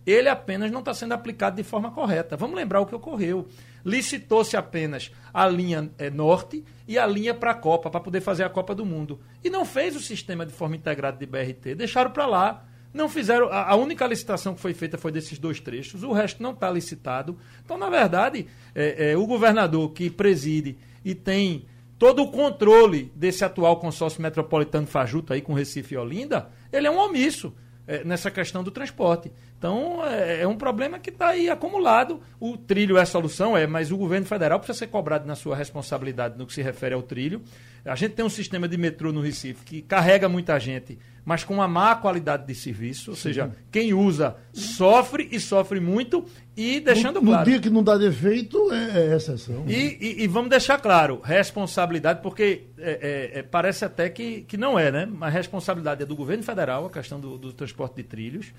Ele 0.06 0.30
apenas 0.30 0.72
não 0.72 0.80
está 0.80 0.94
sendo 0.94 1.14
aplicado 1.14 1.56
de 1.56 1.64
forma 1.64 1.92
correta. 1.92 2.38
Vamos 2.38 2.56
lembrar 2.56 2.80
o 2.80 2.86
que 2.86 2.94
ocorreu. 2.94 3.48
Licitou-se 3.84 4.56
apenas 4.56 5.12
a 5.34 5.48
linha 5.48 5.90
é, 5.98 6.10
norte 6.10 6.64
e 6.88 6.98
a 6.98 7.08
linha 7.08 7.34
para 7.34 7.52
a 7.52 7.56
Copa, 7.56 7.90
para 7.90 8.00
poder 8.00 8.22
fazer 8.22 8.44
a 8.44 8.50
Copa 8.50 8.76
do 8.76 8.86
Mundo. 8.86 9.20
E 9.44 9.50
não 9.50 9.66
fez 9.66 9.96
o 9.96 10.00
sistema 10.00 10.46
de 10.46 10.54
forma 10.54 10.76
integrada 10.76 11.18
de 11.18 11.26
BRT. 11.26 11.76
Deixaram 11.76 12.12
para 12.12 12.26
lá. 12.26 12.66
Não 12.96 13.10
fizeram. 13.10 13.50
A, 13.50 13.72
a, 13.72 13.76
única 13.76 14.08
licitação 14.08 14.56
que 14.56 14.62
foi 14.62 14.74
feita 14.74 14.98
foi 14.98 15.12
desses 15.12 15.38
dois 15.38 15.60
trechos, 15.60 16.02
o 16.02 16.14
resto 16.14 16.42
não 16.42 16.52
está 16.52 16.72
licitado. 16.72 17.38
Então, 17.64 17.78
na 17.78 17.90
verdade, 17.90 18.48
é, 18.74 19.12
é, 19.12 19.18
o 19.18 19.28
governador 19.28 19.92
que 19.92 20.10
preside 20.10 20.78
e 21.04 21.14
tem 21.14 21.66
todo 22.00 22.24
o 22.24 22.32
controle 22.32 23.12
desse 23.14 23.44
atual 23.44 23.82
consórcio 23.82 24.22
metropolitano 24.22 24.88
fajuto 24.88 25.34
aí 25.34 25.42
com 25.42 25.54
Recife 25.54 25.94
e 25.94 25.98
Olinda, 25.98 26.50
ele 26.72 26.88
é 26.88 26.92
um 26.92 26.98
omisso 26.98 27.54
é, 27.86 28.02
nessa 28.06 28.32
questão 28.32 28.64
do 28.64 28.72
transporte. 28.72 29.30
Então, 29.66 30.06
é, 30.06 30.42
é 30.42 30.48
um 30.48 30.56
problema 30.56 31.00
que 31.00 31.10
está 31.10 31.30
aí 31.30 31.50
acumulado. 31.50 32.22
O 32.40 32.56
trilho 32.56 32.98
é 32.98 33.02
a 33.02 33.06
solução, 33.06 33.58
é, 33.58 33.66
mas 33.66 33.92
o 33.92 33.98
governo 33.98 34.28
federal 34.28 34.60
precisa 34.60 34.78
ser 34.78 34.88
cobrado 34.88 35.26
na 35.26 35.34
sua 35.34 35.56
responsabilidade 35.56 36.38
no 36.38 36.46
que 36.46 36.54
se 36.54 36.62
refere 36.62 36.94
ao 36.94 37.02
trilho. 37.02 37.42
A 37.84 37.96
gente 37.96 38.14
tem 38.14 38.24
um 38.24 38.30
sistema 38.30 38.68
de 38.68 38.78
metrô 38.78 39.12
no 39.12 39.22
Recife 39.22 39.66
que 39.66 39.82
carrega 39.82 40.30
muita 40.30 40.60
gente, 40.60 41.00
mas 41.24 41.44
com 41.44 41.56
uma 41.56 41.68
má 41.68 41.96
qualidade 41.96 42.46
de 42.46 42.54
serviço. 42.54 43.10
Ou 43.10 43.16
Sim. 43.16 43.24
seja, 43.24 43.52
quem 43.72 43.92
usa 43.92 44.36
sofre 44.54 45.28
e 45.32 45.40
sofre 45.40 45.80
muito. 45.80 46.24
E 46.56 46.80
deixando 46.80 47.20
no, 47.20 47.26
claro. 47.26 47.40
No 47.40 47.52
dia 47.52 47.60
que 47.60 47.70
não 47.72 47.84
dá 47.84 47.98
defeito, 47.98 48.72
é, 48.72 49.14
é 49.14 49.16
exceção. 49.16 49.66
E, 49.68 49.98
e, 50.00 50.24
e, 50.24 50.28
vamos 50.28 50.52
deixar 50.52 50.78
claro: 50.78 51.22
responsabilidade, 51.24 52.22
porque 52.22 52.66
é, 52.78 53.32
é, 53.34 53.40
é, 53.40 53.44
parece 53.44 53.84
até 53.84 54.12
que, 54.12 54.42
que 54.42 54.58
não 54.58 54.78
é, 54.78 54.92
né? 54.92 55.08
Mas 55.12 55.34
responsabilidade 55.34 56.04
é 56.04 56.06
do 56.06 56.16
governo 56.16 56.44
federal, 56.44 56.86
a 56.86 56.90
questão 56.92 57.20
do, 57.20 57.36
do 57.36 57.52
transporte 57.52 57.96
de 57.96 58.04
trilhos. 58.04 58.54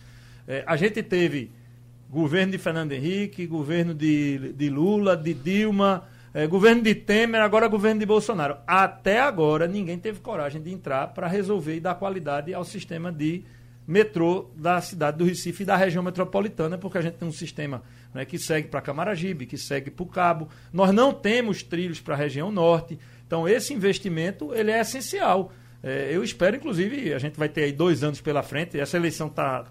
É, 0.46 0.62
a 0.66 0.76
gente 0.76 1.02
teve 1.02 1.50
governo 2.08 2.52
de 2.52 2.58
Fernando 2.58 2.92
Henrique, 2.92 3.46
governo 3.46 3.94
de, 3.94 4.52
de 4.52 4.70
Lula, 4.70 5.16
de 5.16 5.34
Dilma, 5.34 6.04
é, 6.32 6.46
governo 6.46 6.82
de 6.82 6.94
Temer, 6.94 7.40
agora 7.40 7.66
governo 7.66 8.00
de 8.00 8.06
Bolsonaro. 8.06 8.58
Até 8.66 9.20
agora, 9.20 9.66
ninguém 9.66 9.98
teve 9.98 10.20
coragem 10.20 10.62
de 10.62 10.70
entrar 10.70 11.08
para 11.08 11.26
resolver 11.26 11.76
e 11.76 11.80
dar 11.80 11.94
qualidade 11.94 12.52
ao 12.52 12.64
sistema 12.64 13.10
de 13.10 13.42
metrô 13.86 14.50
da 14.56 14.80
cidade 14.80 15.16
do 15.16 15.24
Recife 15.24 15.62
e 15.62 15.66
da 15.66 15.76
região 15.76 16.02
metropolitana, 16.02 16.76
porque 16.76 16.98
a 16.98 17.00
gente 17.00 17.14
tem 17.14 17.28
um 17.28 17.32
sistema 17.32 17.82
né, 18.12 18.24
que 18.24 18.38
segue 18.38 18.68
para 18.68 18.80
Camaragibe, 18.80 19.46
que 19.46 19.56
segue 19.56 19.90
para 19.90 20.02
o 20.02 20.06
Cabo. 20.06 20.48
Nós 20.72 20.92
não 20.92 21.12
temos 21.12 21.62
trilhos 21.62 22.00
para 22.00 22.14
a 22.14 22.18
região 22.18 22.50
norte. 22.50 22.98
Então, 23.26 23.48
esse 23.48 23.72
investimento 23.72 24.52
ele 24.54 24.70
é 24.70 24.80
essencial. 24.80 25.52
É, 25.82 26.10
eu 26.10 26.24
espero, 26.24 26.56
inclusive, 26.56 27.14
a 27.14 27.18
gente 27.18 27.38
vai 27.38 27.48
ter 27.48 27.64
aí 27.64 27.72
dois 27.72 28.02
anos 28.02 28.20
pela 28.20 28.42
frente. 28.42 28.78
Essa 28.78 28.96
eleição 28.96 29.28
está 29.28 29.64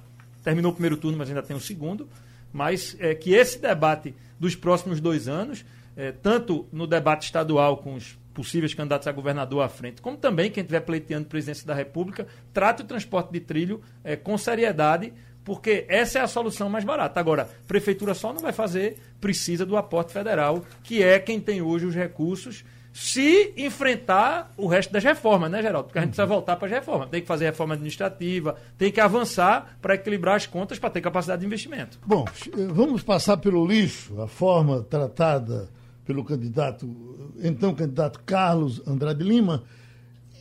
terminou 0.45 0.71
o 0.71 0.73
primeiro 0.73 0.95
turno, 0.95 1.17
mas 1.17 1.27
ainda 1.27 1.41
tem 1.41 1.57
o 1.57 1.59
segundo. 1.59 2.07
Mas 2.53 2.95
é, 2.99 3.13
que 3.13 3.33
esse 3.33 3.59
debate 3.59 4.15
dos 4.39 4.55
próximos 4.55 5.01
dois 5.01 5.27
anos, 5.27 5.65
é, 5.97 6.11
tanto 6.11 6.67
no 6.71 6.87
debate 6.87 7.25
estadual 7.25 7.77
com 7.77 7.95
os 7.95 8.17
possíveis 8.33 8.73
candidatos 8.73 9.07
a 9.07 9.11
governador 9.11 9.63
à 9.63 9.69
frente, 9.69 10.01
como 10.01 10.17
também 10.17 10.51
quem 10.51 10.61
estiver 10.61 10.81
pleiteando 10.81 11.27
presidência 11.27 11.65
da 11.65 11.73
República, 11.73 12.27
trate 12.53 12.83
o 12.83 12.85
transporte 12.85 13.31
de 13.31 13.39
trilho 13.39 13.81
é, 14.03 14.15
com 14.15 14.37
seriedade, 14.37 15.11
porque 15.43 15.85
essa 15.87 16.19
é 16.19 16.21
a 16.21 16.27
solução 16.27 16.69
mais 16.69 16.83
barata. 16.83 17.19
Agora, 17.19 17.49
prefeitura 17.67 18.13
só 18.13 18.31
não 18.31 18.41
vai 18.41 18.53
fazer, 18.53 18.97
precisa 19.19 19.65
do 19.65 19.77
aporte 19.77 20.13
federal, 20.13 20.63
que 20.83 21.01
é 21.01 21.19
quem 21.19 21.39
tem 21.39 21.61
hoje 21.61 21.85
os 21.85 21.95
recursos 21.95 22.63
se 22.97 23.51
enfrentar 23.57 24.53
o 24.55 24.67
resto 24.67 24.93
das 24.93 25.03
reformas, 25.03 25.51
né, 25.51 25.61
Geraldo? 25.61 25.87
Porque 25.87 25.99
a 25.99 26.01
gente 26.01 26.11
precisa 26.11 26.25
voltar 26.25 26.55
para 26.55 26.67
as 26.67 26.71
reformas. 26.71 27.09
Tem 27.09 27.19
que 27.19 27.27
fazer 27.27 27.43
reforma 27.43 27.73
administrativa, 27.73 28.55
tem 28.77 28.89
que 28.89 29.01
avançar 29.01 29.77
para 29.81 29.95
equilibrar 29.95 30.37
as 30.37 30.47
contas 30.47 30.79
para 30.79 30.89
ter 30.89 31.01
capacidade 31.01 31.41
de 31.41 31.45
investimento. 31.45 31.99
Bom, 32.07 32.23
vamos 32.73 33.03
passar 33.03 33.35
pelo 33.35 33.67
lixo, 33.67 34.21
a 34.21 34.29
forma 34.29 34.81
tratada 34.81 35.67
pelo 36.05 36.23
candidato, 36.23 36.89
então 37.43 37.75
candidato 37.75 38.21
Carlos 38.25 38.81
Andrade 38.87 39.25
Lima. 39.25 39.63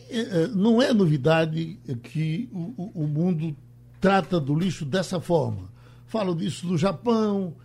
É, 0.08 0.46
não 0.46 0.80
é 0.80 0.94
novidade 0.94 1.80
que 2.04 2.48
o 2.52 3.04
mundo 3.08 3.56
trata 4.00 4.38
do 4.38 4.54
lixo 4.54 4.84
dessa 4.84 5.20
forma. 5.20 5.68
Falo 6.06 6.36
disso 6.36 6.68
do 6.68 6.78
Japão, 6.78 7.56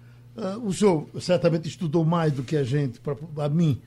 o 0.64 0.74
senhor 0.74 1.08
certamente 1.20 1.70
estudou 1.70 2.04
mais 2.04 2.34
do 2.34 2.42
que 2.42 2.56
a 2.56 2.64
gente, 2.64 3.00
pra, 3.00 3.16
a 3.38 3.50
mim, 3.50 3.80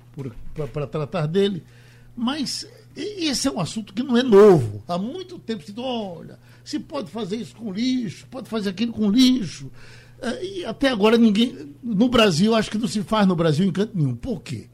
para 0.73 0.87
tratar 0.87 1.27
dele, 1.27 1.63
mas 2.17 2.67
esse 2.97 3.49
é 3.49 3.51
um 3.51 3.61
assunto 3.61 3.93
que 3.95 4.03
não 4.03 4.17
é 4.17 4.23
novo. 4.23 4.83
Há 4.87 4.99
muito 4.99 5.39
tempo 5.39 5.65
se 5.65 5.73
diz, 5.73 5.85
olha, 5.85 6.39
se 6.65 6.79
pode 6.79 7.11
fazer 7.11 7.37
isso 7.37 7.57
com 7.57 7.73
lixo, 7.73 8.27
pode 8.31 8.49
fazer 8.49 8.71
aquilo 8.71 8.93
com 8.93 9.11
lixo. 9.11 9.67
Uh, 10.23 10.43
e 10.43 10.65
até 10.65 10.89
agora 10.89 11.17
ninguém. 11.17 11.75
No 11.83 12.09
Brasil, 12.09 12.55
acho 12.55 12.71
que 12.71 12.79
não 12.79 12.87
se 12.87 13.03
faz 13.03 13.27
no 13.27 13.35
Brasil 13.35 13.67
em 13.67 13.73
canto 13.73 13.97
nenhum. 13.97 14.15
Por 14.15 14.41
quê? 14.41 14.67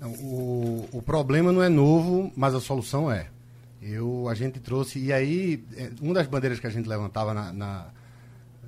O, 0.00 0.88
o 0.92 1.02
problema 1.02 1.52
não 1.52 1.62
é 1.62 1.68
novo, 1.68 2.30
mas 2.36 2.54
a 2.54 2.60
solução 2.60 3.10
é. 3.10 3.28
Eu, 3.80 4.28
a 4.28 4.34
gente 4.34 4.60
trouxe, 4.60 4.98
e 4.98 5.12
aí, 5.12 5.64
é, 5.76 5.90
uma 6.00 6.14
das 6.14 6.26
bandeiras 6.26 6.60
que 6.60 6.66
a 6.66 6.70
gente 6.70 6.88
levantava 6.88 7.32
na, 7.32 7.52
na 7.52 7.86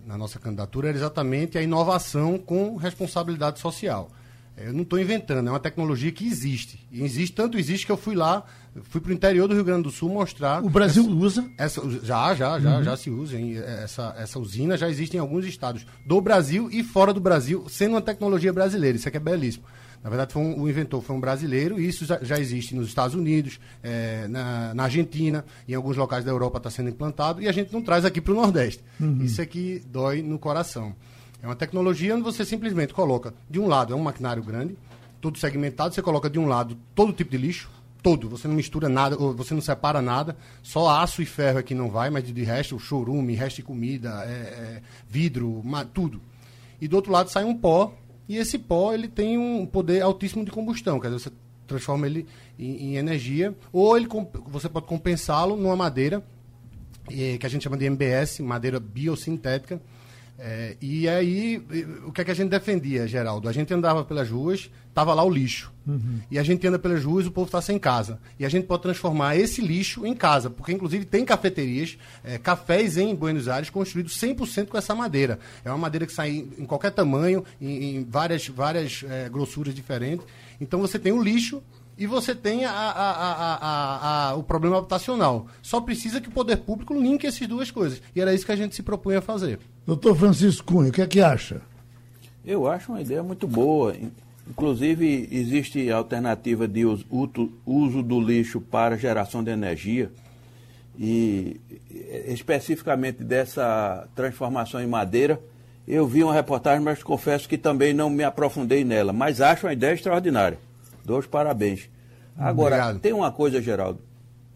na 0.07 0.19
nossa 0.19 0.39
candidatura 0.39 0.89
era 0.89 0.97
exatamente 0.97 1.57
a 1.57 1.63
inovação 1.63 2.39
com 2.39 2.77
responsabilidade 2.77 3.59
social. 3.59 4.11
Eu 4.57 4.73
não 4.73 4.83
estou 4.83 5.01
inventando, 5.01 5.49
é 5.49 5.51
uma 5.51 5.59
tecnologia 5.59 6.13
que 6.13 6.27
existe. 6.27 6.87
E 6.91 7.03
existe, 7.03 7.35
tanto 7.35 7.59
existe 7.59 7.85
que 7.85 7.91
eu 7.91 7.97
fui 7.97 8.15
lá, 8.15 8.45
fui 8.85 9.01
para 9.01 9.11
o 9.11 9.15
interior 9.15 9.49
do 9.49 9.55
Rio 9.55 9.65
Grande 9.65 9.83
do 9.83 9.91
Sul 9.91 10.09
mostrar. 10.09 10.63
O 10.63 10.71
Brasil 10.71 11.03
essa, 11.03 11.13
usa? 11.13 11.51
Essa, 11.59 11.91
já, 12.03 12.35
já, 12.35 12.61
já, 12.61 12.77
uhum. 12.77 12.85
já 12.85 12.97
se 12.97 13.11
usa. 13.11 13.37
Essa, 13.39 14.15
essa 14.17 14.39
usina 14.39 14.77
já 14.77 14.89
existe 14.89 15.17
em 15.17 15.21
alguns 15.21 15.45
estados 15.45 15.85
do 16.07 16.21
Brasil 16.21 16.69
e 16.71 16.85
fora 16.85 17.13
do 17.13 17.21
Brasil, 17.21 17.67
sendo 17.69 17.93
uma 17.93 18.03
tecnologia 18.03 18.53
brasileira. 18.53 18.97
Isso 18.97 19.09
aqui 19.09 19.17
é 19.17 19.21
belíssimo. 19.21 19.65
Na 20.05 20.11
verdade, 20.11 20.37
um, 20.37 20.61
o 20.61 20.69
inventor 20.69 21.03
foi 21.03 21.17
um 21.17 21.21
brasileiro 21.21 21.81
e 21.81 21.89
isso 21.89 22.05
já, 22.05 22.23
já 22.23 22.39
existe 22.39 22.75
nos 22.75 22.89
Estados 22.89 23.17
Unidos, 23.17 23.59
é, 23.83 24.29
na, 24.29 24.75
na, 24.75 24.85
Argentina, 24.85 25.45
em 25.67 25.73
alguns 25.73 25.97
locais 25.97 26.23
da 26.23 26.31
Europa 26.31 26.59
está 26.59 26.69
sendo 26.69 26.91
implantado 26.91 27.41
e 27.41 27.49
a 27.49 27.53
gente 27.53 27.73
não 27.73 27.81
traz 27.81 28.05
aqui 28.05 28.21
para 28.21 28.35
o 28.35 28.37
Nordeste. 28.37 28.85
Uhum. 29.01 29.23
Isso 29.23 29.41
aqui 29.41 29.83
dói 29.87 30.21
no 30.21 30.39
coração. 30.39 30.95
É 31.45 31.47
uma 31.47 31.55
tecnologia 31.55 32.15
onde 32.15 32.25
você 32.25 32.43
simplesmente 32.43 32.95
coloca, 32.95 33.35
de 33.51 33.61
um 33.61 33.67
lado, 33.67 33.93
é 33.93 33.97
um 33.97 34.01
maquinário 34.01 34.43
grande, 34.43 34.79
tudo 35.21 35.39
segmentado, 35.39 35.95
você 35.95 36.01
coloca 36.01 36.31
de 36.31 36.39
um 36.39 36.47
lado 36.47 36.75
todo 36.95 37.13
tipo 37.13 37.31
de 37.31 37.37
lixo, 37.37 37.71
todo, 38.03 38.31
você 38.31 38.49
não 38.49 38.55
mistura 38.55 38.89
nada, 38.89 39.15
você 39.15 39.53
não 39.53 39.61
separa 39.61 40.01
nada, 40.01 40.39
só 40.63 40.89
aço 40.89 41.21
e 41.21 41.27
ferro 41.27 41.59
é 41.59 41.63
que 41.63 41.75
não 41.75 41.91
vai, 41.91 42.09
mas 42.09 42.25
de 42.25 42.43
resto, 42.43 42.79
chorume, 42.79 43.35
resto 43.35 43.57
de 43.57 43.63
comida, 43.63 44.25
é, 44.25 44.31
é, 44.31 44.83
vidro, 45.07 45.63
tudo. 45.93 46.19
E 46.81 46.89
do 46.89 46.97
outro 46.97 47.13
lado 47.13 47.29
sai 47.29 47.45
um 47.45 47.55
pó 47.55 47.95
e 48.27 48.39
esse 48.39 48.59
pó 48.59 48.95
ele 48.95 49.07
tem 49.07 49.37
um 49.37 49.67
poder 49.67 50.01
altíssimo 50.01 50.47
de 50.47 50.51
combustão, 50.51 50.99
quer 50.99 51.09
dizer, 51.09 51.25
você 51.25 51.33
transforma 51.67 52.07
ele 52.07 52.27
em, 52.59 52.87
em 52.87 52.97
energia, 52.97 53.55
ou 53.71 53.95
ele, 53.99 54.09
você 54.47 54.67
pode 54.67 54.87
compensá-lo 54.87 55.57
numa 55.57 55.77
madeira, 55.77 56.25
eh, 57.11 57.37
que 57.37 57.45
a 57.45 57.51
gente 57.51 57.65
chama 57.65 57.77
de 57.77 57.85
MBS, 57.85 58.41
madeira 58.41 58.81
biosintética, 58.81 59.79
é, 60.39 60.77
e 60.81 61.09
aí, 61.09 61.63
o 62.07 62.13
que 62.13 62.21
é 62.21 62.25
que 62.25 62.31
a 62.31 62.35
gente 62.35 62.51
defendia, 62.51 63.07
Geraldo? 63.07 63.49
A 63.49 63.53
gente 63.53 63.73
andava 63.73 64.05
pelas 64.05 64.29
ruas, 64.29 64.69
tava 64.93 65.15
lá 65.15 65.23
o 65.23 65.31
lixo. 65.31 65.73
Uhum. 65.87 66.21
E 66.31 66.39
a 66.39 66.43
gente 66.43 66.67
anda 66.67 66.79
pelas 66.79 67.05
ruas, 67.05 67.27
o 67.27 67.31
povo 67.31 67.47
está 67.47 67.63
sem 67.63 67.79
casa. 67.79 68.19
E 68.39 68.45
a 68.45 68.49
gente 68.49 68.67
pode 68.67 68.83
transformar 68.83 69.37
esse 69.37 69.61
lixo 69.61 70.05
em 70.05 70.15
casa, 70.15 70.51
porque 70.51 70.73
inclusive 70.73 71.05
tem 71.05 71.25
cafeterias, 71.25 71.97
é, 72.25 72.37
cafés 72.37 72.97
em 72.97 73.15
Buenos 73.15 73.47
Aires 73.49 73.71
construídos 73.71 74.19
100% 74.19 74.69
com 74.69 74.77
essa 74.77 74.95
madeira. 74.95 75.39
É 75.65 75.71
uma 75.71 75.79
madeira 75.79 76.07
que 76.07 76.13
sai 76.13 76.31
em 76.59 76.65
qualquer 76.65 76.91
tamanho, 76.91 77.45
em, 77.61 77.97
em 77.97 78.05
várias, 78.05 78.49
várias 78.49 79.05
é, 79.09 79.29
grossuras 79.29 79.75
diferentes. 79.75 80.27
Então 80.61 80.81
você 80.81 80.99
tem 80.99 81.13
o 81.13 81.23
lixo 81.23 81.63
e 81.97 82.07
você 82.07 82.35
tem 82.35 82.65
a, 82.65 82.73
a, 82.73 84.31
a, 84.31 84.35
o 84.35 84.43
problema 84.43 84.79
habitacional. 84.79 85.47
Só 85.63 85.81
precisa 85.81 86.21
que 86.21 86.29
o 86.29 86.33
poder 86.33 86.57
público 86.57 86.93
linke 86.93 87.27
essas 87.27 87.47
duas 87.47 87.71
coisas. 87.71 88.03
E 88.17 88.21
era 88.21 88.35
isso 88.35 88.45
que 88.45 88.53
a 88.53 88.57
gente 88.57 88.75
se 88.75 88.83
propunha 88.83 89.19
a 89.19 89.23
fazer. 89.23 89.61
Doutor 89.87 90.17
Francisco 90.17 90.73
Cunha, 90.73 90.89
o 90.89 90.93
que 90.93 91.03
é 91.03 91.07
que 91.07 91.21
acha? 91.21 91.61
Eu 92.45 92.67
acho 92.67 92.93
uma 92.93 93.03
ideia 93.03 93.23
muito 93.23 93.47
boa. 93.47 93.95
Inclusive, 94.49 95.29
existe 95.31 95.91
a 95.91 95.97
alternativa 95.97 96.67
de 96.67 96.85
uso, 96.85 98.03
do 98.03 98.21
lixo 98.21 98.61
para 98.61 98.97
geração 98.97 99.43
de 99.45 99.51
energia. 99.51 100.11
E 100.99 101.61
especificamente 102.29 103.23
dessa 103.25 104.09
transformação 104.15 104.81
em 104.81 104.87
madeira, 104.87 105.41
eu 105.87 106.07
vi 106.07 106.23
uma 106.23 106.33
reportagem, 106.33 106.83
mas 106.83 107.03
confesso 107.03 107.49
que 107.49 107.59
também 107.59 107.93
não 107.93 108.09
me 108.09 108.25
aprofundei 108.25 108.85
nela. 108.85 109.13
Mas 109.13 109.41
acho 109.41 109.67
uma 109.67 109.73
ideia 109.73 109.93
extraordinária. 109.93 110.59
Dou 111.05 111.19
os 111.19 111.27
parabéns. 111.27 111.91
Agora, 112.37 112.77
Obrigado. 112.77 113.01
tem 113.01 113.13
uma 113.13 113.31
coisa, 113.31 113.61
Geraldo, 113.61 114.01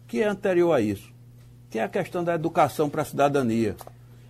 que 0.07 0.21
é 0.21 0.27
anterior 0.27 0.73
a 0.73 0.81
isso, 0.81 1.11
que 1.69 1.77
é 1.77 1.83
a 1.83 1.89
questão 1.89 2.23
da 2.23 2.33
educação 2.33 2.89
para 2.89 3.03
a 3.03 3.05
cidadania. 3.05 3.75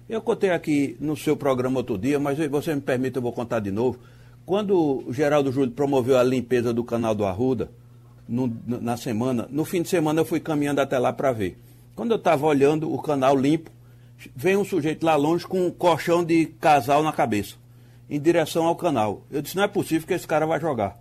Eu 0.10 0.22
contei 0.22 0.50
aqui 0.50 0.98
no 1.00 1.16
seu 1.16 1.38
programa 1.38 1.78
outro 1.78 1.96
dia, 1.96 2.20
mas 2.20 2.36
você 2.50 2.74
me 2.74 2.82
permite, 2.82 3.18
eu 3.18 3.22
vou 3.22 3.32
contar 3.32 3.60
de 3.60 3.70
novo. 3.70 4.00
Quando 4.44 5.06
o 5.08 5.14
Geraldo 5.14 5.52
Júlio 5.52 5.70
promoveu 5.70 6.18
a 6.18 6.24
limpeza 6.24 6.74
do 6.74 6.84
canal 6.84 7.14
do 7.14 7.24
Arruda, 7.24 7.70
no, 8.28 8.52
na 8.66 8.98
semana, 8.98 9.48
no 9.52 9.64
fim 9.64 9.84
de 9.84 9.88
semana 9.88 10.22
eu 10.22 10.26
fui 10.26 10.40
caminhando 10.40 10.82
até 10.82 10.98
lá 10.98 11.14
para 11.14 11.32
ver. 11.32 11.60
Quando 11.96 12.10
eu 12.10 12.18
estava 12.18 12.44
olhando 12.48 12.92
o 12.92 13.00
canal 13.00 13.38
limpo, 13.38 13.70
vem 14.36 14.58
um 14.58 14.66
sujeito 14.66 15.06
lá 15.06 15.16
longe 15.16 15.46
com 15.46 15.68
um 15.68 15.70
colchão 15.70 16.24
de 16.24 16.48
casal 16.60 17.04
na 17.04 17.14
cabeça, 17.14 17.56
em 18.10 18.20
direção 18.20 18.66
ao 18.66 18.76
canal. 18.76 19.22
Eu 19.30 19.44
disse, 19.44 19.56
não 19.56 19.64
é 19.64 19.68
possível 19.68 20.08
que 20.08 20.14
esse 20.16 20.26
cara 20.26 20.48
vai 20.48 20.60
jogar 20.60 20.98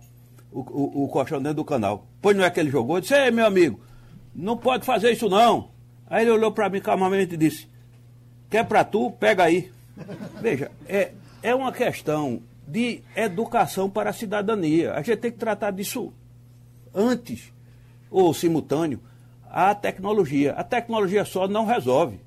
o, 0.51 0.59
o, 0.59 1.05
o 1.05 1.07
colchão 1.07 1.39
dentro 1.39 1.55
do 1.55 1.65
canal. 1.65 2.05
Pois 2.21 2.37
não 2.37 2.43
é 2.43 2.49
que 2.51 2.59
ele 2.59 2.69
jogou? 2.69 2.97
Eu 2.97 3.01
disse, 3.01 3.15
ei, 3.15 3.31
meu 3.31 3.47
amigo, 3.47 3.79
não 4.35 4.55
pode 4.55 4.85
fazer 4.85 5.11
isso 5.11 5.27
não. 5.27 5.69
Aí 6.07 6.23
ele 6.23 6.31
olhou 6.31 6.51
para 6.51 6.69
mim 6.69 6.79
calmamente 6.79 7.33
e 7.33 7.37
disse, 7.37 7.67
quer 8.49 8.65
para 8.65 8.83
tu, 8.83 9.11
pega 9.11 9.43
aí. 9.43 9.71
Veja, 10.41 10.71
é, 10.87 11.11
é 11.43 11.53
uma 11.53 11.71
questão 11.71 12.41
de 12.67 13.01
educação 13.15 13.89
para 13.89 14.11
a 14.11 14.13
cidadania. 14.13 14.93
A 14.93 15.01
gente 15.01 15.17
tem 15.17 15.31
que 15.31 15.37
tratar 15.37 15.71
disso 15.71 16.13
antes, 16.93 17.51
ou 18.09 18.33
simultâneo, 18.33 18.99
a 19.49 19.73
tecnologia. 19.73 20.53
A 20.53 20.63
tecnologia 20.63 21.25
só 21.25 21.47
não 21.47 21.65
resolve. 21.65 22.19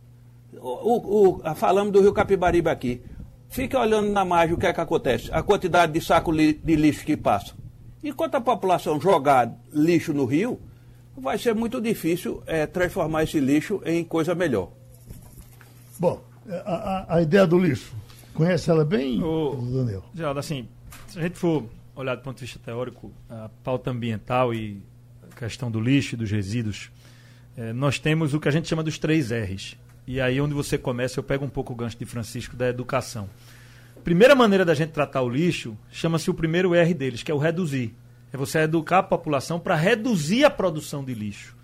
O, 0.54 0.58
o, 0.58 1.40
o, 1.40 1.54
falamos 1.54 1.92
do 1.92 2.00
Rio 2.00 2.12
Capibaribe 2.12 2.68
aqui. 2.68 3.02
Fique 3.48 3.76
olhando 3.76 4.10
na 4.10 4.24
margem 4.24 4.54
o 4.54 4.58
que 4.58 4.66
é 4.66 4.72
que 4.72 4.80
acontece. 4.80 5.30
A 5.32 5.42
quantidade 5.42 5.92
de 5.92 6.00
saco 6.00 6.32
de 6.32 6.76
lixo 6.76 7.04
que 7.04 7.16
passa. 7.16 7.54
Enquanto 8.02 8.34
a 8.34 8.40
população 8.40 9.00
jogar 9.00 9.54
lixo 9.72 10.12
no 10.12 10.24
rio, 10.24 10.58
vai 11.16 11.38
ser 11.38 11.54
muito 11.54 11.80
difícil 11.80 12.42
é, 12.46 12.66
transformar 12.66 13.24
esse 13.24 13.38
lixo 13.38 13.80
em 13.84 14.02
coisa 14.02 14.34
melhor. 14.34 14.70
Bom, 16.02 16.20
é, 16.48 16.62
a, 16.66 16.74
a, 16.74 17.16
a 17.18 17.22
ideia 17.22 17.46
do 17.46 17.56
lixo, 17.56 17.94
conhece 18.34 18.68
ela 18.68 18.84
bem, 18.84 19.22
o, 19.22 19.54
Daniel? 19.72 20.04
Geraldo, 20.12 20.40
assim, 20.40 20.68
se 21.06 21.16
a 21.16 21.22
gente 21.22 21.38
for 21.38 21.64
olhar 21.94 22.16
do 22.16 22.22
ponto 22.22 22.38
de 22.38 22.44
vista 22.44 22.58
teórico, 22.58 23.12
a 23.30 23.48
pauta 23.62 23.92
ambiental 23.92 24.52
e 24.52 24.82
a 25.30 25.32
questão 25.36 25.70
do 25.70 25.80
lixo 25.80 26.16
e 26.16 26.18
dos 26.18 26.28
resíduos, 26.28 26.90
é, 27.56 27.72
nós 27.72 28.00
temos 28.00 28.34
o 28.34 28.40
que 28.40 28.48
a 28.48 28.50
gente 28.50 28.66
chama 28.66 28.82
dos 28.82 28.98
três 28.98 29.30
R's. 29.30 29.76
E 30.04 30.20
aí 30.20 30.40
onde 30.40 30.54
você 30.54 30.76
começa, 30.76 31.20
eu 31.20 31.22
pego 31.22 31.44
um 31.44 31.48
pouco 31.48 31.72
o 31.72 31.76
gancho 31.76 31.96
de 31.96 32.04
Francisco 32.04 32.56
da 32.56 32.68
educação. 32.68 33.30
Primeira 34.02 34.34
maneira 34.34 34.64
da 34.64 34.74
gente 34.74 34.90
tratar 34.90 35.22
o 35.22 35.28
lixo 35.28 35.78
chama-se 35.88 36.28
o 36.28 36.34
primeiro 36.34 36.74
R 36.74 36.94
deles, 36.94 37.22
que 37.22 37.30
é 37.30 37.34
o 37.34 37.38
reduzir. 37.38 37.94
É 38.32 38.36
você 38.36 38.58
educar 38.58 38.98
a 38.98 39.02
população 39.04 39.60
para 39.60 39.76
reduzir 39.76 40.44
a 40.44 40.50
produção 40.50 41.04
de 41.04 41.14
lixo. 41.14 41.56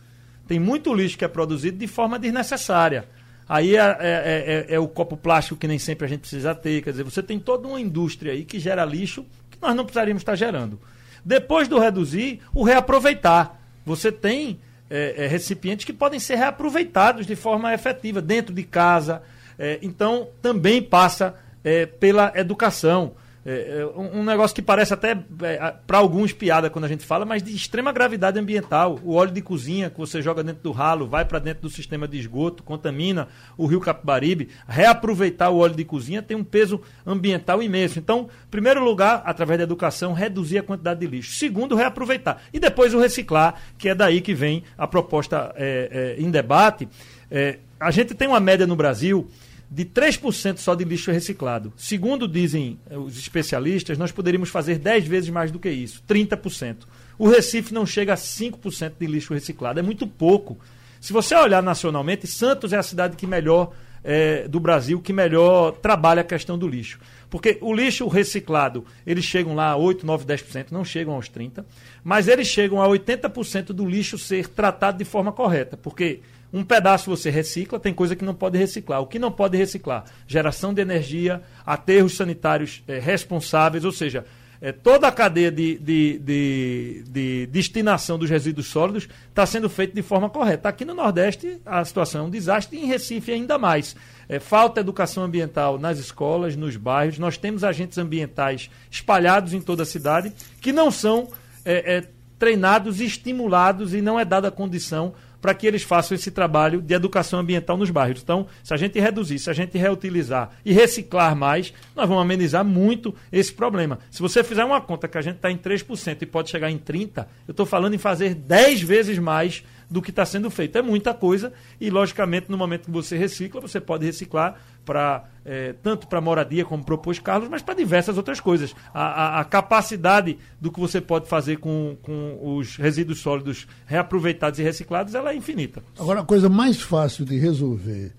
Tem 0.46 0.60
muito 0.60 0.94
lixo 0.94 1.18
que 1.18 1.24
é 1.24 1.28
produzido 1.28 1.76
de 1.76 1.88
forma 1.88 2.20
desnecessária. 2.20 3.08
Aí 3.48 3.76
é, 3.76 3.80
é, 3.80 3.96
é, 4.00 4.74
é, 4.74 4.78
o 4.78 4.86
copo 4.86 5.16
plástico 5.16 5.58
que 5.58 5.66
nem 5.66 5.78
sempre 5.78 6.04
a 6.04 6.08
gente 6.08 6.20
precisa 6.20 6.54
ter. 6.54 6.82
Quer 6.82 6.90
dizer, 6.90 7.02
você 7.02 7.22
tem 7.22 7.38
toda 7.38 7.66
uma 7.66 7.80
indústria 7.80 8.32
aí 8.32 8.44
que 8.44 8.60
gera 8.60 8.84
lixo 8.84 9.24
que 9.50 9.58
nós 9.60 9.74
não 9.74 9.84
precisaríamos 9.84 10.20
estar 10.20 10.36
gerando. 10.36 10.78
Depois 11.24 11.66
do 11.66 11.78
reduzir, 11.78 12.40
o 12.54 12.62
reaproveitar. 12.62 13.58
Você 13.86 14.12
tem 14.12 14.60
é, 14.90 15.24
é, 15.24 15.26
recipientes 15.26 15.84
que 15.84 15.92
podem 15.92 16.20
ser 16.20 16.36
reaproveitados 16.36 17.26
de 17.26 17.34
forma 17.34 17.72
efetiva 17.72 18.20
dentro 18.20 18.54
de 18.54 18.62
casa. 18.62 19.22
É, 19.58 19.78
então, 19.80 20.28
também 20.42 20.82
passa 20.82 21.34
é, 21.64 21.86
pela 21.86 22.32
educação. 22.34 23.12
É, 23.50 23.80
é 23.80 23.86
um 23.98 24.22
negócio 24.22 24.54
que 24.54 24.60
parece 24.60 24.92
até 24.92 25.12
é, 25.42 25.74
para 25.86 25.96
alguns 25.96 26.34
piada 26.34 26.68
quando 26.68 26.84
a 26.84 26.88
gente 26.88 27.06
fala, 27.06 27.24
mas 27.24 27.42
de 27.42 27.56
extrema 27.56 27.90
gravidade 27.90 28.38
ambiental. 28.38 29.00
O 29.02 29.14
óleo 29.14 29.32
de 29.32 29.40
cozinha 29.40 29.88
que 29.88 29.96
você 29.96 30.20
joga 30.20 30.44
dentro 30.44 30.62
do 30.62 30.70
ralo, 30.70 31.06
vai 31.06 31.24
para 31.24 31.38
dentro 31.38 31.62
do 31.62 31.70
sistema 31.70 32.06
de 32.06 32.18
esgoto, 32.18 32.62
contamina 32.62 33.26
o 33.56 33.64
rio 33.64 33.80
Capibaribe. 33.80 34.50
Reaproveitar 34.68 35.48
o 35.48 35.56
óleo 35.56 35.74
de 35.74 35.84
cozinha 35.84 36.20
tem 36.20 36.36
um 36.36 36.44
peso 36.44 36.78
ambiental 37.06 37.62
imenso. 37.62 37.98
Então, 37.98 38.28
primeiro 38.50 38.84
lugar, 38.84 39.22
através 39.24 39.56
da 39.56 39.64
educação, 39.64 40.12
reduzir 40.12 40.58
a 40.58 40.62
quantidade 40.62 41.00
de 41.00 41.06
lixo. 41.06 41.32
Segundo, 41.36 41.74
reaproveitar. 41.74 42.42
E 42.52 42.60
depois 42.60 42.92
o 42.92 43.00
reciclar, 43.00 43.54
que 43.78 43.88
é 43.88 43.94
daí 43.94 44.20
que 44.20 44.34
vem 44.34 44.62
a 44.76 44.86
proposta 44.86 45.54
é, 45.56 46.16
é, 46.18 46.22
em 46.22 46.30
debate. 46.30 46.86
É, 47.30 47.60
a 47.80 47.90
gente 47.90 48.14
tem 48.14 48.28
uma 48.28 48.40
média 48.40 48.66
no 48.66 48.76
Brasil 48.76 49.26
de 49.70 49.84
3% 49.84 50.58
só 50.58 50.74
de 50.74 50.84
lixo 50.84 51.10
reciclado. 51.10 51.72
Segundo 51.76 52.26
dizem 52.26 52.78
eh, 52.88 52.96
os 52.96 53.18
especialistas, 53.18 53.98
nós 53.98 54.10
poderíamos 54.10 54.48
fazer 54.48 54.78
10 54.78 55.06
vezes 55.06 55.30
mais 55.30 55.50
do 55.50 55.58
que 55.58 55.68
isso, 55.68 56.02
30%. 56.08 56.84
O 57.18 57.28
Recife 57.28 57.74
não 57.74 57.84
chega 57.84 58.14
a 58.14 58.16
5% 58.16 58.92
de 58.98 59.06
lixo 59.06 59.34
reciclado, 59.34 59.78
é 59.80 59.82
muito 59.82 60.06
pouco. 60.06 60.58
Se 61.00 61.12
você 61.12 61.34
olhar 61.34 61.62
nacionalmente, 61.62 62.26
Santos 62.26 62.72
é 62.72 62.76
a 62.76 62.82
cidade 62.82 63.16
que 63.16 63.26
melhor 63.26 63.72
é, 64.02 64.48
do 64.48 64.60
Brasil 64.60 65.00
que 65.00 65.12
melhor 65.12 65.72
trabalha 65.72 66.22
a 66.22 66.24
questão 66.24 66.58
do 66.58 66.66
lixo. 66.66 66.98
Porque 67.28 67.58
o 67.60 67.74
lixo 67.74 68.08
reciclado, 68.08 68.86
eles 69.06 69.24
chegam 69.24 69.54
lá 69.54 69.70
a 69.70 69.76
8, 69.76 70.06
9, 70.06 70.24
10%, 70.24 70.66
não 70.70 70.84
chegam 70.84 71.14
aos 71.14 71.28
30%, 71.28 71.64
mas 72.02 72.26
eles 72.26 72.48
chegam 72.48 72.82
a 72.82 72.88
80% 72.88 73.66
do 73.66 73.86
lixo 73.86 74.16
ser 74.18 74.48
tratado 74.48 74.98
de 74.98 75.04
forma 75.04 75.30
correta. 75.30 75.76
Porque 75.76 76.20
um 76.52 76.64
pedaço 76.64 77.10
você 77.10 77.30
recicla, 77.30 77.78
tem 77.78 77.92
coisa 77.92 78.16
que 78.16 78.24
não 78.24 78.34
pode 78.34 78.56
reciclar. 78.56 79.00
O 79.00 79.06
que 79.06 79.18
não 79.18 79.30
pode 79.30 79.56
reciclar? 79.56 80.04
Geração 80.26 80.72
de 80.72 80.80
energia, 80.80 81.42
aterros 81.64 82.16
sanitários 82.16 82.82
é, 82.88 82.98
responsáveis, 82.98 83.84
ou 83.84 83.92
seja, 83.92 84.24
é, 84.60 84.72
toda 84.72 85.06
a 85.06 85.12
cadeia 85.12 85.52
de, 85.52 85.78
de, 85.78 86.18
de, 86.18 87.04
de 87.06 87.46
destinação 87.46 88.18
dos 88.18 88.28
resíduos 88.28 88.66
sólidos 88.66 89.08
está 89.28 89.46
sendo 89.46 89.68
feita 89.68 89.94
de 89.94 90.02
forma 90.02 90.28
correta. 90.28 90.68
Aqui 90.68 90.84
no 90.84 90.94
Nordeste 90.94 91.60
a 91.64 91.84
situação 91.84 92.22
é 92.22 92.24
um 92.24 92.30
desastre 92.30 92.76
e 92.76 92.82
em 92.82 92.86
Recife 92.86 93.30
ainda 93.30 93.56
mais. 93.56 93.94
É, 94.28 94.40
falta 94.40 94.80
educação 94.80 95.22
ambiental 95.22 95.78
nas 95.78 95.98
escolas, 95.98 96.56
nos 96.56 96.76
bairros. 96.76 97.18
Nós 97.18 97.36
temos 97.36 97.62
agentes 97.62 97.98
ambientais 97.98 98.68
espalhados 98.90 99.52
em 99.52 99.60
toda 99.60 99.84
a 99.84 99.86
cidade 99.86 100.32
que 100.60 100.72
não 100.72 100.90
são 100.90 101.28
é, 101.64 102.04
treinados, 102.38 103.00
estimulados 103.00 103.94
e 103.94 104.00
não 104.00 104.18
é 104.18 104.24
dada 104.24 104.48
a 104.48 104.52
condição 104.52 105.14
para 105.40 105.54
que 105.54 105.66
eles 105.66 105.82
façam 105.82 106.14
esse 106.14 106.30
trabalho 106.30 106.80
de 106.80 106.94
educação 106.94 107.40
ambiental 107.40 107.76
nos 107.76 107.90
bairros. 107.90 108.22
Então, 108.22 108.46
se 108.62 108.74
a 108.74 108.76
gente 108.76 108.98
reduzir, 108.98 109.38
se 109.38 109.50
a 109.50 109.52
gente 109.52 109.76
reutilizar 109.78 110.50
e 110.64 110.72
reciclar 110.72 111.34
mais, 111.36 111.72
nós 111.94 112.08
vamos 112.08 112.22
amenizar 112.22 112.64
muito 112.64 113.14
esse 113.30 113.52
problema. 113.52 113.98
Se 114.10 114.20
você 114.20 114.42
fizer 114.42 114.64
uma 114.64 114.80
conta 114.80 115.08
que 115.08 115.18
a 115.18 115.22
gente 115.22 115.36
está 115.36 115.50
em 115.50 115.56
3% 115.56 116.22
e 116.22 116.26
pode 116.26 116.50
chegar 116.50 116.70
em 116.70 116.78
30%, 116.78 117.26
eu 117.46 117.52
estou 117.52 117.66
falando 117.66 117.94
em 117.94 117.98
fazer 117.98 118.34
10 118.34 118.82
vezes 118.82 119.18
mais 119.18 119.62
do 119.90 120.02
que 120.02 120.10
está 120.10 120.24
sendo 120.24 120.50
feito. 120.50 120.76
É 120.76 120.82
muita 120.82 121.14
coisa 121.14 121.52
e, 121.80 121.90
logicamente, 121.90 122.50
no 122.50 122.58
momento 122.58 122.86
que 122.86 122.90
você 122.90 123.16
recicla, 123.16 123.60
você 123.60 123.80
pode 123.80 124.04
reciclar 124.04 124.56
para 124.84 125.24
é, 125.44 125.74
tanto 125.82 126.06
para 126.06 126.20
moradia, 126.20 126.64
como 126.64 126.84
propôs 126.84 127.18
Carlos, 127.18 127.48
mas 127.48 127.62
para 127.62 127.74
diversas 127.74 128.16
outras 128.16 128.40
coisas. 128.40 128.74
A, 128.92 129.02
a, 129.02 129.40
a, 129.40 129.44
capacidade 129.44 130.38
do 130.60 130.70
que 130.70 130.78
você 130.78 131.00
pode 131.00 131.28
fazer 131.28 131.58
com, 131.58 131.96
com 132.02 132.56
os 132.56 132.76
resíduos 132.76 133.20
sólidos 133.20 133.66
reaproveitados 133.86 134.58
e 134.58 134.62
reciclados 134.62 135.14
ela 135.14 135.32
é 135.32 135.36
infinita. 135.36 135.82
Agora, 135.98 136.20
a 136.20 136.24
coisa 136.24 136.48
mais 136.48 136.80
fácil 136.80 137.24
de 137.24 137.38
resolver 137.38 138.12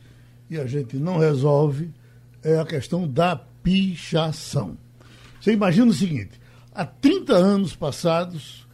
e 0.49 0.59
a 0.59 0.65
gente 0.65 0.97
não 0.97 1.17
resolve 1.17 1.91
é 2.43 2.57
a 2.57 2.65
questão 2.65 3.07
da 3.07 3.36
pichação. 3.36 4.78
Você 5.39 5.53
imagina 5.53 5.91
o 5.91 5.93
seguinte: 5.93 6.39
há 6.74 6.86
30 6.86 7.34
anos 7.34 7.76
passados, 7.76 8.67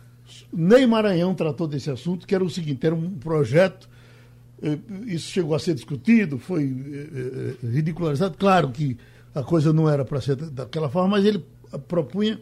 Ney 0.56 0.86
Maranhão 0.86 1.36
tratou 1.36 1.68
desse 1.68 1.92
assunto, 1.92 2.26
que 2.26 2.34
era 2.34 2.44
o 2.44 2.50
seguinte: 2.50 2.86
era 2.86 2.96
um 2.96 3.12
projeto 3.12 3.90
eh, 4.62 4.78
isso 5.06 5.32
chegou 5.32 5.56
a 5.56 5.60
ser 5.60 5.76
discutido, 5.76 6.40
foi 6.40 6.64
eh, 6.64 7.08
eh, 7.14 7.68
ridicularizado. 7.68 8.36
Claro 8.38 8.70
que 8.70 8.98
a 9.34 9.44
coisa 9.44 9.74
não 9.74 9.90
era 9.90 10.06
para 10.06 10.22
ser 10.22 10.36
daquela 10.36 10.90
forma, 10.90 11.10
mas 11.10 11.26
ele 11.26 11.46
propunha 11.88 12.40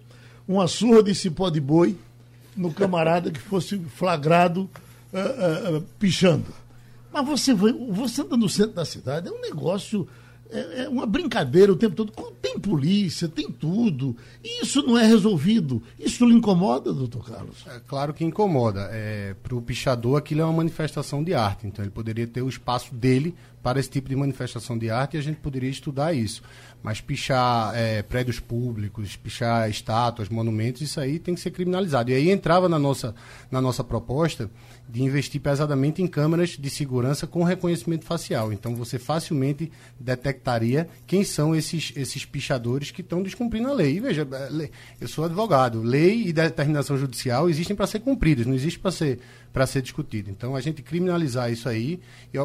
uma 0.48 0.68
surra 0.68 1.02
de 1.02 1.16
cipó 1.16 1.50
de 1.50 1.60
boi 1.60 1.98
no 2.56 2.72
camarada 2.72 3.32
que 3.32 3.40
fosse 3.40 3.80
flagrado 3.80 4.70
uh, 5.12 5.78
uh, 5.78 5.82
pichando. 5.98 6.46
Mas 7.12 7.26
você, 7.26 7.54
você 7.54 8.22
anda 8.22 8.38
no 8.38 8.48
centro 8.48 8.74
da 8.74 8.86
cidade, 8.86 9.28
é 9.28 9.32
um 9.32 9.42
negócio 9.42 10.08
é, 10.54 10.84
é 10.84 10.90
uma 10.90 11.06
brincadeira 11.06 11.72
o 11.72 11.76
tempo 11.76 11.96
todo. 11.96 12.12
Tem 12.42 12.60
polícia, 12.60 13.28
tem 13.28 13.52
tudo. 13.52 14.16
E 14.44 14.62
isso 14.62 14.84
não 14.84 14.98
é 14.98 15.06
resolvido. 15.06 15.82
Isso 16.00 16.26
lhe 16.26 16.36
incomoda, 16.36 16.94
doutor 16.94 17.26
Carlos? 17.26 17.66
É 17.68 17.80
claro 17.88 18.14
que 18.14 18.24
incomoda. 18.24 18.88
É, 18.92 19.36
Para 19.42 19.56
o 19.56 19.62
pichador, 19.62 20.18
aquilo 20.18 20.42
é 20.42 20.46
uma 20.46 20.54
manifestação 20.54 21.24
de 21.24 21.34
arte. 21.34 21.66
Então, 21.66 21.84
ele 21.84 21.92
poderia 21.92 22.28
ter 22.28 22.42
o 22.42 22.50
espaço 22.50 22.94
dele 22.94 23.36
para 23.64 23.80
esse 23.80 23.90
tipo 23.90 24.10
de 24.10 24.16
manifestação 24.16 24.78
de 24.78 24.90
arte 24.90 25.16
e 25.16 25.18
a 25.18 25.24
gente 25.24 25.38
poderia 25.38 25.70
estudar 25.70 26.14
isso. 26.14 26.44
Mas 26.84 27.00
pichar 27.00 27.74
é, 27.76 28.04
prédios 28.04 28.40
públicos, 28.40 29.16
pichar 29.16 29.70
estátuas, 29.70 30.28
monumentos, 30.28 30.82
isso 30.82 31.00
aí 31.00 31.18
tem 31.18 31.34
que 31.34 31.40
ser 31.42 31.52
criminalizado. 31.52 32.12
E 32.12 32.14
aí 32.14 32.30
entrava 32.30 32.68
na 32.68 32.78
nossa, 32.78 33.16
na 33.50 33.62
nossa 33.62 33.84
proposta 33.84 34.52
de 34.88 35.02
investir 35.02 35.42
pesadamente 35.42 36.02
em 36.02 36.08
câmeras 36.08 36.52
de 36.52 36.70
segurança 36.70 37.26
com 37.26 37.44
reconhecimento 37.44 38.06
facial. 38.06 38.52
Então 38.52 38.76
você 38.76 39.00
facilmente 39.00 39.72
detectaria 40.00 40.88
quem 41.08 41.24
são 41.24 41.56
esses, 41.56 41.94
esses 41.96 42.26
pichadores 42.26 42.92
que 42.92 43.02
estão 43.02 43.24
descumprindo 43.24 43.70
a 43.70 43.74
lei. 43.74 43.98
E 43.98 44.00
veja, 44.00 44.28
é, 44.32 44.70
eu 45.00 45.08
sou 45.08 45.26
advogado. 45.26 45.82
Lei 45.82 46.28
e 46.28 46.34
determinação 46.34 46.98
judicial 46.98 47.50
existem 47.50 47.76
para 47.76 47.88
ser 47.88 48.00
cumpridas, 48.00 48.46
não 48.46 48.54
existe 48.54 48.80
para 48.80 48.92
ser 48.92 49.20
para 49.54 49.68
ser 49.68 49.84
discutido. 49.84 50.32
Então, 50.32 50.56
a 50.56 50.62
gente 50.62 50.82
criminalizar 50.82 51.52
isso 51.52 51.70
aí, 51.70 52.00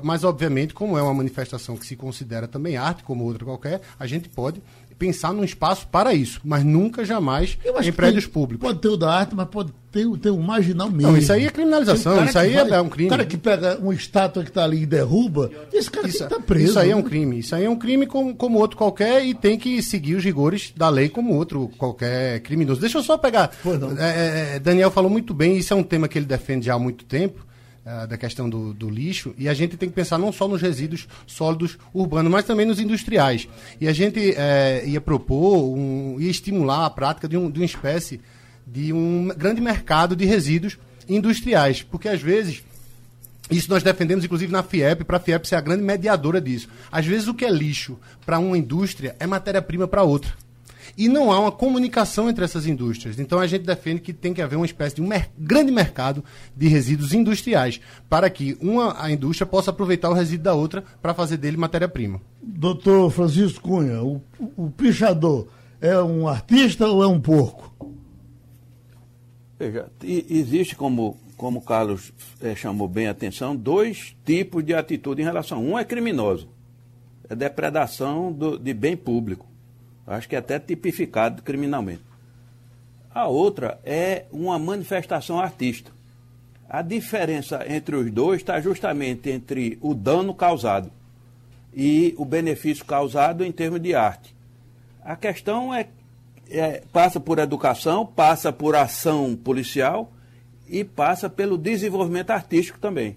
mas 0.05 0.25
obviamente, 0.25 0.75
como 0.75 0.99
é 0.99 1.03
uma 1.03 1.15
manifestação 1.15 1.75
que 1.75 1.87
se 1.87 1.97
considera 1.97 2.47
também 2.47 2.77
arte, 2.77 3.03
como 3.03 3.25
outra 3.25 3.47
qualquer, 3.47 3.81
a 3.99 4.07
gente 4.07 4.29
pode 4.29 4.63
pensar 4.99 5.33
num 5.33 5.45
espaço 5.45 5.87
para 5.87 6.13
isso, 6.13 6.41
mas 6.45 6.65
nunca 6.65 7.05
jamais 7.05 7.57
em 7.83 7.93
prédios 7.93 8.25
tem, 8.25 8.33
públicos. 8.33 8.67
Pode 8.67 8.81
ter 8.81 8.89
o 8.89 8.97
da 8.97 9.13
arte, 9.13 9.35
mas 9.35 9.49
pode 9.49 9.73
ter, 9.93 10.07
ter 10.19 10.31
o 10.31 10.39
marginal 10.39 10.91
mesmo. 10.91 11.13
Não, 11.13 11.19
isso 11.19 11.33
aí 11.33 11.47
é 11.47 11.51
criminalização, 11.51 12.25
isso 12.25 12.39
aí 12.39 12.55
vai, 12.55 12.71
é 12.73 12.81
um 12.81 12.89
crime. 12.89 13.07
O 13.07 13.11
cara 13.11 13.25
que 13.25 13.37
pega 13.37 13.79
uma 13.79 13.95
estátua 13.95 14.43
que 14.43 14.51
está 14.51 14.65
ali 14.65 14.83
e 14.83 14.87
derruba, 14.87 15.51
esse 15.73 15.91
cara 15.91 16.09
isso, 16.09 16.19
tem 16.19 16.27
que 16.27 16.35
estar 16.35 16.41
tá 16.41 16.43
preso. 16.43 16.71
Isso 16.71 16.79
aí 16.79 16.91
é 16.91 16.97
um 16.97 17.03
crime. 17.03 17.39
Isso 17.39 17.55
aí 17.55 17.65
é 17.65 17.71
um 17.71 17.77
crime 17.77 18.07
como, 18.07 18.35
como 18.35 18.59
outro 18.59 18.77
qualquer 18.77 19.25
e 19.25 19.35
tem 19.35 19.59
que 19.59 19.81
seguir 19.83 20.17
os 20.17 20.25
rigores 20.25 20.73
da 20.77 20.89
lei 20.89 21.09
como 21.09 21.35
outro 21.35 21.71
qualquer 21.79 22.41
criminoso. 22.41 22.81
Deixa 22.81 22.99
eu 22.99 23.03
só 23.03 23.17
pegar. 23.17 23.53
É, 23.99 24.57
é, 24.57 24.59
Daniel 24.59 24.91
falou 24.91 25.11
muito 25.11 25.33
bem, 25.33 25.57
isso 25.57 25.73
é 25.73 25.77
um 25.77 25.83
tema 25.83 26.09
que 26.09 26.19
ele 26.19 26.27
defende 26.27 26.67
já 26.67 26.75
há 26.75 26.79
muito 26.79 27.05
tempo 27.05 27.47
uh, 27.89 28.07
da 28.07 28.19
questão 28.19 28.49
do, 28.49 28.75
do, 28.75 28.91
lixo, 28.91 29.35
e 29.39 29.49
a 29.49 29.55
gente 29.55 29.77
tem 29.77 29.89
que 29.89 29.95
pensar 29.95 30.19
não 30.19 30.31
só 30.31 30.47
nos 30.47 30.61
resíduos 30.61 31.09
sólidos 31.27 31.79
urbanos, 31.95 32.31
mas 32.31 32.45
também 32.45 32.67
nos 32.67 32.79
industriais. 32.79 33.49
E 33.81 33.89
a 33.89 33.93
gente 33.93 34.19
uh, 34.21 34.87
ia 34.87 35.01
propor, 35.01 35.75
um, 35.75 36.21
ia 36.21 36.31
estimular 36.31 36.85
a 36.85 36.91
prática 36.91 37.27
de, 37.27 37.37
um, 37.37 37.51
de 37.51 37.61
uma 37.61 37.67
espécie 37.67 38.21
de 38.67 38.93
um 38.93 39.29
grande 39.37 39.61
mercado 39.61 40.15
de 40.15 40.27
resíduos 40.27 40.79
industriais, 41.09 41.83
porque 41.83 42.09
às 42.09 42.21
vezes 42.21 42.63
Isso 43.51 43.71
nós 43.71 43.83
defendemos, 43.83 44.25
inclusive, 44.25 44.53
na 44.53 44.63
FIEP, 44.63 45.05
para 45.05 45.17
a 45.17 45.21
FIEP 45.21 45.49
ser 45.49 45.55
a 45.57 45.61
grande 45.63 45.83
mediadora 45.83 46.39
disso. 46.39 46.69
Às 46.93 47.07
vezes, 47.07 47.29
o 47.29 47.35
que 47.35 47.47
é 47.47 47.51
lixo 47.51 47.99
para 48.27 48.39
uma 48.39 48.59
indústria 48.59 49.17
é 49.19 49.27
matéria-prima 49.27 49.89
para 49.89 50.03
outra. 50.03 50.31
E 50.97 51.09
não 51.09 51.31
há 51.31 51.41
uma 51.41 51.53
comunicação 51.53 52.29
entre 52.29 52.45
essas 52.45 52.67
indústrias. 52.67 53.19
Então, 53.19 53.39
a 53.39 53.47
gente 53.47 53.65
defende 53.65 54.01
que 54.01 54.13
tem 54.13 54.33
que 54.33 54.43
haver 54.43 54.57
uma 54.57 54.67
espécie 54.67 54.97
de 54.97 55.03
um 55.03 55.07
mer 55.07 55.31
grande 55.39 55.71
mercado 55.71 56.25
de 56.57 56.69
resíduos 56.69 57.13
industriais, 57.13 57.81
para 58.09 58.29
que 58.31 58.57
uma 58.61 59.03
a 59.03 59.11
indústria 59.11 59.47
possa 59.47 59.71
aproveitar 59.71 60.11
o 60.11 60.15
resíduo 60.15 60.45
da 60.45 60.55
outra 60.55 60.85
para 61.01 61.15
fazer 61.15 61.37
dele 61.37 61.57
matéria-prima. 61.57 62.21
Doutor 62.43 63.11
Francisco 63.11 63.61
Cunha, 63.61 64.03
o, 64.03 64.23
o 64.57 64.71
pichador 64.71 65.49
é 65.81 66.01
um 66.01 66.27
artista 66.27 66.87
ou 66.87 67.03
é 67.03 67.07
um 67.07 67.21
porco? 67.21 67.75
Veja, 69.59 69.91
existe 70.03 70.77
como 70.77 71.17
como 71.39 71.61
o 71.61 71.63
Carlos 71.63 72.13
é, 72.43 72.55
chamou 72.55 72.89
bem 72.89 73.07
a 73.07 73.13
atenção, 73.13 73.55
dois 73.55 74.15
tipos 74.25 74.63
de 74.65 74.75
atitude 74.75 75.23
em 75.23 75.25
relação. 75.25 75.65
Um 75.65 75.79
é 75.79 75.85
criminoso, 75.85 76.49
é 77.29 77.35
depredação 77.35 78.33
do, 78.33 78.59
de 78.59 78.75
bem 78.75 78.97
público. 78.97 79.47
Acho 80.09 80.29
que 80.29 80.35
é 80.35 80.39
até 80.39 80.59
tipificado 80.59 81.43
criminalmente. 81.43 82.03
A 83.15 83.27
outra 83.27 83.79
é 83.85 84.25
uma 84.33 84.59
manifestação 84.59 85.39
artista. 85.39 85.91
A 86.69 86.83
diferença 86.83 87.65
entre 87.69 87.95
os 87.97 88.11
dois 88.11 88.41
está 88.41 88.61
justamente 88.61 89.31
entre 89.31 89.79
o 89.81 89.95
dano 89.95 90.35
causado 90.35 90.91
e 91.75 92.15
o 92.17 92.25
benefício 92.25 92.85
causado 92.85 93.45
em 93.45 93.53
termos 93.53 93.81
de 93.81 93.95
arte. 93.95 94.35
A 95.03 95.17
questão 95.17 95.73
é, 95.73 95.89
é 96.51 96.83
passa 96.93 97.21
por 97.21 97.39
educação, 97.39 98.07
passa 98.07 98.53
por 98.53 98.77
ação 98.77 99.37
policial 99.37 100.13
e 100.69 100.85
passa 100.85 101.29
pelo 101.29 101.57
desenvolvimento 101.59 102.31
artístico 102.31 102.79
também. 102.79 103.17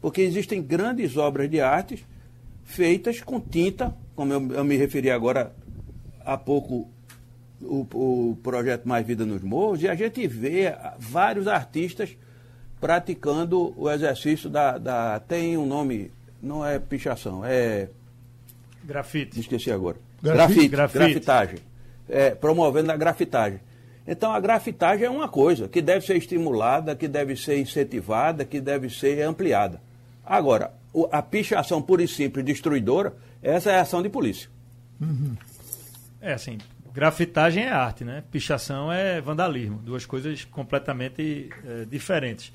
Porque 0.00 0.20
existem 0.20 0.62
grandes 0.62 1.16
obras 1.16 1.50
de 1.50 1.60
artes 1.60 2.00
feitas 2.64 3.20
com 3.20 3.40
tinta, 3.40 3.94
como 4.14 4.32
eu, 4.32 4.52
eu 4.52 4.64
me 4.64 4.76
referi 4.76 5.10
agora 5.10 5.52
há 6.28 6.36
pouco, 6.36 6.86
o, 7.60 7.86
o, 7.94 8.38
projeto 8.42 8.86
Mais 8.86 9.06
Vida 9.06 9.24
nos 9.24 9.42
Morros, 9.42 9.82
e 9.82 9.88
a 9.88 9.94
gente 9.94 10.26
vê 10.26 10.74
vários 10.98 11.48
artistas 11.48 12.14
praticando 12.78 13.72
o 13.76 13.90
exercício 13.90 14.50
da. 14.50 14.76
da 14.76 15.20
tem 15.20 15.56
um 15.56 15.66
nome, 15.66 16.10
não 16.42 16.64
é 16.64 16.78
pichação, 16.78 17.42
é. 17.44 17.88
Grafite. 18.84 19.40
Esqueci 19.40 19.70
agora. 19.72 19.96
Grafite, 20.22 20.68
grafite. 20.68 20.98
grafitagem. 20.98 21.58
É, 22.08 22.30
promovendo 22.30 22.92
a 22.92 22.96
grafitagem. 22.96 23.60
Então 24.06 24.32
a 24.32 24.40
grafitagem 24.40 25.06
é 25.06 25.10
uma 25.10 25.28
coisa 25.28 25.68
que 25.68 25.82
deve 25.82 26.04
ser 26.06 26.16
estimulada, 26.16 26.94
que 26.96 27.06
deve 27.08 27.36
ser 27.36 27.58
incentivada, 27.58 28.44
que 28.44 28.60
deve 28.60 28.88
ser 28.88 29.22
ampliada. 29.22 29.80
Agora, 30.24 30.72
a 31.12 31.20
pichação 31.20 31.82
pura 31.82 32.02
e 32.02 32.08
simples 32.08 32.44
destruidora, 32.44 33.14
essa 33.42 33.70
é 33.70 33.78
a 33.78 33.82
ação 33.82 34.02
de 34.02 34.08
polícia. 34.08 34.48
Uhum. 35.00 35.36
É 36.20 36.32
assim, 36.32 36.58
grafitagem 36.92 37.64
é 37.64 37.70
arte, 37.70 38.04
né? 38.04 38.24
Pichação 38.30 38.92
é 38.92 39.20
vandalismo, 39.20 39.78
duas 39.78 40.04
coisas 40.04 40.44
completamente 40.44 41.48
é, 41.64 41.84
diferentes. 41.84 42.52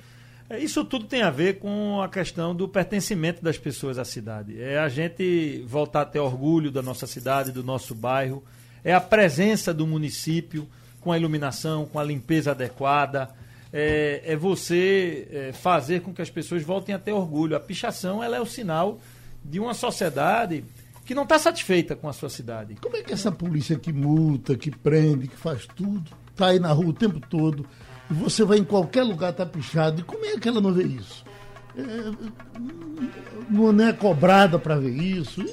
É, 0.50 0.58
isso 0.58 0.84
tudo 0.84 1.06
tem 1.06 1.22
a 1.22 1.30
ver 1.30 1.58
com 1.58 2.02
a 2.02 2.08
questão 2.08 2.54
do 2.54 2.68
pertencimento 2.68 3.42
das 3.42 3.56
pessoas 3.56 3.98
à 3.98 4.04
cidade. 4.04 4.60
É 4.60 4.78
a 4.78 4.88
gente 4.88 5.64
voltar 5.66 6.02
a 6.02 6.04
ter 6.04 6.18
orgulho 6.18 6.70
da 6.70 6.82
nossa 6.82 7.06
cidade, 7.06 7.52
do 7.52 7.64
nosso 7.64 7.94
bairro, 7.94 8.44
é 8.84 8.92
a 8.92 9.00
presença 9.00 9.72
do 9.72 9.86
município 9.86 10.68
com 11.00 11.10
a 11.10 11.18
iluminação, 11.18 11.86
com 11.86 11.98
a 11.98 12.04
limpeza 12.04 12.50
adequada. 12.50 13.30
É, 13.72 14.22
é 14.24 14.36
você 14.36 15.26
é, 15.30 15.52
fazer 15.52 16.02
com 16.02 16.12
que 16.12 16.20
as 16.20 16.30
pessoas 16.30 16.62
voltem 16.62 16.94
a 16.94 16.98
ter 16.98 17.12
orgulho. 17.12 17.56
A 17.56 17.60
pichação 17.60 18.22
ela 18.22 18.36
é 18.36 18.40
o 18.40 18.46
sinal 18.46 19.00
de 19.42 19.58
uma 19.58 19.72
sociedade 19.72 20.64
que 21.04 21.14
não 21.14 21.24
está 21.24 21.38
satisfeita 21.38 21.94
com 21.94 22.08
a 22.08 22.12
sua 22.12 22.28
cidade. 22.28 22.76
Como 22.80 22.96
é 22.96 23.02
que 23.02 23.12
essa 23.12 23.30
polícia 23.30 23.76
que 23.76 23.92
multa, 23.92 24.56
que 24.56 24.70
prende, 24.70 25.28
que 25.28 25.36
faz 25.36 25.66
tudo, 25.66 26.04
está 26.30 26.48
aí 26.48 26.58
na 26.58 26.72
rua 26.72 26.88
o 26.88 26.92
tempo 26.92 27.20
todo, 27.20 27.66
e 28.10 28.14
você 28.14 28.44
vai 28.44 28.58
em 28.58 28.64
qualquer 28.64 29.02
lugar, 29.02 29.30
está 29.30 29.44
pichado, 29.44 30.00
e 30.00 30.04
como 30.04 30.24
é 30.24 30.38
que 30.38 30.48
ela 30.48 30.60
não 30.60 30.72
vê 30.72 30.84
isso? 30.84 31.24
É, 31.76 31.82
não 33.50 33.86
é 33.86 33.92
cobrada 33.92 34.58
para 34.58 34.76
ver 34.76 34.90
isso? 34.90 35.44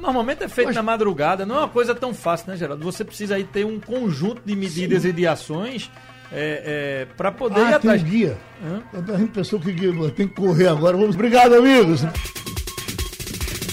Normalmente 0.00 0.44
é 0.44 0.48
feito 0.48 0.68
Mas... 0.68 0.76
na 0.76 0.82
madrugada, 0.82 1.46
não 1.46 1.56
é 1.56 1.58
uma 1.60 1.68
coisa 1.68 1.94
tão 1.94 2.12
fácil, 2.12 2.50
né, 2.50 2.56
Geraldo? 2.56 2.84
Você 2.84 3.04
precisa 3.04 3.34
aí 3.36 3.44
ter 3.44 3.64
um 3.64 3.80
conjunto 3.80 4.42
de 4.44 4.54
medidas 4.54 5.02
Sim. 5.02 5.08
e 5.08 5.12
de 5.12 5.26
ações 5.26 5.90
é, 6.30 7.06
é, 7.08 7.14
para 7.16 7.32
poder 7.32 7.60
ah, 7.60 7.70
ir 7.70 7.74
atrás. 7.74 8.02
Tem 8.02 8.10
guia. 8.10 8.38
Hã? 8.62 8.82
A 9.14 9.18
gente 9.18 9.30
pensou 9.30 9.58
que 9.58 9.72
tem 10.14 10.28
que 10.28 10.34
correr 10.34 10.68
agora. 10.68 10.96
Vamos, 10.96 11.14
obrigado, 11.14 11.54
amigos. 11.54 12.02